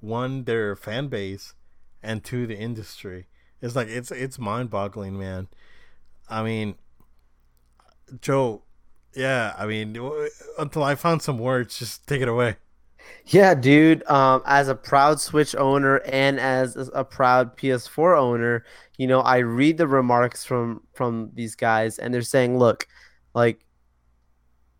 one 0.00 0.44
their 0.44 0.76
fan 0.76 1.08
base 1.08 1.54
and 2.02 2.22
two 2.22 2.46
the 2.46 2.56
industry. 2.56 3.26
It's 3.60 3.74
like 3.74 3.88
it's 3.88 4.10
it's 4.10 4.38
mind 4.38 4.70
boggling, 4.70 5.18
man. 5.18 5.48
I 6.28 6.42
mean, 6.42 6.76
Joe, 8.20 8.62
yeah, 9.14 9.54
I 9.56 9.66
mean, 9.66 9.96
until 10.58 10.82
I 10.82 10.94
found 10.94 11.22
some 11.22 11.38
words, 11.38 11.78
just 11.78 12.06
take 12.06 12.20
it 12.20 12.28
away. 12.28 12.56
Yeah, 13.26 13.54
dude. 13.54 14.08
Um, 14.08 14.42
as 14.46 14.68
a 14.68 14.74
proud 14.74 15.20
Switch 15.20 15.54
owner 15.56 15.96
and 16.06 16.38
as 16.38 16.90
a 16.94 17.04
proud 17.04 17.56
PS4 17.56 18.18
owner, 18.18 18.64
you 18.98 19.06
know, 19.06 19.20
I 19.20 19.38
read 19.38 19.78
the 19.78 19.88
remarks 19.88 20.44
from 20.44 20.82
from 20.94 21.30
these 21.34 21.54
guys, 21.54 21.98
and 21.98 22.14
they're 22.14 22.22
saying, 22.22 22.58
look, 22.58 22.86
like 23.34 23.66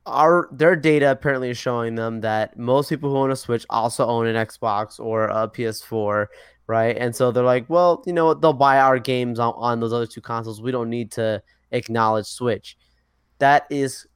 our 0.07 0.49
their 0.53 0.77
data 0.77 1.11
apparently 1.11 1.51
is 1.51 1.59
showing 1.59 1.97
them 1.97 2.21
that 2.21 2.57
most 2.57 2.89
people 2.89 3.11
who 3.11 3.17
own 3.17 3.31
a 3.33 3.37
Switch 3.37 3.67
also 3.69 4.07
own 4.07 4.27
an 4.27 4.37
Xbox 4.37 5.01
or 5.01 5.25
a 5.25 5.49
PS4, 5.49 6.27
right? 6.69 6.97
And 6.97 7.15
so 7.15 7.33
they're 7.33 7.45
like, 7.45 7.69
well, 7.69 8.03
you 8.07 8.13
know, 8.13 8.33
they'll 8.33 8.53
buy 8.53 8.79
our 8.79 8.99
games 8.99 9.39
on, 9.39 9.55
on 9.57 9.81
those 9.81 9.93
other 9.93 10.07
two 10.07 10.21
consoles. 10.21 10.63
We 10.63 10.71
don't 10.71 10.91
need 10.91 11.11
to 11.13 11.43
acknowledge 11.73 12.27
Switch. 12.27 12.77
That 13.39 13.67
is 13.71 14.07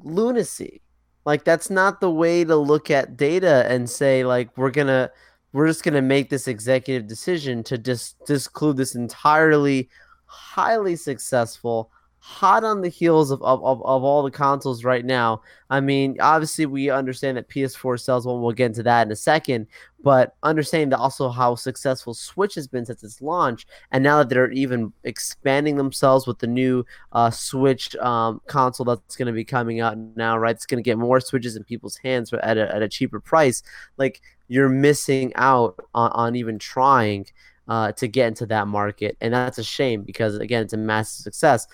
lunacy. 0.00 0.82
Like 1.24 1.44
that's 1.44 1.70
not 1.70 2.00
the 2.00 2.10
way 2.10 2.44
to 2.44 2.56
look 2.56 2.90
at 2.90 3.16
data 3.16 3.64
and 3.68 3.88
say 3.88 4.24
like 4.24 4.56
we're 4.56 4.70
gonna 4.70 5.10
we're 5.52 5.68
just 5.68 5.84
gonna 5.84 6.02
make 6.02 6.30
this 6.30 6.48
executive 6.48 7.06
decision 7.06 7.62
to 7.64 7.78
just 7.78 8.16
disclude 8.26 8.76
this 8.76 8.94
entirely 8.94 9.88
highly 10.26 10.96
successful 10.96 11.90
hot 12.24 12.62
on 12.62 12.82
the 12.82 12.88
heels 12.88 13.32
of, 13.32 13.42
of, 13.42 13.64
of, 13.64 13.84
of, 13.84 14.04
all 14.04 14.22
the 14.22 14.30
consoles 14.30 14.84
right 14.84 15.04
now. 15.04 15.42
I 15.70 15.80
mean, 15.80 16.16
obviously, 16.20 16.66
we 16.66 16.88
understand 16.88 17.36
that 17.36 17.48
PS4 17.48 17.98
sells 17.98 18.24
well. 18.24 18.38
We'll 18.38 18.52
get 18.52 18.66
into 18.66 18.84
that 18.84 19.08
in 19.08 19.12
a 19.12 19.16
second. 19.16 19.66
But 20.04 20.36
understanding 20.44 20.96
also 20.96 21.30
how 21.30 21.56
successful 21.56 22.14
Switch 22.14 22.54
has 22.54 22.68
been 22.68 22.86
since 22.86 23.02
its 23.02 23.20
launch, 23.20 23.66
and 23.90 24.04
now 24.04 24.18
that 24.18 24.28
they're 24.28 24.52
even 24.52 24.92
expanding 25.02 25.76
themselves 25.76 26.28
with 26.28 26.38
the 26.38 26.46
new 26.46 26.86
uh, 27.10 27.30
Switch 27.30 27.96
um, 27.96 28.40
console 28.46 28.84
that's 28.84 29.16
going 29.16 29.26
to 29.26 29.32
be 29.32 29.44
coming 29.44 29.80
out 29.80 29.98
now, 29.98 30.38
right? 30.38 30.54
It's 30.54 30.66
going 30.66 30.82
to 30.82 30.88
get 30.88 30.98
more 30.98 31.18
Switches 31.18 31.56
in 31.56 31.64
people's 31.64 31.96
hands 31.96 32.32
at 32.32 32.56
a, 32.56 32.72
at 32.72 32.82
a 32.82 32.88
cheaper 32.88 33.18
price. 33.18 33.64
Like, 33.96 34.22
you're 34.46 34.68
missing 34.68 35.32
out 35.34 35.74
on, 35.92 36.12
on 36.12 36.36
even 36.36 36.60
trying. 36.60 37.26
Uh, 37.68 37.92
to 37.92 38.08
get 38.08 38.26
into 38.26 38.44
that 38.44 38.66
market. 38.66 39.16
And 39.20 39.32
that's 39.32 39.56
a 39.56 39.62
shame 39.62 40.02
because, 40.02 40.34
again, 40.34 40.64
it's 40.64 40.72
a 40.72 40.76
massive 40.76 41.22
success. 41.22 41.68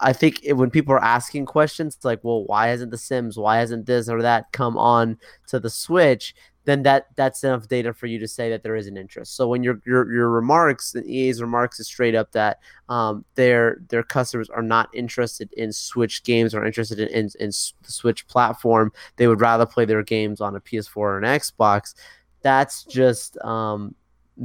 I 0.00 0.12
think 0.12 0.40
it, 0.44 0.54
when 0.54 0.70
people 0.70 0.94
are 0.94 1.02
asking 1.02 1.46
questions 1.46 1.96
it's 1.96 2.04
like, 2.04 2.22
well, 2.22 2.44
why 2.44 2.68
hasn't 2.68 2.90
the 2.90 2.98
Sims, 2.98 3.36
why 3.36 3.58
hasn't 3.58 3.86
this 3.86 4.08
or 4.08 4.22
that 4.22 4.52
come 4.52 4.76
on 4.76 5.18
to 5.48 5.60
the 5.60 5.70
Switch? 5.70 6.34
Then 6.66 6.82
that 6.84 7.08
that's 7.14 7.44
enough 7.44 7.68
data 7.68 7.92
for 7.92 8.06
you 8.06 8.18
to 8.18 8.28
say 8.28 8.48
that 8.48 8.62
there 8.62 8.74
is 8.74 8.86
an 8.86 8.96
interest. 8.96 9.36
So 9.36 9.46
when 9.48 9.62
your 9.62 9.82
your 9.84 10.10
your 10.10 10.30
remarks, 10.30 10.92
the 10.92 11.04
EA's 11.04 11.42
remarks 11.42 11.78
is 11.78 11.86
straight 11.86 12.14
up 12.14 12.32
that 12.32 12.60
um, 12.88 13.24
their 13.34 13.82
their 13.88 14.02
customers 14.02 14.48
are 14.48 14.62
not 14.62 14.88
interested 14.94 15.52
in 15.52 15.72
Switch 15.72 16.22
games 16.24 16.54
or 16.54 16.64
interested 16.64 17.00
in, 17.00 17.08
in, 17.08 17.28
in 17.38 17.48
the 17.48 17.92
Switch 17.92 18.26
platform. 18.28 18.92
They 19.16 19.28
would 19.28 19.42
rather 19.42 19.66
play 19.66 19.84
their 19.84 20.02
games 20.02 20.40
on 20.40 20.56
a 20.56 20.60
PS4 20.60 20.96
or 20.96 21.18
an 21.18 21.24
Xbox. 21.24 21.94
That's 22.40 22.84
just 22.84 23.36
um, 23.38 23.94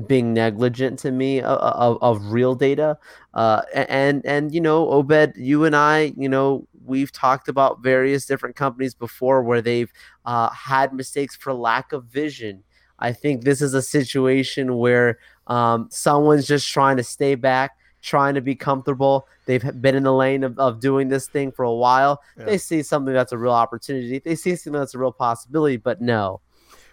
being 0.07 0.33
negligent 0.33 0.99
to 0.99 1.11
me 1.11 1.41
of, 1.41 1.57
of, 1.57 1.97
of 2.01 2.31
real 2.31 2.55
data. 2.55 2.97
Uh, 3.33 3.61
and 3.73 4.25
and 4.25 4.53
you 4.53 4.61
know, 4.61 4.89
Obed, 4.89 5.33
you 5.35 5.65
and 5.65 5.75
I, 5.75 6.13
you 6.17 6.29
know, 6.29 6.67
we've 6.85 7.11
talked 7.11 7.47
about 7.47 7.81
various 7.81 8.25
different 8.25 8.55
companies 8.55 8.93
before 8.93 9.43
where 9.43 9.61
they've 9.61 9.91
uh, 10.25 10.49
had 10.49 10.93
mistakes 10.93 11.35
for 11.35 11.53
lack 11.53 11.91
of 11.91 12.05
vision. 12.05 12.63
I 12.99 13.13
think 13.13 13.43
this 13.43 13.61
is 13.61 13.73
a 13.73 13.81
situation 13.81 14.77
where 14.77 15.19
um, 15.47 15.87
someone's 15.89 16.47
just 16.47 16.67
trying 16.67 16.97
to 16.97 17.03
stay 17.03 17.35
back, 17.35 17.71
trying 18.01 18.35
to 18.35 18.41
be 18.41 18.55
comfortable. 18.55 19.27
They've 19.45 19.81
been 19.81 19.95
in 19.95 20.03
the 20.03 20.13
lane 20.13 20.43
of, 20.43 20.59
of 20.59 20.79
doing 20.79 21.07
this 21.07 21.27
thing 21.27 21.51
for 21.51 21.63
a 21.63 21.73
while. 21.73 22.21
Yeah. 22.37 22.45
They 22.45 22.57
see 22.57 22.83
something 22.83 23.13
that's 23.13 23.31
a 23.31 23.37
real 23.37 23.53
opportunity. 23.53 24.19
They 24.19 24.35
see 24.35 24.55
something 24.55 24.79
that's 24.79 24.95
a 24.95 24.99
real 24.99 25.13
possibility, 25.13 25.77
but 25.77 26.01
no, 26.01 26.41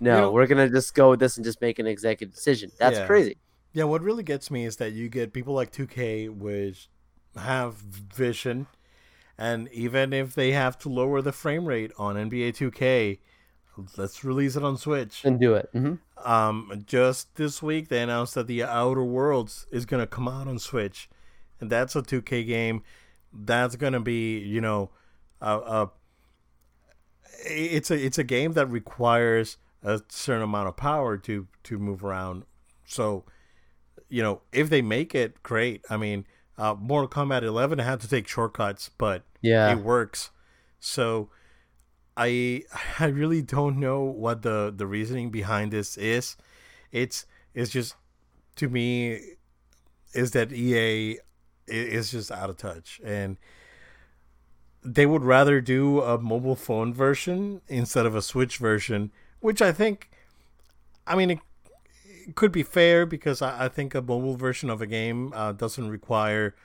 no, 0.00 0.14
you 0.14 0.20
know, 0.22 0.30
we're 0.32 0.46
gonna 0.46 0.68
just 0.68 0.94
go 0.94 1.10
with 1.10 1.20
this 1.20 1.36
and 1.36 1.44
just 1.44 1.60
make 1.60 1.78
an 1.78 1.86
executive 1.86 2.34
decision. 2.34 2.70
That's 2.78 2.98
yeah. 2.98 3.06
crazy. 3.06 3.36
Yeah, 3.72 3.84
what 3.84 4.02
really 4.02 4.22
gets 4.22 4.50
me 4.50 4.64
is 4.64 4.76
that 4.76 4.92
you 4.92 5.08
get 5.08 5.32
people 5.32 5.54
like 5.54 5.70
2K 5.70 6.30
which 6.30 6.88
have 7.36 7.74
vision, 7.74 8.66
and 9.36 9.68
even 9.70 10.12
if 10.12 10.34
they 10.34 10.52
have 10.52 10.78
to 10.78 10.88
lower 10.88 11.20
the 11.20 11.32
frame 11.32 11.66
rate 11.66 11.92
on 11.98 12.16
NBA 12.16 12.56
2K, 12.56 13.18
let's 13.96 14.24
release 14.24 14.56
it 14.56 14.64
on 14.64 14.76
Switch 14.76 15.24
and 15.24 15.38
do 15.38 15.54
it. 15.54 15.68
Mm-hmm. 15.74 16.28
Um, 16.28 16.84
just 16.86 17.36
this 17.36 17.62
week 17.62 17.88
they 17.88 18.02
announced 18.02 18.34
that 18.34 18.46
the 18.46 18.62
Outer 18.64 19.04
Worlds 19.04 19.66
is 19.70 19.84
gonna 19.84 20.06
come 20.06 20.28
out 20.28 20.48
on 20.48 20.58
Switch, 20.58 21.08
and 21.60 21.70
that's 21.70 21.94
a 21.96 22.02
2K 22.02 22.46
game. 22.46 22.82
That's 23.32 23.76
gonna 23.76 24.00
be 24.00 24.38
you 24.38 24.60
know, 24.60 24.90
a, 25.40 25.56
a 25.56 25.90
it's 27.44 27.90
a 27.90 28.04
it's 28.04 28.18
a 28.18 28.24
game 28.24 28.52
that 28.52 28.66
requires 28.66 29.58
a 29.86 30.02
certain 30.08 30.42
amount 30.42 30.68
of 30.68 30.76
power 30.76 31.16
to 31.16 31.46
to 31.62 31.78
move 31.78 32.04
around. 32.04 32.42
So, 32.84 33.24
you 34.08 34.22
know, 34.22 34.42
if 34.52 34.68
they 34.68 34.82
make 34.82 35.14
it, 35.14 35.42
great. 35.42 35.84
I 35.88 35.96
mean, 35.96 36.26
uh, 36.58 36.74
Mortal 36.74 37.08
Kombat 37.08 37.42
11 37.42 37.78
had 37.78 38.00
to 38.00 38.08
take 38.08 38.26
shortcuts, 38.26 38.90
but 38.98 39.24
yeah, 39.40 39.72
it 39.72 39.78
works. 39.78 40.30
So, 40.80 41.30
I 42.16 42.64
I 42.98 43.06
really 43.06 43.42
don't 43.42 43.78
know 43.78 44.02
what 44.02 44.42
the 44.42 44.74
the 44.76 44.86
reasoning 44.86 45.30
behind 45.30 45.70
this 45.70 45.96
is. 45.96 46.36
It's 46.90 47.24
it's 47.54 47.70
just 47.70 47.94
to 48.56 48.68
me 48.68 49.20
is 50.14 50.32
that 50.32 50.52
EA 50.52 51.18
is 51.68 52.10
just 52.10 52.30
out 52.30 52.48
of 52.48 52.56
touch 52.56 53.00
and 53.04 53.36
they 54.82 55.04
would 55.04 55.24
rather 55.24 55.60
do 55.60 56.00
a 56.00 56.16
mobile 56.16 56.54
phone 56.54 56.94
version 56.94 57.60
instead 57.66 58.06
of 58.06 58.14
a 58.14 58.22
Switch 58.22 58.58
version 58.58 59.10
which 59.46 59.62
I 59.62 59.70
think, 59.70 60.10
I 61.06 61.14
mean, 61.14 61.30
it, 61.30 61.38
it 62.26 62.34
could 62.34 62.50
be 62.50 62.64
fair 62.64 63.06
because 63.06 63.40
I, 63.40 63.66
I, 63.66 63.68
think 63.68 63.94
a 63.94 64.02
mobile 64.02 64.36
version 64.36 64.68
of 64.70 64.82
a 64.82 64.88
game 64.88 65.32
uh, 65.32 65.52
doesn't 65.52 65.88
require 65.88 66.56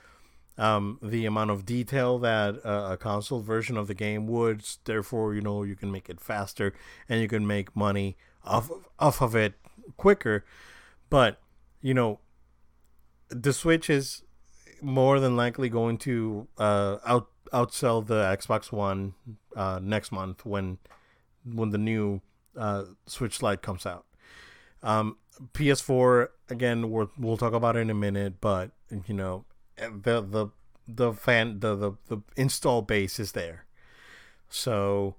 um, 0.58 0.98
the 1.00 1.24
amount 1.24 1.52
of 1.52 1.64
detail 1.64 2.18
that 2.18 2.56
a, 2.64 2.94
a 2.94 2.96
console 2.96 3.38
version 3.38 3.76
of 3.76 3.86
the 3.86 3.94
game 3.94 4.26
would. 4.26 4.64
Therefore, 4.84 5.32
you 5.32 5.40
know, 5.40 5.62
you 5.62 5.76
can 5.76 5.92
make 5.92 6.10
it 6.10 6.20
faster 6.20 6.74
and 7.08 7.20
you 7.20 7.28
can 7.28 7.46
make 7.46 7.76
money 7.76 8.16
off 8.44 8.68
of, 8.68 8.84
off 8.98 9.22
of 9.22 9.36
it 9.36 9.54
quicker. 9.96 10.44
But 11.08 11.40
you 11.82 11.94
know, 11.94 12.18
the 13.28 13.52
Switch 13.52 13.88
is 13.88 14.24
more 14.80 15.20
than 15.20 15.36
likely 15.36 15.68
going 15.68 15.98
to 15.98 16.48
uh, 16.58 16.96
out 17.06 17.28
outsell 17.52 18.04
the 18.04 18.24
Xbox 18.36 18.72
One 18.72 19.14
uh, 19.54 19.78
next 19.80 20.10
month 20.10 20.44
when 20.44 20.78
when 21.44 21.70
the 21.70 21.78
new 21.78 22.22
uh, 22.56 22.84
Switch 23.06 23.42
Lite 23.42 23.62
comes 23.62 23.86
out. 23.86 24.06
Um, 24.82 25.16
PS4 25.54 26.28
again, 26.48 26.90
we'll 26.90 27.10
we'll 27.18 27.36
talk 27.36 27.52
about 27.52 27.76
it 27.76 27.80
in 27.80 27.90
a 27.90 27.94
minute, 27.94 28.40
but 28.40 28.70
you 29.06 29.14
know 29.14 29.44
the 29.76 30.20
the 30.20 30.48
the 30.86 31.12
fan 31.12 31.60
the 31.60 31.74
the, 31.74 31.92
the 32.08 32.18
install 32.36 32.82
base 32.82 33.18
is 33.18 33.32
there, 33.32 33.64
so 34.48 35.16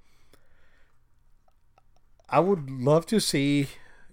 I 2.30 2.40
would 2.40 2.70
love 2.70 3.06
to 3.08 3.20
see 3.20 3.68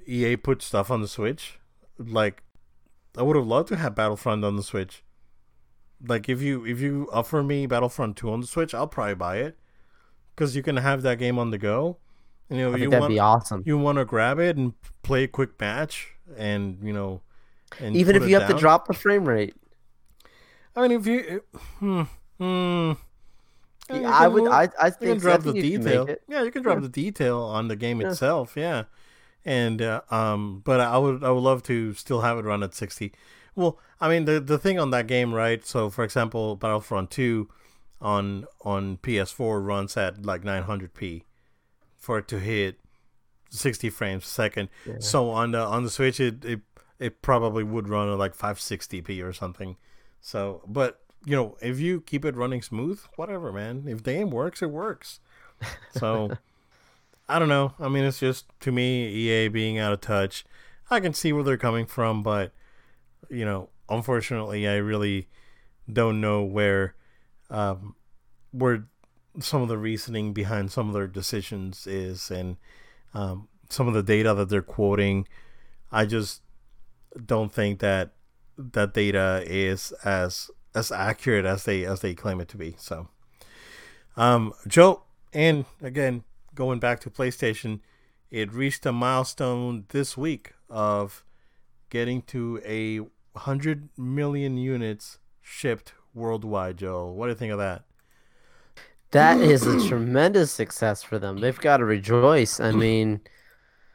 EA 0.07 0.37
put 0.37 0.61
stuff 0.61 0.91
on 0.91 1.01
the 1.01 1.09
Switch. 1.09 1.59
Like, 1.99 2.43
I 3.17 3.23
would 3.23 3.37
have 3.37 3.47
loved 3.47 3.69
to 3.69 3.77
have 3.77 3.95
Battlefront 3.95 4.45
on 4.45 4.57
the 4.57 4.63
Switch. 4.63 5.03
Like, 6.07 6.29
if 6.29 6.43
you 6.43 6.65
if 6.67 6.81
you 6.81 7.09
offer 7.13 7.43
me 7.43 7.67
Battlefront 7.67 8.17
Two 8.17 8.31
on 8.31 8.41
the 8.41 8.47
Switch, 8.47 8.75
I'll 8.75 8.87
probably 8.87 9.15
buy 9.15 9.37
it 9.39 9.59
because 10.35 10.55
you 10.55 10.63
can 10.63 10.77
have 10.77 11.03
that 11.03 11.19
game 11.19 11.39
on 11.39 11.51
the 11.51 11.59
go. 11.59 11.99
You 12.51 12.57
know, 12.57 12.77
you 12.77 12.91
that'd 12.91 13.01
want, 13.01 13.11
be 13.11 13.19
awesome. 13.19 13.63
You 13.65 13.79
want 13.79 13.99
to 13.99 14.05
grab 14.05 14.39
it 14.41 14.57
and 14.57 14.75
play 15.03 15.25
a 15.25 15.29
quick 15.29 15.59
match, 15.61 16.09
and 16.37 16.79
you 16.83 16.93
know, 16.93 17.23
and 17.79 17.97
even 17.97 18.17
if 18.17 18.29
you 18.29 18.35
have 18.35 18.49
down. 18.49 18.57
to 18.57 18.61
drop 18.61 18.89
the 18.89 18.95
frame 18.95 19.25
rate. 19.25 19.55
I 20.75 20.83
mean, 20.83 20.93
if 20.93 21.07
you, 21.07 21.43
hmm, 21.79 22.03
hmm. 22.39 22.93
Yeah, 23.93 24.11
I 24.11 24.29
would. 24.29 24.49
I, 24.49 24.69
I 24.81 24.91
think, 24.91 25.03
you 25.03 25.09
can 25.09 25.19
drop 25.19 25.43
the 25.43 25.53
detail. 25.53 26.09
Yeah, 26.29 26.43
you 26.43 26.51
can 26.51 26.63
drop 26.63 26.77
yeah. 26.77 26.83
the 26.83 26.89
detail 26.89 27.39
on 27.39 27.69
the 27.69 27.77
game 27.77 28.01
yeah. 28.01 28.11
itself. 28.11 28.55
Yeah, 28.57 28.85
and 29.45 29.81
uh, 29.81 30.03
um, 30.11 30.63
but 30.65 30.81
I 30.81 30.99
would 30.99 31.23
I 31.23 31.31
would 31.31 31.43
love 31.43 31.63
to 31.65 31.95
still 31.95 32.21
have 32.21 32.39
it 32.39 32.45
run 32.45 32.63
at 32.63 32.75
sixty. 32.75 33.13
Well, 33.55 33.79
I 34.01 34.09
mean 34.09 34.25
the 34.25 34.41
the 34.41 34.59
thing 34.59 34.79
on 34.79 34.91
that 34.91 35.07
game, 35.07 35.33
right? 35.33 35.65
So 35.65 35.89
for 35.91 36.05
example, 36.05 36.57
Battlefront 36.57 37.11
Two 37.11 37.49
on 38.01 38.47
on 38.63 38.97
PS4 38.99 39.65
runs 39.65 39.97
at 39.97 40.25
like 40.25 40.43
900p 40.43 41.25
for 42.01 42.19
it 42.19 42.27
to 42.29 42.41
hit 42.41 42.81
60 43.51 43.91
frames 43.91 44.25
a 44.25 44.29
second. 44.29 44.69
Yeah. 44.85 44.95
So 44.99 45.31
on 45.31 45.53
the 45.53 45.61
on 45.61 45.85
the 45.85 45.91
Switch, 45.91 46.19
it, 46.19 46.45
it 46.45 46.61
it 46.99 47.23
probably 47.23 47.63
would 47.63 47.89
run 47.89 48.11
at 48.11 48.19
like 48.19 48.37
560p 48.37 49.25
or 49.25 49.33
something. 49.33 49.77
So, 50.21 50.63
but 50.67 51.01
you 51.25 51.37
know, 51.37 51.57
if 51.61 51.79
you 51.79 52.01
keep 52.01 52.25
it 52.25 52.35
running 52.35 52.63
smooth, 52.63 53.01
whatever, 53.17 53.53
man. 53.53 53.85
If 53.87 54.03
the 54.03 54.13
game 54.15 54.31
works, 54.31 54.63
it 54.63 54.71
works. 54.71 55.21
So, 55.93 56.31
I 57.29 57.39
don't 57.39 57.49
know. 57.49 57.75
I 57.79 57.89
mean, 57.89 58.05
it's 58.05 58.21
just 58.21 58.47
to 58.61 58.73
me, 58.73 59.07
EA 59.09 59.49
being 59.49 59.79
out 59.79 59.93
of 59.93 60.01
touch. 60.01 60.45
I 60.91 61.01
can 61.01 61.15
see 61.15 61.33
where 61.33 61.45
they're 61.45 61.57
coming 61.57 61.87
from, 61.87 62.23
but 62.23 62.53
you 63.29 63.45
know, 63.45 63.69
unfortunately, 63.89 64.67
I 64.67 64.77
really 64.77 65.29
don't 65.91 66.21
know 66.21 66.43
where 66.43 66.95
um, 67.51 67.95
where 68.53 68.87
some 69.39 69.63
of 69.63 69.69
the 69.69 69.79
reasoning 69.79 70.33
behind 70.33 70.73
some 70.73 70.89
of 70.89 70.95
their 70.95 71.07
decisions 71.07 71.87
is, 71.87 72.31
and 72.31 72.57
um, 73.15 73.49
some 73.69 73.89
of 73.89 73.95
the 73.95 74.03
data 74.03 74.35
that 74.35 74.49
they're 74.49 74.63
quoting. 74.63 75.27
I 75.93 76.05
just 76.05 76.43
don't 77.27 77.53
think 77.53 77.81
that 77.81 78.13
that 78.59 78.95
data 78.95 79.43
is 79.47 79.93
as 80.05 80.51
as 80.75 80.93
accurate 80.93 81.45
as 81.45 81.65
they 81.65 81.85
as 81.85 82.01
they 82.01 82.15
claim 82.15 82.41
it 82.41 82.49
to 82.49 82.57
be. 82.57 82.77
So, 82.79 83.09
um, 84.17 84.53
Joe, 84.67 85.03
and 85.33 85.65
again, 85.83 86.25
going 86.55 86.79
back 86.79 87.01
to 87.01 87.11
PlayStation, 87.11 87.81
it 88.31 88.53
reached 88.53 88.87
a 88.87 88.93
milestone 88.93 89.87
this 89.89 90.17
week 90.17 90.53
of 90.69 91.25
getting 91.89 92.23
to 92.23 92.61
a 92.65 93.01
hundred 93.39 93.89
million 93.97 94.57
units 94.57 95.19
shipped 95.41 95.95
worldwide. 96.15 96.79
Joe, 96.79 97.11
what 97.11 97.27
do 97.27 97.31
you 97.31 97.37
think 97.37 97.53
of 97.53 97.59
that? 97.59 97.85
That 99.13 99.41
is 99.41 99.67
a 99.67 99.87
tremendous 99.89 100.51
success 100.51 101.03
for 101.03 101.19
them. 101.19 101.39
They've 101.39 101.59
got 101.59 101.79
to 101.79 101.85
rejoice. 101.85 102.61
I 102.61 102.73
mean, 102.73 103.21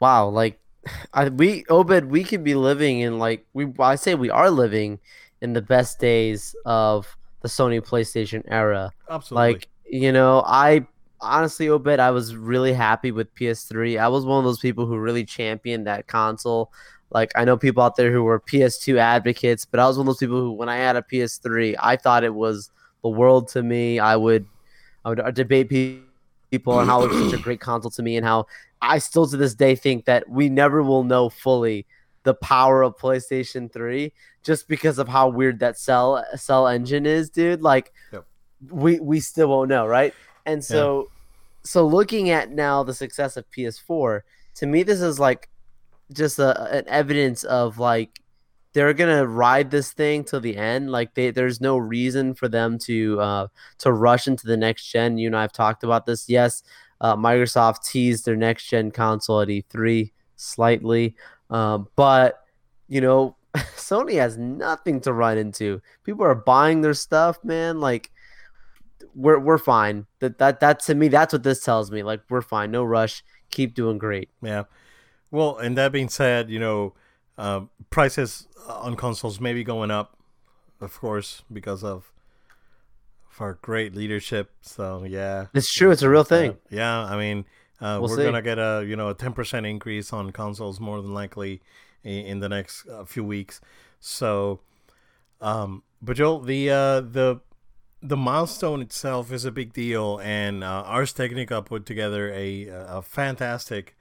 wow, 0.00 0.28
like 0.28 0.60
I, 1.14 1.28
we 1.28 1.64
Obed, 1.68 2.06
we 2.06 2.24
could 2.24 2.44
be 2.44 2.54
living 2.54 3.00
in 3.00 3.18
like 3.18 3.46
we 3.52 3.72
I 3.78 3.96
say 3.96 4.14
we 4.14 4.30
are 4.30 4.50
living 4.50 4.98
in 5.40 5.52
the 5.52 5.62
best 5.62 5.98
days 5.98 6.54
of 6.64 7.16
the 7.42 7.48
Sony 7.48 7.80
PlayStation 7.80 8.42
era. 8.48 8.90
Absolutely. 9.10 9.52
Like, 9.52 9.68
you 9.88 10.12
know, 10.12 10.42
I 10.46 10.86
honestly, 11.20 11.68
Obed, 11.68 12.00
I 12.00 12.10
was 12.10 12.34
really 12.34 12.72
happy 12.72 13.12
with 13.12 13.34
PS3. 13.34 13.98
I 13.98 14.08
was 14.08 14.24
one 14.24 14.38
of 14.38 14.44
those 14.44 14.58
people 14.58 14.86
who 14.86 14.98
really 14.98 15.24
championed 15.24 15.86
that 15.86 16.06
console. 16.06 16.72
Like, 17.10 17.30
I 17.36 17.44
know 17.44 17.56
people 17.56 17.82
out 17.82 17.96
there 17.96 18.12
who 18.12 18.24
were 18.24 18.40
PS2 18.40 18.98
advocates, 18.98 19.64
but 19.64 19.80
I 19.80 19.86
was 19.86 19.96
one 19.96 20.06
of 20.06 20.08
those 20.08 20.18
people 20.18 20.40
who, 20.40 20.52
when 20.52 20.68
I 20.68 20.76
had 20.76 20.96
a 20.96 21.02
PS3, 21.02 21.76
I 21.78 21.96
thought 21.96 22.24
it 22.24 22.34
was 22.34 22.70
the 23.02 23.08
world 23.08 23.48
to 23.48 23.62
me. 23.62 23.98
I 24.00 24.16
would, 24.16 24.46
I 25.06 25.10
would 25.10 25.34
debate 25.34 25.68
people 26.50 26.72
on 26.72 26.86
how 26.86 27.04
it 27.04 27.10
was 27.10 27.30
such 27.30 27.38
a 27.38 27.42
great 27.42 27.60
console 27.60 27.92
to 27.92 28.02
me 28.02 28.16
and 28.16 28.26
how 28.26 28.46
I 28.82 28.98
still 28.98 29.26
to 29.28 29.36
this 29.36 29.54
day 29.54 29.76
think 29.76 30.04
that 30.06 30.28
we 30.28 30.48
never 30.48 30.82
will 30.82 31.04
know 31.04 31.28
fully 31.28 31.86
the 32.24 32.34
power 32.34 32.82
of 32.82 32.98
PlayStation 32.98 33.72
3 33.72 34.12
just 34.42 34.66
because 34.66 34.98
of 34.98 35.06
how 35.06 35.28
weird 35.28 35.60
that 35.60 35.78
cell 35.78 36.24
cell 36.34 36.66
engine 36.66 37.06
is, 37.06 37.30
dude. 37.30 37.62
Like 37.62 37.92
yep. 38.12 38.24
we 38.68 38.98
we 38.98 39.20
still 39.20 39.48
won't 39.48 39.68
know, 39.68 39.86
right? 39.86 40.12
And 40.44 40.64
so 40.64 41.02
yeah. 41.02 41.06
so 41.62 41.86
looking 41.86 42.30
at 42.30 42.50
now 42.50 42.82
the 42.82 42.94
success 42.94 43.36
of 43.36 43.48
PS4, 43.52 44.22
to 44.56 44.66
me 44.66 44.82
this 44.82 45.00
is 45.00 45.20
like 45.20 45.48
just 46.12 46.40
a, 46.40 46.76
an 46.76 46.84
evidence 46.88 47.44
of 47.44 47.78
like 47.78 48.20
they're 48.76 48.92
gonna 48.92 49.26
ride 49.26 49.70
this 49.70 49.92
thing 49.92 50.22
till 50.22 50.38
the 50.38 50.54
end. 50.54 50.92
Like 50.92 51.14
they, 51.14 51.30
there's 51.30 51.62
no 51.62 51.78
reason 51.78 52.34
for 52.34 52.46
them 52.46 52.76
to 52.80 53.18
uh, 53.18 53.46
to 53.78 53.90
rush 53.90 54.26
into 54.28 54.46
the 54.46 54.56
next 54.58 54.92
gen. 54.92 55.16
You 55.16 55.28
and 55.28 55.36
I 55.36 55.40
have 55.40 55.52
talked 55.52 55.82
about 55.82 56.04
this. 56.04 56.28
Yes, 56.28 56.62
uh, 57.00 57.16
Microsoft 57.16 57.88
teased 57.88 58.26
their 58.26 58.36
next 58.36 58.66
gen 58.66 58.90
console 58.90 59.40
at 59.40 59.48
E3 59.48 60.12
slightly, 60.36 61.14
um, 61.48 61.88
but 61.96 62.44
you 62.86 63.00
know, 63.00 63.34
Sony 63.56 64.16
has 64.16 64.36
nothing 64.36 65.00
to 65.00 65.12
run 65.14 65.38
into. 65.38 65.80
People 66.04 66.26
are 66.26 66.34
buying 66.34 66.82
their 66.82 66.92
stuff, 66.92 67.42
man. 67.42 67.80
Like 67.80 68.10
we're 69.14 69.38
we're 69.38 69.56
fine. 69.56 70.04
That 70.18 70.36
that 70.36 70.60
that 70.60 70.80
to 70.80 70.94
me, 70.94 71.08
that's 71.08 71.32
what 71.32 71.44
this 71.44 71.64
tells 71.64 71.90
me. 71.90 72.02
Like 72.02 72.20
we're 72.28 72.42
fine. 72.42 72.72
No 72.72 72.84
rush. 72.84 73.24
Keep 73.48 73.74
doing 73.74 73.96
great. 73.96 74.28
Yeah. 74.42 74.64
Well, 75.30 75.56
and 75.56 75.78
that 75.78 75.92
being 75.92 76.10
said, 76.10 76.50
you 76.50 76.58
know, 76.58 76.92
uh, 77.38 77.62
prices 77.90 78.48
on 78.68 78.96
consoles 78.96 79.40
may 79.40 79.52
be 79.52 79.64
going 79.64 79.90
up, 79.90 80.16
of 80.80 80.98
course, 80.98 81.42
because 81.52 81.84
of 81.84 82.12
our 83.40 83.54
great 83.60 83.94
leadership. 83.94 84.50
So 84.62 85.04
yeah, 85.04 85.46
it's 85.54 85.72
true. 85.72 85.90
It's 85.90 86.02
a 86.02 86.08
real 86.08 86.24
thing. 86.24 86.56
yeah, 86.70 87.04
I 87.04 87.16
mean, 87.16 87.44
uh, 87.80 87.98
we'll 88.00 88.10
we're 88.10 88.16
see. 88.16 88.24
gonna 88.24 88.42
get 88.42 88.58
a 88.58 88.84
you 88.86 88.96
know 88.96 89.10
a 89.10 89.14
ten 89.14 89.32
percent 89.32 89.66
increase 89.66 90.12
on 90.12 90.30
consoles 90.32 90.80
more 90.80 91.02
than 91.02 91.14
likely 91.14 91.62
in, 92.02 92.26
in 92.26 92.40
the 92.40 92.48
next 92.48 92.88
uh, 92.88 93.04
few 93.04 93.24
weeks. 93.24 93.60
So, 94.00 94.60
um, 95.40 95.82
but 96.00 96.16
Joel, 96.16 96.40
the 96.40 96.70
uh, 96.70 97.00
the 97.00 97.40
the 98.02 98.16
milestone 98.16 98.80
itself 98.82 99.32
is 99.32 99.44
a 99.44 99.50
big 99.50 99.72
deal, 99.72 100.20
and 100.22 100.62
uh, 100.62 100.84
Ars 100.86 101.12
Technica 101.12 101.62
put 101.62 101.86
together 101.86 102.32
a 102.32 102.68
a 102.68 103.02
fantastic 103.02 103.96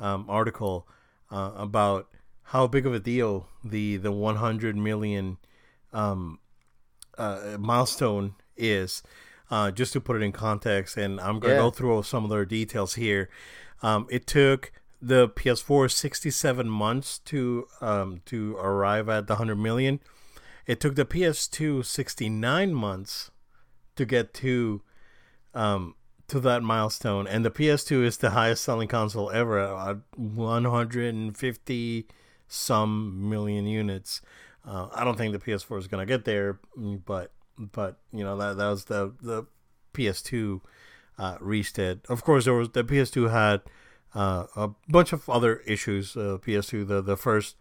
um, 0.00 0.26
article 0.28 0.88
uh, 1.30 1.52
about 1.56 2.08
how 2.52 2.66
big 2.66 2.84
of 2.84 2.92
a 2.92 3.00
deal 3.00 3.48
the 3.64 3.96
the 3.96 4.12
100 4.12 4.76
million 4.76 5.38
um, 5.94 6.38
uh, 7.16 7.56
milestone 7.58 8.34
is 8.58 9.02
uh, 9.50 9.70
just 9.70 9.94
to 9.94 10.00
put 10.00 10.16
it 10.16 10.22
in 10.22 10.32
context, 10.32 10.98
and 10.98 11.18
I'm 11.18 11.40
going 11.40 11.52
to 11.52 11.56
yeah. 11.56 11.62
go 11.62 11.70
through 11.70 12.02
some 12.02 12.24
of 12.24 12.30
the 12.30 12.44
details 12.44 12.94
here. 12.94 13.30
Um, 13.82 14.06
it 14.10 14.26
took 14.26 14.70
the 15.00 15.30
PS4 15.30 15.90
67 15.90 16.68
months 16.68 17.18
to 17.20 17.66
um, 17.80 18.20
to 18.26 18.56
arrive 18.56 19.08
at 19.08 19.28
the 19.28 19.34
100 19.34 19.56
million. 19.56 20.00
It 20.66 20.78
took 20.78 20.94
the 20.94 21.06
PS2 21.06 21.86
69 21.86 22.74
months 22.74 23.30
to 23.96 24.04
get 24.04 24.34
to 24.34 24.82
um, 25.54 25.94
to 26.28 26.38
that 26.40 26.62
milestone, 26.62 27.26
and 27.26 27.46
the 27.46 27.50
PS2 27.50 28.04
is 28.04 28.18
the 28.18 28.30
highest 28.30 28.62
selling 28.62 28.88
console 28.88 29.30
ever 29.30 29.58
at 29.58 29.96
150 30.16 32.06
some 32.52 33.30
million 33.30 33.66
units. 33.66 34.20
Uh, 34.66 34.88
I 34.94 35.04
don't 35.04 35.16
think 35.16 35.32
the 35.32 35.38
PS4 35.38 35.78
is 35.78 35.88
going 35.88 36.06
to 36.06 36.12
get 36.12 36.24
there, 36.24 36.60
but 36.76 37.32
but 37.58 37.98
you 38.12 38.22
know 38.22 38.36
that 38.36 38.56
that 38.56 38.68
was 38.68 38.84
the 38.84 39.14
the 39.20 39.46
PS2 39.94 40.60
uh, 41.18 41.36
reached 41.40 41.78
it. 41.78 42.00
Of 42.08 42.22
course, 42.22 42.44
there 42.44 42.54
was 42.54 42.70
the 42.70 42.84
PS2 42.84 43.30
had 43.30 43.62
uh, 44.14 44.46
a 44.54 44.70
bunch 44.88 45.12
of 45.12 45.28
other 45.28 45.56
issues. 45.66 46.16
Uh, 46.16 46.38
PS2, 46.40 46.86
the 46.86 47.00
the 47.00 47.16
first 47.16 47.56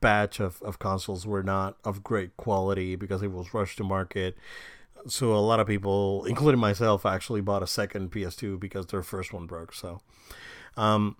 batch 0.00 0.38
of, 0.40 0.60
of 0.62 0.78
consoles 0.78 1.26
were 1.26 1.42
not 1.42 1.78
of 1.82 2.04
great 2.04 2.36
quality 2.36 2.96
because 2.96 3.22
it 3.22 3.32
was 3.32 3.54
rushed 3.54 3.78
to 3.78 3.84
market. 3.84 4.36
So 5.08 5.34
a 5.34 5.38
lot 5.38 5.60
of 5.60 5.66
people, 5.66 6.24
including 6.26 6.60
myself, 6.60 7.06
actually 7.06 7.40
bought 7.40 7.62
a 7.62 7.66
second 7.66 8.10
PS2 8.10 8.60
because 8.60 8.86
their 8.86 9.02
first 9.02 9.32
one 9.32 9.46
broke. 9.46 9.72
So, 9.72 10.00
um, 10.76 11.16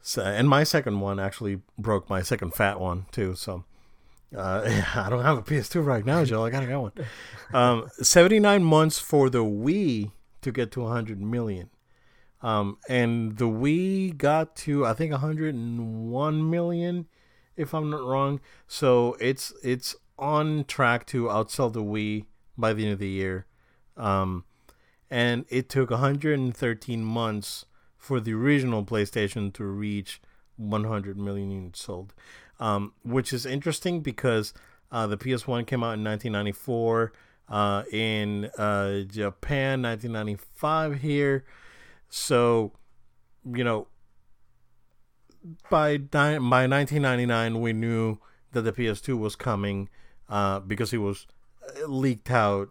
so 0.00 0.22
and 0.22 0.48
my 0.48 0.64
second 0.64 1.00
one 1.00 1.18
actually 1.18 1.60
broke 1.78 2.08
my 2.08 2.22
second 2.22 2.54
fat 2.54 2.80
one 2.80 3.06
too. 3.12 3.34
So. 3.34 3.64
Uh, 4.36 4.82
I 4.94 5.08
don't 5.08 5.24
have 5.24 5.38
a 5.38 5.42
PS2 5.42 5.82
right 5.82 6.04
now, 6.04 6.22
Joe. 6.22 6.44
I 6.44 6.50
gotta 6.50 6.66
get 6.66 6.78
one. 6.78 6.92
Um, 7.54 7.88
79 8.02 8.62
months 8.62 8.98
for 8.98 9.30
the 9.30 9.42
Wii 9.42 10.12
to 10.42 10.52
get 10.52 10.70
to 10.72 10.82
100 10.82 11.20
million. 11.20 11.70
Um, 12.42 12.76
and 12.88 13.38
the 13.38 13.46
Wii 13.46 14.16
got 14.16 14.54
to 14.56 14.86
I 14.86 14.92
think 14.92 15.12
101 15.12 16.50
million 16.50 17.06
if 17.56 17.74
I'm 17.74 17.90
not 17.90 18.02
wrong. 18.02 18.40
So 18.66 19.16
it's 19.20 19.52
it's 19.62 19.96
on 20.18 20.64
track 20.64 21.06
to 21.06 21.24
outsell 21.24 21.72
the 21.72 21.82
Wii 21.82 22.24
by 22.56 22.72
the 22.72 22.84
end 22.84 22.92
of 22.92 22.98
the 22.98 23.08
year. 23.08 23.46
Um, 23.96 24.44
and 25.10 25.44
it 25.48 25.68
took 25.68 25.90
113 25.90 27.04
months 27.04 27.64
for 27.98 28.20
the 28.20 28.32
original 28.32 28.84
PlayStation 28.84 29.52
to 29.54 29.64
reach 29.64 30.20
100 30.56 31.18
million 31.18 31.50
units 31.50 31.82
sold, 31.82 32.14
um, 32.58 32.92
which 33.02 33.32
is 33.32 33.44
interesting 33.44 34.00
because 34.00 34.54
uh, 34.90 35.06
the 35.06 35.18
PS1 35.18 35.66
came 35.66 35.82
out 35.82 35.98
in 35.98 36.04
1994. 36.04 37.12
Uh, 37.50 37.82
in 37.90 38.44
uh, 38.58 39.00
Japan, 39.04 39.80
1995 39.80 41.00
here. 41.00 41.46
So, 42.10 42.72
you 43.42 43.64
know, 43.64 43.86
by 45.70 45.96
by 45.96 46.36
1999 46.36 47.60
we 47.60 47.72
knew 47.72 48.18
that 48.52 48.62
the 48.62 48.72
PS2 48.72 49.18
was 49.18 49.36
coming 49.36 49.88
uh, 50.28 50.60
because 50.60 50.92
it 50.92 50.98
was 50.98 51.26
uh, 51.62 51.86
leaked 51.86 52.30
out 52.30 52.70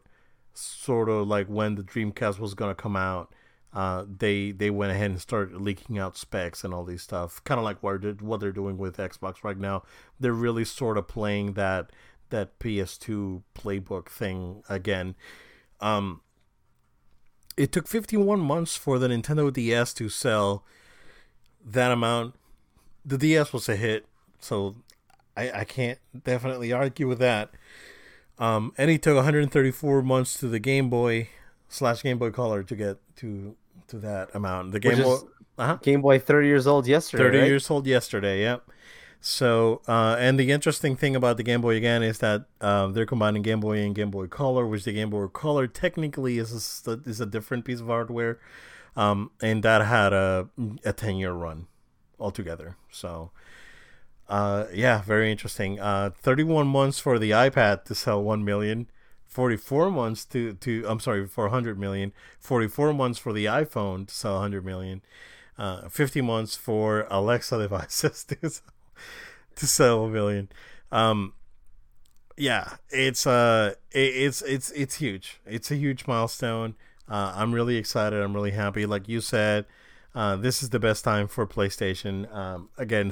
sort 0.54 1.10
of 1.10 1.28
like 1.28 1.48
when 1.48 1.76
the 1.76 1.84
Dreamcast 1.84 2.40
was 2.40 2.54
gonna 2.54 2.76
come 2.76 2.96
out. 2.96 3.34
Uh, 3.78 4.06
they 4.08 4.50
they 4.50 4.72
went 4.72 4.92
ahead 4.92 5.12
and 5.12 5.22
started 5.22 5.62
leaking 5.62 6.00
out 6.00 6.18
specs 6.18 6.64
and 6.64 6.74
all 6.74 6.84
these 6.84 7.04
stuff, 7.04 7.44
kind 7.44 7.60
of 7.60 7.64
like 7.64 7.84
what 7.84 8.02
they're, 8.02 8.14
what 8.14 8.40
they're 8.40 8.52
doing 8.52 8.76
with 8.76 8.98
Xbox 8.98 9.44
right 9.44 9.60
now. 9.60 9.84
They're 10.20 10.34
really 10.34 10.66
sort 10.66 10.98
of 10.98 11.08
playing 11.08 11.54
that 11.54 11.92
that 12.32 12.58
PS2 12.58 13.44
playbook 13.54 14.10
thing 14.10 14.64
again. 14.68 15.14
Um, 15.80 16.22
it 17.56 17.72
took 17.72 17.88
51 17.88 18.40
months 18.40 18.76
for 18.76 18.98
the 18.98 19.10
Nintendo 19.10 19.54
DS 19.54 19.94
to 19.94 20.10
sell 20.10 20.66
that 21.64 21.92
amount 21.92 22.34
the 23.06 23.20
DS 23.20 23.54
was 23.54 23.70
a 23.70 23.76
hit, 23.76 24.08
so 24.40 24.78
I, 25.36 25.52
I 25.52 25.64
can't 25.66 26.00
definitely 26.24 26.74
argue 26.74 27.08
with 27.08 27.20
that. 27.20 27.52
Um, 28.40 28.74
and 28.76 28.90
it 28.90 29.04
took 29.04 29.18
134 29.18 30.02
months 30.02 30.40
to 30.40 30.48
the 30.48 30.58
Game 30.58 30.90
Boy 30.90 31.30
slash 31.70 32.02
Game 32.02 32.18
Boy 32.18 32.32
Color 32.32 32.64
to 32.64 32.76
get 32.76 32.98
to 33.18 33.56
to 33.88 34.00
that 34.00 34.34
amount. 34.34 34.72
The 34.72 34.80
Game 34.80 35.02
Boy, 35.02 35.18
uh-huh. 35.58 35.78
Game 35.82 36.02
Boy, 36.02 36.20
30 36.20 36.48
years 36.48 36.68
old 36.68 36.88
yesterday. 36.88 37.24
30 37.24 37.38
right? 37.38 37.48
years 37.48 37.70
old 37.70 37.88
yesterday. 37.88 38.42
Yep. 38.42 38.70
So, 39.20 39.82
uh, 39.88 40.16
and 40.20 40.40
the 40.40 40.52
interesting 40.52 40.96
thing 40.96 41.16
about 41.16 41.38
the 41.38 41.44
Game 41.44 41.62
Boy 41.62 41.76
again 41.76 42.04
is 42.04 42.20
that 42.20 42.46
uh, 42.62 42.88
they're 42.88 43.06
combining 43.06 43.42
Game 43.42 43.60
Boy 43.60 43.80
and 43.80 43.96
Game 43.96 44.12
Boy 44.12 44.28
Color, 44.28 44.68
which 44.68 44.84
the 44.84 44.94
Game 44.94 45.10
Boy 45.10 45.28
Color 45.28 45.68
technically 45.68 46.38
is 46.38 46.84
a, 46.86 47.00
is 47.06 47.20
a 47.20 47.26
different 47.26 47.66
piece 47.66 47.80
of 47.80 47.88
hardware, 47.88 48.40
um, 48.96 49.32
and 49.42 49.64
that 49.64 49.82
had 49.86 50.14
a 50.14 50.50
a 50.86 50.94
10 50.94 51.18
year 51.18 51.34
run 51.34 51.68
altogether. 52.20 52.78
So, 52.92 53.32
uh, 54.30 54.66
yeah, 54.74 55.02
very 55.02 55.32
interesting. 55.32 55.80
Uh, 55.80 56.12
31 56.22 56.68
months 56.68 57.00
for 57.00 57.18
the 57.18 57.32
iPad 57.32 57.86
to 57.86 57.96
sell 57.96 58.22
1 58.22 58.46
million. 58.46 58.88
44 59.28 59.92
months 59.92 60.26
to, 60.26 60.54
to 60.54 60.86
I'm 60.88 61.00
sorry, 61.00 61.28
for 61.28 61.46
100 61.46 61.80
million. 61.80 62.14
44 62.40 62.94
months 62.94 63.20
for 63.20 63.34
the 63.34 63.46
iPhone 63.46 64.08
to 64.08 64.14
sell 64.14 64.34
100 64.34 64.66
million. 64.66 65.02
Uh, 65.58 65.90
50 65.90 66.22
months 66.22 66.56
for 66.56 67.08
Alexa 67.10 67.58
devices 67.58 68.24
to, 68.30 68.52
to 69.56 69.68
sell 69.68 70.06
a 70.06 70.10
million. 70.10 70.50
Um, 70.92 71.34
yeah, 72.38 72.76
it's 72.90 73.26
uh, 73.26 73.74
it, 73.92 74.00
it's 74.00 74.42
it's 74.44 74.70
it's 74.72 74.96
huge. 74.96 75.42
It's 75.46 75.72
a 75.72 75.76
huge 75.76 76.06
milestone. 76.08 76.76
Uh, 77.10 77.34
I'm 77.36 77.54
really 77.54 77.78
excited. 77.78 78.22
I'm 78.22 78.34
really 78.34 78.52
happy. 78.52 78.86
Like 78.86 79.10
you 79.10 79.22
said, 79.22 79.66
uh, 80.14 80.36
this 80.36 80.62
is 80.62 80.70
the 80.70 80.80
best 80.80 81.04
time 81.04 81.28
for 81.28 81.48
PlayStation. 81.48 82.32
Um, 82.34 82.70
again, 82.78 83.12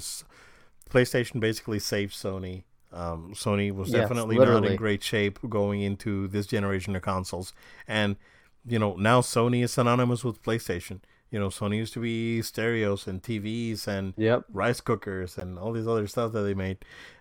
PlayStation 0.89 1.39
basically 1.39 1.79
saved 1.79 2.13
Sony. 2.13 2.63
Um, 2.95 3.33
Sony 3.33 3.73
was 3.73 3.89
yes, 3.89 4.01
definitely 4.01 4.37
literally. 4.37 4.61
not 4.61 4.71
in 4.71 4.77
great 4.77 5.03
shape 5.03 5.39
going 5.49 5.81
into 5.81 6.27
this 6.27 6.47
generation 6.47 6.95
of 6.95 7.01
consoles, 7.01 7.53
and 7.87 8.15
you 8.65 8.79
know 8.79 8.95
now 8.95 9.21
Sony 9.21 9.63
is 9.63 9.71
synonymous 9.71 10.23
with 10.23 10.41
PlayStation. 10.41 11.01
You 11.31 11.39
know, 11.39 11.49
Sony 11.49 11.77
used 11.77 11.93
to 11.93 11.99
be 11.99 12.41
stereos 12.41 13.07
and 13.07 13.21
TVs 13.21 13.87
and 13.87 14.13
yep. 14.15 14.45
rice 14.53 14.79
cookers 14.79 15.37
and 15.37 15.59
all 15.59 15.73
these 15.73 15.87
other 15.87 16.07
stuff 16.07 16.31
that 16.31 16.43
they 16.43 16.53
made. 16.53 16.77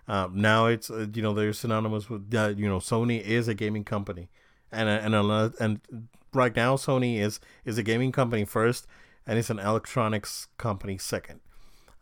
Um, 0.07 0.39
now 0.39 0.67
it's 0.67 0.89
uh, 0.89 1.07
you 1.13 1.21
know 1.21 1.33
they're 1.33 1.53
synonymous 1.53 2.09
with 2.09 2.33
uh, 2.33 2.53
you 2.55 2.67
know 2.67 2.79
Sony 2.79 3.21
is 3.21 3.47
a 3.47 3.53
gaming 3.53 3.83
company, 3.83 4.29
and 4.71 4.87
and 4.87 5.13
and, 5.13 5.53
and 5.59 6.07
right 6.33 6.55
now 6.55 6.75
Sony 6.75 7.19
is 7.19 7.39
is 7.65 7.77
a 7.77 7.83
gaming 7.83 8.11
company 8.11 8.45
first 8.45 8.87
and 9.27 9.39
it's 9.39 9.49
an 9.49 9.59
electronics 9.59 10.47
company 10.57 10.97
2nd 10.97 11.39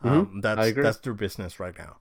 mm-hmm. 0.02 0.08
um, 0.08 0.40
that's 0.40 0.72
that's 0.74 0.98
their 0.98 1.14
business 1.14 1.58
right 1.58 1.76
now. 1.78 1.96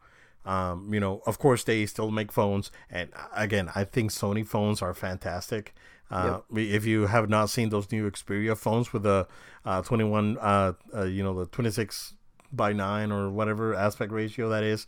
Um, 0.46 0.94
you 0.94 1.00
know, 1.00 1.22
of 1.26 1.40
course, 1.40 1.64
they 1.64 1.86
still 1.86 2.12
make 2.12 2.32
phones, 2.32 2.72
and 2.90 3.10
again, 3.36 3.72
I 3.76 3.86
think 3.86 4.12
Sony 4.12 4.46
phones 4.46 4.82
are 4.82 4.94
fantastic. 4.94 5.74
Uh, 6.12 6.42
yep. 6.52 6.68
If 6.68 6.86
you 6.86 7.08
have 7.08 7.30
not 7.30 7.50
seen 7.50 7.70
those 7.70 7.92
new 7.92 8.10
Xperia 8.10 8.56
phones 8.58 8.94
with 8.94 9.04
the 9.04 9.28
uh, 9.66 9.82
21, 9.82 10.38
uh, 10.38 10.74
uh, 10.94 11.04
you 11.06 11.24
know, 11.24 11.34
the 11.34 11.48
26 11.48 12.14
by 12.52 12.72
9 12.72 13.12
or 13.12 13.30
whatever 13.30 13.74
aspect 13.74 14.12
ratio 14.12 14.50
that 14.50 14.64
is, 14.64 14.86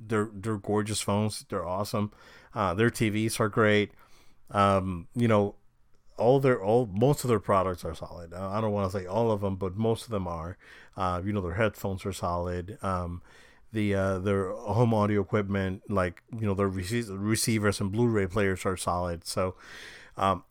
they're 0.00 0.30
they're 0.32 0.56
gorgeous 0.56 1.00
phones. 1.00 1.44
They're 1.48 1.66
awesome. 1.66 2.10
Uh, 2.54 2.74
their 2.74 2.90
TVs 2.90 3.38
are 3.38 3.48
great. 3.48 3.92
Um, 4.50 5.08
you 5.14 5.28
know, 5.28 5.56
all 6.16 6.40
their 6.40 6.62
all 6.62 6.86
most 6.86 7.24
of 7.24 7.28
their 7.28 7.40
products 7.40 7.84
are 7.84 7.94
solid. 7.94 8.32
I 8.32 8.60
don't 8.60 8.72
want 8.72 8.90
to 8.90 8.98
say 8.98 9.06
all 9.06 9.30
of 9.30 9.40
them, 9.40 9.56
but 9.56 9.76
most 9.76 10.04
of 10.04 10.10
them 10.10 10.26
are. 10.26 10.56
Uh, 10.96 11.20
you 11.24 11.32
know, 11.32 11.40
their 11.40 11.54
headphones 11.54 12.06
are 12.06 12.12
solid. 12.12 12.78
Um, 12.82 13.22
the 13.72 13.94
uh, 13.94 14.18
their 14.18 14.52
home 14.52 14.94
audio 14.94 15.20
equipment, 15.20 15.82
like 15.88 16.22
you 16.32 16.46
know, 16.46 16.54
their 16.54 16.68
rece- 16.68 17.08
receivers 17.10 17.80
and 17.80 17.90
Blu-ray 17.90 18.26
players 18.26 18.66
are 18.66 18.76
solid. 18.76 19.26
So, 19.26 19.54
um, 20.16 20.44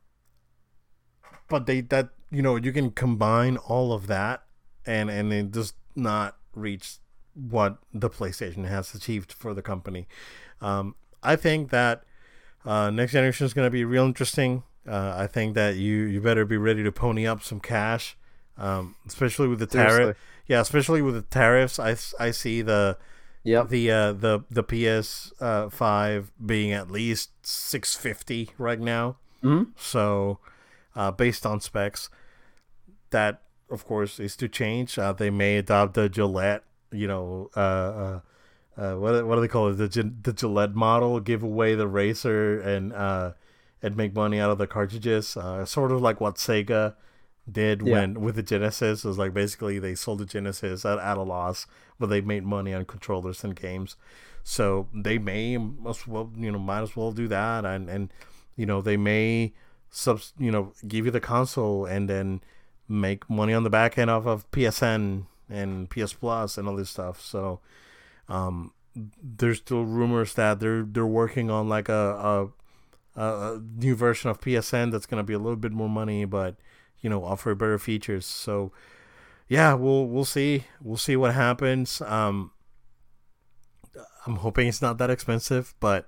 but 1.47 1.65
they 1.65 1.81
that 1.81 2.09
you 2.31 2.41
know 2.41 2.55
you 2.55 2.71
can 2.71 2.91
combine 2.91 3.57
all 3.57 3.93
of 3.93 4.07
that 4.07 4.43
and 4.85 5.09
and 5.09 5.31
it 5.31 5.51
does 5.51 5.73
not 5.95 6.37
reach 6.53 6.97
what 7.33 7.77
the 7.93 8.09
PlayStation 8.09 8.67
has 8.67 8.93
achieved 8.93 9.31
for 9.31 9.53
the 9.53 9.61
company. 9.61 10.07
Um, 10.59 10.95
I 11.23 11.35
think 11.35 11.69
that 11.71 12.03
uh, 12.65 12.89
next 12.89 13.13
generation 13.13 13.45
is 13.45 13.53
going 13.53 13.65
to 13.65 13.71
be 13.71 13.85
real 13.85 14.05
interesting. 14.05 14.63
Uh, 14.87 15.13
I 15.15 15.27
think 15.27 15.55
that 15.55 15.75
you 15.75 16.03
you 16.03 16.21
better 16.21 16.45
be 16.45 16.57
ready 16.57 16.83
to 16.83 16.91
pony 16.91 17.27
up 17.27 17.43
some 17.43 17.59
cash, 17.59 18.17
um, 18.57 18.95
especially 19.07 19.47
with 19.47 19.59
the 19.59 19.67
tariff. 19.67 20.17
Yeah, 20.47 20.61
especially 20.61 21.01
with 21.01 21.15
the 21.15 21.21
tariffs. 21.21 21.79
I, 21.79 21.95
I 22.19 22.31
see 22.31 22.61
the 22.61 22.97
yeah 23.43 23.63
the 23.63 23.91
uh, 23.91 24.13
the 24.13 24.43
the 24.49 24.63
PS 24.63 25.31
uh, 25.39 25.69
five 25.69 26.31
being 26.43 26.71
at 26.71 26.91
least 26.91 27.31
six 27.43 27.95
fifty 27.95 28.49
right 28.57 28.79
now. 28.79 29.17
Mm-hmm. 29.43 29.71
So, 29.77 30.39
uh, 30.95 31.11
based 31.11 31.45
on 31.45 31.61
specs, 31.61 32.09
that 33.11 33.41
of 33.69 33.85
course 33.85 34.19
is 34.19 34.35
to 34.37 34.47
change. 34.47 34.97
Uh, 34.99 35.13
they 35.13 35.29
may 35.29 35.57
adopt 35.57 35.93
the 35.93 36.09
Gillette, 36.09 36.63
you 36.91 37.07
know, 37.07 37.49
uh, 37.55 37.59
uh, 37.59 38.19
uh, 38.77 38.95
what 38.95 39.25
what 39.25 39.35
do 39.35 39.41
they 39.41 39.47
call 39.47 39.69
it? 39.69 39.73
The 39.73 40.13
the 40.21 40.33
Gillette 40.33 40.75
model, 40.75 41.19
give 41.19 41.43
away 41.43 41.75
the 41.75 41.87
racer 41.87 42.59
and 42.59 42.93
uh, 42.93 43.33
and 43.81 43.95
make 43.95 44.13
money 44.13 44.39
out 44.39 44.49
of 44.49 44.57
the 44.57 44.67
cartridges. 44.67 45.35
Uh, 45.35 45.65
sort 45.65 45.91
of 45.91 46.01
like 46.01 46.21
what 46.21 46.35
Sega 46.35 46.95
did 47.49 47.81
yeah. 47.81 47.93
when 47.93 48.21
with 48.21 48.35
the 48.35 48.43
Genesis. 48.43 49.03
It 49.03 49.07
was 49.07 49.17
like 49.17 49.33
basically 49.33 49.79
they 49.79 49.95
sold 49.95 50.19
the 50.19 50.25
Genesis 50.25 50.85
at, 50.85 50.99
at 50.99 51.17
a 51.17 51.23
loss, 51.23 51.67
but 51.99 52.07
they 52.07 52.21
made 52.21 52.43
money 52.43 52.73
on 52.73 52.85
controllers 52.85 53.43
and 53.43 53.55
games. 53.55 53.95
So 54.43 54.87
they 54.93 55.17
may 55.17 55.57
as 55.87 56.07
well, 56.07 56.31
you 56.35 56.51
know, 56.51 56.59
might 56.59 56.81
as 56.81 56.95
well 56.95 57.11
do 57.11 57.27
that, 57.27 57.65
and 57.65 57.89
and 57.89 58.13
you 58.55 58.65
know 58.65 58.81
they 58.81 58.97
may 58.97 59.53
sub, 59.89 60.21
you 60.39 60.51
know, 60.51 60.73
give 60.87 61.05
you 61.05 61.11
the 61.11 61.19
console 61.19 61.85
and 61.85 62.09
then 62.09 62.41
make 62.87 63.29
money 63.29 63.53
on 63.53 63.63
the 63.63 63.69
back 63.69 63.97
end 63.97 64.09
off 64.09 64.25
of 64.25 64.49
PSN 64.51 65.25
and 65.49 65.89
PS 65.89 66.13
Plus 66.13 66.57
and 66.57 66.67
all 66.67 66.75
this 66.75 66.89
stuff. 66.89 67.21
So, 67.21 67.59
um, 68.27 68.73
there's 68.95 69.59
still 69.59 69.83
rumors 69.83 70.33
that 70.35 70.59
they're 70.59 70.83
they're 70.83 71.05
working 71.05 71.51
on 71.51 71.69
like 71.69 71.87
a, 71.87 72.49
a 73.15 73.59
new 73.77 73.95
version 73.95 74.29
of 74.29 74.41
PSN 74.41 74.91
that's 74.91 75.05
going 75.05 75.19
to 75.19 75.27
be 75.27 75.33
a 75.33 75.39
little 75.39 75.55
bit 75.55 75.71
more 75.71 75.89
money, 75.89 76.25
but 76.25 76.55
you 77.01 77.09
know 77.09 77.23
offer 77.23 77.55
better 77.55 77.79
features. 77.79 78.25
So 78.25 78.71
yeah, 79.47 79.73
we'll 79.73 80.07
we'll 80.07 80.25
see. 80.25 80.65
We'll 80.81 80.97
see 80.97 81.15
what 81.15 81.33
happens. 81.33 82.01
Um, 82.01 82.51
I'm 84.25 84.37
hoping 84.37 84.67
it's 84.67 84.81
not 84.81 84.97
that 84.99 85.09
expensive, 85.09 85.73
but 85.79 86.07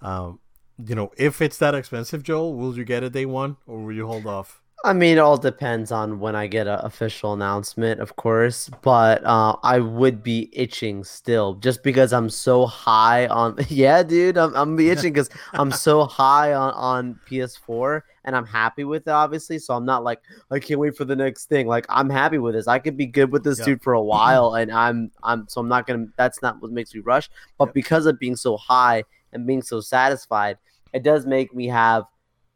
um, 0.00 0.40
you 0.84 0.94
know, 0.94 1.10
if 1.16 1.40
it's 1.40 1.58
that 1.58 1.74
expensive, 1.74 2.22
Joel, 2.22 2.54
will 2.54 2.76
you 2.76 2.84
get 2.84 3.02
it 3.02 3.12
day 3.12 3.26
one 3.26 3.56
or 3.66 3.82
will 3.82 3.92
you 3.92 4.06
hold 4.06 4.26
off? 4.26 4.60
I 4.84 4.92
mean, 4.92 5.16
it 5.16 5.20
all 5.20 5.38
depends 5.38 5.90
on 5.90 6.20
when 6.20 6.36
I 6.36 6.46
get 6.46 6.68
an 6.68 6.78
official 6.82 7.32
announcement, 7.32 7.98
of 8.00 8.14
course. 8.16 8.70
But 8.82 9.24
uh, 9.24 9.56
I 9.62 9.80
would 9.80 10.22
be 10.22 10.50
itching 10.52 11.02
still, 11.02 11.54
just 11.54 11.82
because 11.82 12.12
I'm 12.12 12.30
so 12.30 12.66
high 12.66 13.26
on. 13.26 13.56
Yeah, 13.68 14.02
dude, 14.02 14.38
I'm 14.38 14.54
I'm 14.54 14.76
be 14.76 14.90
itching 14.90 15.12
because 15.12 15.30
I'm 15.54 15.72
so 15.72 16.04
high 16.04 16.52
on 16.54 16.72
on 16.74 17.20
PS4, 17.28 18.02
and 18.26 18.36
I'm 18.36 18.44
happy 18.44 18.84
with 18.84 19.06
it, 19.06 19.10
obviously. 19.10 19.58
So 19.58 19.74
I'm 19.74 19.84
not 19.86 20.04
like 20.04 20.20
I 20.50 20.58
can't 20.58 20.80
wait 20.80 20.96
for 20.96 21.04
the 21.04 21.16
next 21.16 21.46
thing. 21.46 21.66
Like 21.66 21.86
I'm 21.88 22.10
happy 22.10 22.38
with 22.38 22.54
this. 22.54 22.66
I 22.68 22.78
could 22.78 22.96
be 22.96 23.06
good 23.06 23.30
with 23.32 23.44
this 23.44 23.58
Yeah. 23.60 23.64
dude 23.66 23.82
for 23.82 23.94
a 23.94 24.02
while, 24.02 24.54
and 24.54 24.70
I'm 24.70 25.10
I'm 25.22 25.48
so 25.48 25.60
I'm 25.60 25.68
not 25.68 25.86
gonna. 25.86 26.06
That's 26.16 26.42
not 26.42 26.60
what 26.60 26.72
makes 26.72 26.94
me 26.94 27.00
rush. 27.00 27.30
But 27.56 27.66
Yep. 27.68 27.74
because 27.74 28.06
of 28.06 28.18
being 28.18 28.36
so 28.36 28.56
high 28.56 29.04
and 29.32 29.46
being 29.46 29.62
so 29.62 29.80
satisfied, 29.80 30.58
it 30.92 31.02
does 31.02 31.24
make 31.26 31.54
me 31.54 31.68
have 31.68 32.04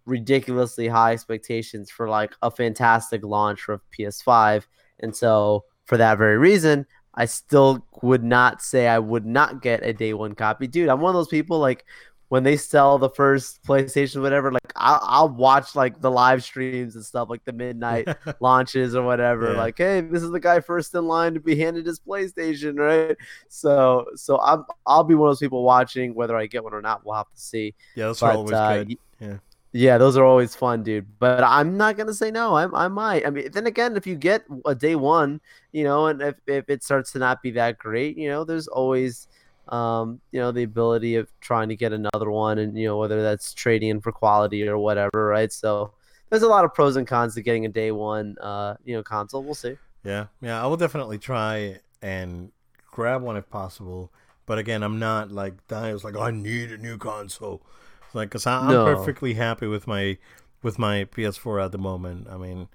ridiculously 0.06 0.88
high 0.88 1.12
expectations 1.12 1.90
for 1.90 2.08
like 2.08 2.34
a 2.42 2.50
fantastic 2.50 3.24
launch 3.24 3.62
for 3.62 3.80
PS5. 3.96 4.66
And 5.00 5.14
so 5.14 5.64
for 5.84 5.96
that 5.96 6.18
very 6.18 6.38
reason, 6.38 6.86
I 7.14 7.26
still 7.26 7.86
would 8.02 8.22
not 8.24 8.62
say 8.62 8.86
I 8.88 8.98
would 8.98 9.26
not 9.26 9.62
get 9.62 9.84
a 9.84 9.92
day 9.92 10.14
one 10.14 10.34
copy. 10.34 10.66
Dude, 10.66 10.88
I'm 10.88 11.00
one 11.00 11.10
of 11.10 11.14
those 11.14 11.28
people 11.28 11.58
like 11.58 11.84
when 12.30 12.44
they 12.44 12.56
sell 12.56 12.96
the 12.96 13.10
first 13.10 13.60
PlayStation, 13.64 14.22
whatever, 14.22 14.52
like 14.52 14.72
I'll, 14.76 15.00
I'll 15.02 15.28
watch 15.28 15.74
like 15.74 16.00
the 16.00 16.12
live 16.12 16.44
streams 16.44 16.94
and 16.94 17.04
stuff, 17.04 17.28
like 17.28 17.44
the 17.44 17.52
midnight 17.52 18.06
launches 18.40 18.94
or 18.94 19.04
whatever. 19.04 19.50
Yeah. 19.50 19.58
Like, 19.58 19.76
hey, 19.76 20.00
this 20.00 20.22
is 20.22 20.30
the 20.30 20.38
guy 20.38 20.60
first 20.60 20.94
in 20.94 21.08
line 21.08 21.34
to 21.34 21.40
be 21.40 21.56
handed 21.56 21.86
his 21.86 21.98
PlayStation, 21.98 22.78
right? 22.78 23.16
So, 23.48 24.06
so 24.14 24.40
I'm 24.40 24.64
I'll 24.86 25.02
be 25.02 25.16
one 25.16 25.28
of 25.28 25.32
those 25.32 25.40
people 25.40 25.64
watching 25.64 26.14
whether 26.14 26.36
I 26.36 26.46
get 26.46 26.62
one 26.62 26.72
or 26.72 26.80
not. 26.80 27.04
We'll 27.04 27.16
have 27.16 27.32
to 27.34 27.40
see. 27.40 27.74
yeah, 27.96 28.06
those 28.06 28.22
are 28.22 28.30
always 28.30 28.52
uh, 28.52 28.84
good. 28.84 28.98
Yeah. 29.18 29.36
yeah, 29.72 29.98
those 29.98 30.16
are 30.16 30.24
always 30.24 30.54
fun, 30.54 30.84
dude. 30.84 31.06
But 31.18 31.42
I'm 31.42 31.76
not 31.76 31.96
gonna 31.96 32.14
say 32.14 32.30
no. 32.30 32.54
I 32.54 32.84
I 32.84 32.86
might. 32.86 33.26
I 33.26 33.30
mean, 33.30 33.50
then 33.50 33.66
again, 33.66 33.96
if 33.96 34.06
you 34.06 34.14
get 34.14 34.44
a 34.66 34.74
day 34.76 34.94
one, 34.94 35.40
you 35.72 35.82
know, 35.82 36.06
and 36.06 36.22
if 36.22 36.36
if 36.46 36.70
it 36.70 36.84
starts 36.84 37.10
to 37.10 37.18
not 37.18 37.42
be 37.42 37.50
that 37.52 37.76
great, 37.78 38.16
you 38.16 38.28
know, 38.28 38.44
there's 38.44 38.68
always 38.68 39.26
um, 39.70 40.20
you 40.32 40.40
know, 40.40 40.50
the 40.52 40.64
ability 40.64 41.16
of 41.16 41.30
trying 41.40 41.68
to 41.68 41.76
get 41.76 41.92
another 41.92 42.30
one 42.30 42.58
and 42.58 42.76
you 42.76 42.86
know, 42.86 42.98
whether 42.98 43.22
that's 43.22 43.54
trading 43.54 43.88
in 43.88 44.00
for 44.00 44.12
quality 44.12 44.66
or 44.68 44.76
whatever, 44.78 45.26
right? 45.26 45.52
So 45.52 45.94
there's 46.28 46.42
a 46.42 46.48
lot 46.48 46.64
of 46.64 46.74
pros 46.74 46.96
and 46.96 47.06
cons 47.06 47.34
to 47.34 47.42
getting 47.42 47.64
a 47.66 47.68
day 47.68 47.92
one 47.92 48.36
uh, 48.40 48.76
you 48.84 48.94
know, 48.96 49.02
console. 49.02 49.42
We'll 49.42 49.54
see. 49.54 49.76
Yeah, 50.04 50.26
yeah, 50.40 50.62
I 50.62 50.66
will 50.66 50.76
definitely 50.76 51.18
try 51.18 51.78
and 52.02 52.52
grab 52.90 53.22
one 53.22 53.36
if 53.36 53.48
possible. 53.50 54.12
But 54.46 54.58
again, 54.58 54.82
I'm 54.82 54.98
not 54.98 55.30
like 55.30 55.66
dying. 55.68 55.94
It's 55.94 56.04
like 56.04 56.16
I 56.16 56.30
need 56.30 56.72
a 56.72 56.78
new 56.78 56.98
console. 56.98 57.62
It's 58.06 58.14
like, 58.14 58.30
cause 58.30 58.46
I, 58.46 58.58
I'm 58.66 58.72
No. 58.72 58.84
perfectly 58.84 59.34
happy 59.34 59.66
with 59.66 59.86
my 59.86 60.18
with 60.62 60.78
my 60.78 61.04
PS4 61.04 61.64
at 61.64 61.72
the 61.72 61.78
moment. 61.78 62.26
I 62.28 62.36
mean, 62.36 62.68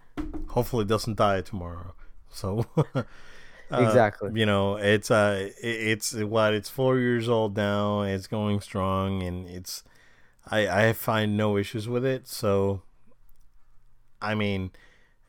hopefully 0.50 0.84
it 0.84 0.88
doesn't 0.88 1.18
die 1.18 1.41
tomorrow. 1.41 1.93
So 2.30 2.66
uh, 3.76 3.82
Exactly. 3.82 4.32
you 4.34 4.45
know, 4.45 4.78
it's 4.78 5.11
uh, 5.11 5.49
it's 5.61 6.13
what 6.13 6.53
it's 6.53 6.69
four 6.69 6.97
years 6.99 7.30
old 7.30 7.55
now. 7.55 8.01
It's 8.01 8.28
going 8.28 8.61
strong, 8.61 9.23
and 9.23 9.47
it's 9.47 9.84
I 10.45 10.89
I 10.89 10.93
find 10.93 11.38
no 11.38 11.57
issues 11.57 11.88
with 11.88 12.05
it. 12.05 12.28
So, 12.28 12.84
I 14.21 14.36
mean, 14.36 14.71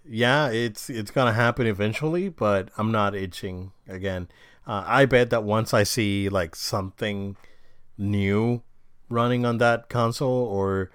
yeah, 0.04 0.48
it's 0.50 0.90
it's 0.90 1.10
gonna 1.10 1.32
happen 1.32 1.66
eventually, 1.66 2.28
but 2.28 2.70
I'm 2.78 2.92
not 2.92 3.14
itching 3.14 3.72
again. 3.88 4.28
Uh, 4.66 4.84
I 4.86 5.06
bet 5.06 5.30
that 5.30 5.44
once 5.44 5.74
I 5.74 5.84
see 5.84 6.28
like 6.28 6.56
something 6.56 7.36
new 7.98 8.62
running 9.08 9.46
on 9.46 9.58
that 9.58 9.88
console, 9.88 10.28
or 10.46 10.90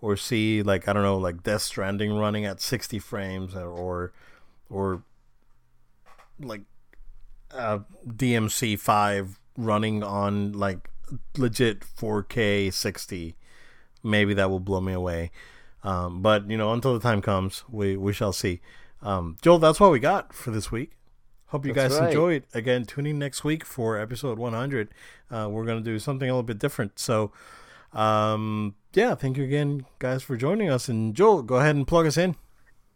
or 0.00 0.16
see 0.16 0.62
like 0.62 0.88
I 0.88 0.92
don't 0.92 1.02
know, 1.04 1.18
like 1.18 1.42
Death 1.42 1.62
Stranding 1.62 2.14
running 2.18 2.44
at 2.46 2.60
60 2.60 2.98
frames, 2.98 3.54
or 3.54 3.68
or, 3.70 4.12
or 4.70 5.02
like 6.40 6.62
uh, 7.52 7.80
DMC 8.06 8.78
five 8.78 9.38
running 9.56 10.02
on 10.02 10.52
like 10.52 10.90
legit 11.36 11.80
4K 11.80 12.72
60, 12.72 13.36
maybe 14.02 14.34
that 14.34 14.50
will 14.50 14.60
blow 14.60 14.80
me 14.80 14.92
away. 14.92 15.30
Um, 15.84 16.20
but 16.22 16.50
you 16.50 16.56
know, 16.56 16.72
until 16.72 16.94
the 16.94 17.00
time 17.00 17.22
comes, 17.22 17.64
we 17.68 17.96
we 17.96 18.12
shall 18.12 18.32
see. 18.32 18.60
Um, 19.02 19.36
Joel, 19.40 19.58
that's 19.58 19.78
what 19.78 19.92
we 19.92 20.00
got 20.00 20.32
for 20.32 20.50
this 20.50 20.72
week. 20.72 20.92
Hope 21.50 21.64
you 21.64 21.72
That's 21.72 21.94
guys 21.94 22.00
right. 22.00 22.08
enjoyed. 22.08 22.44
Again, 22.54 22.84
tune 22.84 23.06
in 23.06 23.20
next 23.20 23.44
week 23.44 23.64
for 23.64 23.98
episode 23.98 24.36
100. 24.36 24.88
Uh, 25.30 25.48
we're 25.48 25.64
gonna 25.64 25.80
do 25.80 25.98
something 26.00 26.28
a 26.28 26.32
little 26.32 26.42
bit 26.42 26.58
different. 26.58 26.98
So, 26.98 27.30
um, 27.92 28.74
yeah, 28.94 29.14
thank 29.14 29.36
you 29.36 29.44
again, 29.44 29.86
guys, 30.00 30.24
for 30.24 30.36
joining 30.36 30.70
us. 30.70 30.88
And 30.88 31.14
Joel, 31.14 31.42
go 31.42 31.56
ahead 31.56 31.76
and 31.76 31.86
plug 31.86 32.06
us 32.06 32.16
in. 32.16 32.34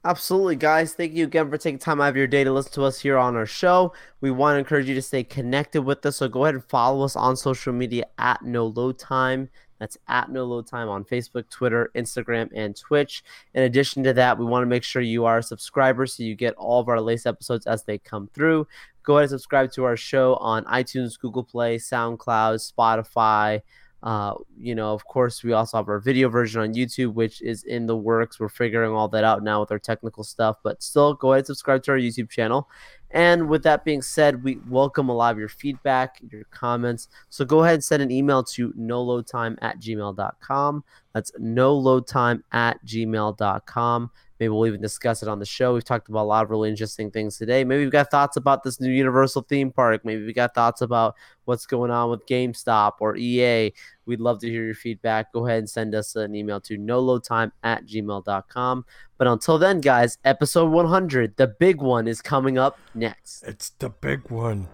Absolutely, 0.02 0.56
guys. 0.56 0.94
Thank 0.94 1.12
you 1.12 1.24
again 1.24 1.50
for 1.50 1.58
taking 1.58 1.78
time 1.78 2.00
out 2.00 2.08
of 2.08 2.16
your 2.16 2.26
day 2.26 2.42
to 2.42 2.50
listen 2.50 2.72
to 2.72 2.84
us 2.84 2.98
here 3.00 3.18
on 3.18 3.36
our 3.36 3.44
show. 3.44 3.92
We 4.22 4.30
want 4.30 4.54
to 4.54 4.58
encourage 4.58 4.88
you 4.88 4.94
to 4.94 5.02
stay 5.02 5.22
connected 5.22 5.82
with 5.82 6.06
us. 6.06 6.16
So 6.16 6.28
go 6.28 6.44
ahead 6.44 6.54
and 6.54 6.64
follow 6.64 7.04
us 7.04 7.16
on 7.16 7.36
social 7.36 7.74
media 7.74 8.06
at 8.16 8.42
No 8.42 8.66
Load 8.66 8.98
Time. 8.98 9.50
That's 9.78 9.98
at 10.08 10.30
No 10.30 10.46
Load 10.46 10.66
Time 10.66 10.88
on 10.88 11.04
Facebook, 11.04 11.50
Twitter, 11.50 11.90
Instagram, 11.94 12.48
and 12.54 12.74
Twitch. 12.74 13.22
In 13.52 13.64
addition 13.64 14.02
to 14.04 14.14
that, 14.14 14.38
we 14.38 14.46
want 14.46 14.62
to 14.62 14.68
make 14.68 14.84
sure 14.84 15.02
you 15.02 15.26
are 15.26 15.38
a 15.38 15.42
subscriber 15.42 16.06
so 16.06 16.22
you 16.22 16.34
get 16.34 16.54
all 16.54 16.80
of 16.80 16.88
our 16.88 17.00
latest 17.00 17.26
episodes 17.26 17.66
as 17.66 17.84
they 17.84 17.98
come 17.98 18.26
through. 18.32 18.66
Go 19.02 19.18
ahead 19.18 19.24
and 19.24 19.30
subscribe 19.30 19.70
to 19.72 19.84
our 19.84 19.98
show 19.98 20.36
on 20.36 20.64
iTunes, 20.64 21.20
Google 21.20 21.44
Play, 21.44 21.76
SoundCloud, 21.76 22.72
Spotify. 22.72 23.60
Uh, 24.02 24.34
you 24.58 24.74
know, 24.74 24.94
of 24.94 25.04
course, 25.04 25.42
we 25.42 25.52
also 25.52 25.76
have 25.76 25.88
our 25.88 26.00
video 26.00 26.28
version 26.28 26.60
on 26.60 26.74
YouTube, 26.74 27.12
which 27.14 27.42
is 27.42 27.64
in 27.64 27.86
the 27.86 27.96
works. 27.96 28.40
We're 28.40 28.48
figuring 28.48 28.92
all 28.92 29.08
that 29.08 29.24
out 29.24 29.42
now 29.42 29.60
with 29.60 29.70
our 29.70 29.78
technical 29.78 30.24
stuff, 30.24 30.56
but 30.62 30.82
still 30.82 31.14
go 31.14 31.32
ahead 31.32 31.40
and 31.40 31.46
subscribe 31.48 31.82
to 31.84 31.92
our 31.92 31.98
YouTube 31.98 32.30
channel. 32.30 32.68
And 33.10 33.48
with 33.48 33.62
that 33.64 33.84
being 33.84 34.02
said, 34.02 34.42
we 34.42 34.58
welcome 34.68 35.08
a 35.08 35.14
lot 35.14 35.32
of 35.32 35.38
your 35.38 35.48
feedback, 35.48 36.20
your 36.30 36.44
comments. 36.44 37.08
So 37.28 37.44
go 37.44 37.64
ahead 37.64 37.74
and 37.74 37.84
send 37.84 38.02
an 38.02 38.10
email 38.10 38.44
to 38.44 38.72
noloadtime 38.72 39.56
at 39.60 39.80
gmail.com. 39.80 40.84
That's 41.12 41.32
noloadtime 41.32 42.42
at 42.52 42.84
gmail.com. 42.86 44.10
Maybe 44.40 44.48
we'll 44.48 44.66
even 44.66 44.80
discuss 44.80 45.22
it 45.22 45.28
on 45.28 45.38
the 45.38 45.44
show. 45.44 45.74
We've 45.74 45.84
talked 45.84 46.08
about 46.08 46.22
a 46.22 46.24
lot 46.24 46.44
of 46.44 46.50
really 46.50 46.70
interesting 46.70 47.10
things 47.10 47.36
today. 47.36 47.62
Maybe 47.62 47.82
we've 47.82 47.92
got 47.92 48.10
thoughts 48.10 48.38
about 48.38 48.62
this 48.62 48.80
new 48.80 48.90
Universal 48.90 49.42
theme 49.42 49.70
park. 49.70 50.02
Maybe 50.02 50.24
we 50.24 50.32
got 50.32 50.54
thoughts 50.54 50.80
about 50.80 51.14
what's 51.44 51.66
going 51.66 51.90
on 51.90 52.08
with 52.08 52.24
GameStop 52.26 52.94
or 53.00 53.16
EA. 53.16 53.74
We'd 54.06 54.20
love 54.20 54.40
to 54.40 54.48
hear 54.48 54.64
your 54.64 54.74
feedback. 54.74 55.30
Go 55.34 55.46
ahead 55.46 55.58
and 55.58 55.68
send 55.68 55.94
us 55.94 56.16
an 56.16 56.34
email 56.34 56.58
to 56.62 56.78
noloadtime 56.78 57.52
at 57.62 57.84
gmail.com. 57.84 58.86
But 59.18 59.26
until 59.26 59.58
then, 59.58 59.82
guys, 59.82 60.16
episode 60.24 60.70
100, 60.70 61.36
the 61.36 61.46
big 61.46 61.82
one, 61.82 62.08
is 62.08 62.22
coming 62.22 62.56
up 62.56 62.78
next. 62.94 63.42
It's 63.42 63.68
the 63.78 63.90
big 63.90 64.30
one. 64.30 64.68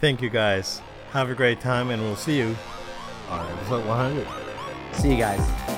Thank 0.00 0.22
you, 0.22 0.28
guys. 0.28 0.82
Have 1.12 1.30
a 1.30 1.34
great 1.36 1.60
time, 1.60 1.90
and 1.90 2.02
we'll 2.02 2.16
see 2.16 2.36
you 2.36 2.56
on 3.30 3.48
episode 3.52 3.86
100. 3.86 4.26
See 5.00 5.12
you 5.12 5.18
guys. 5.18 5.73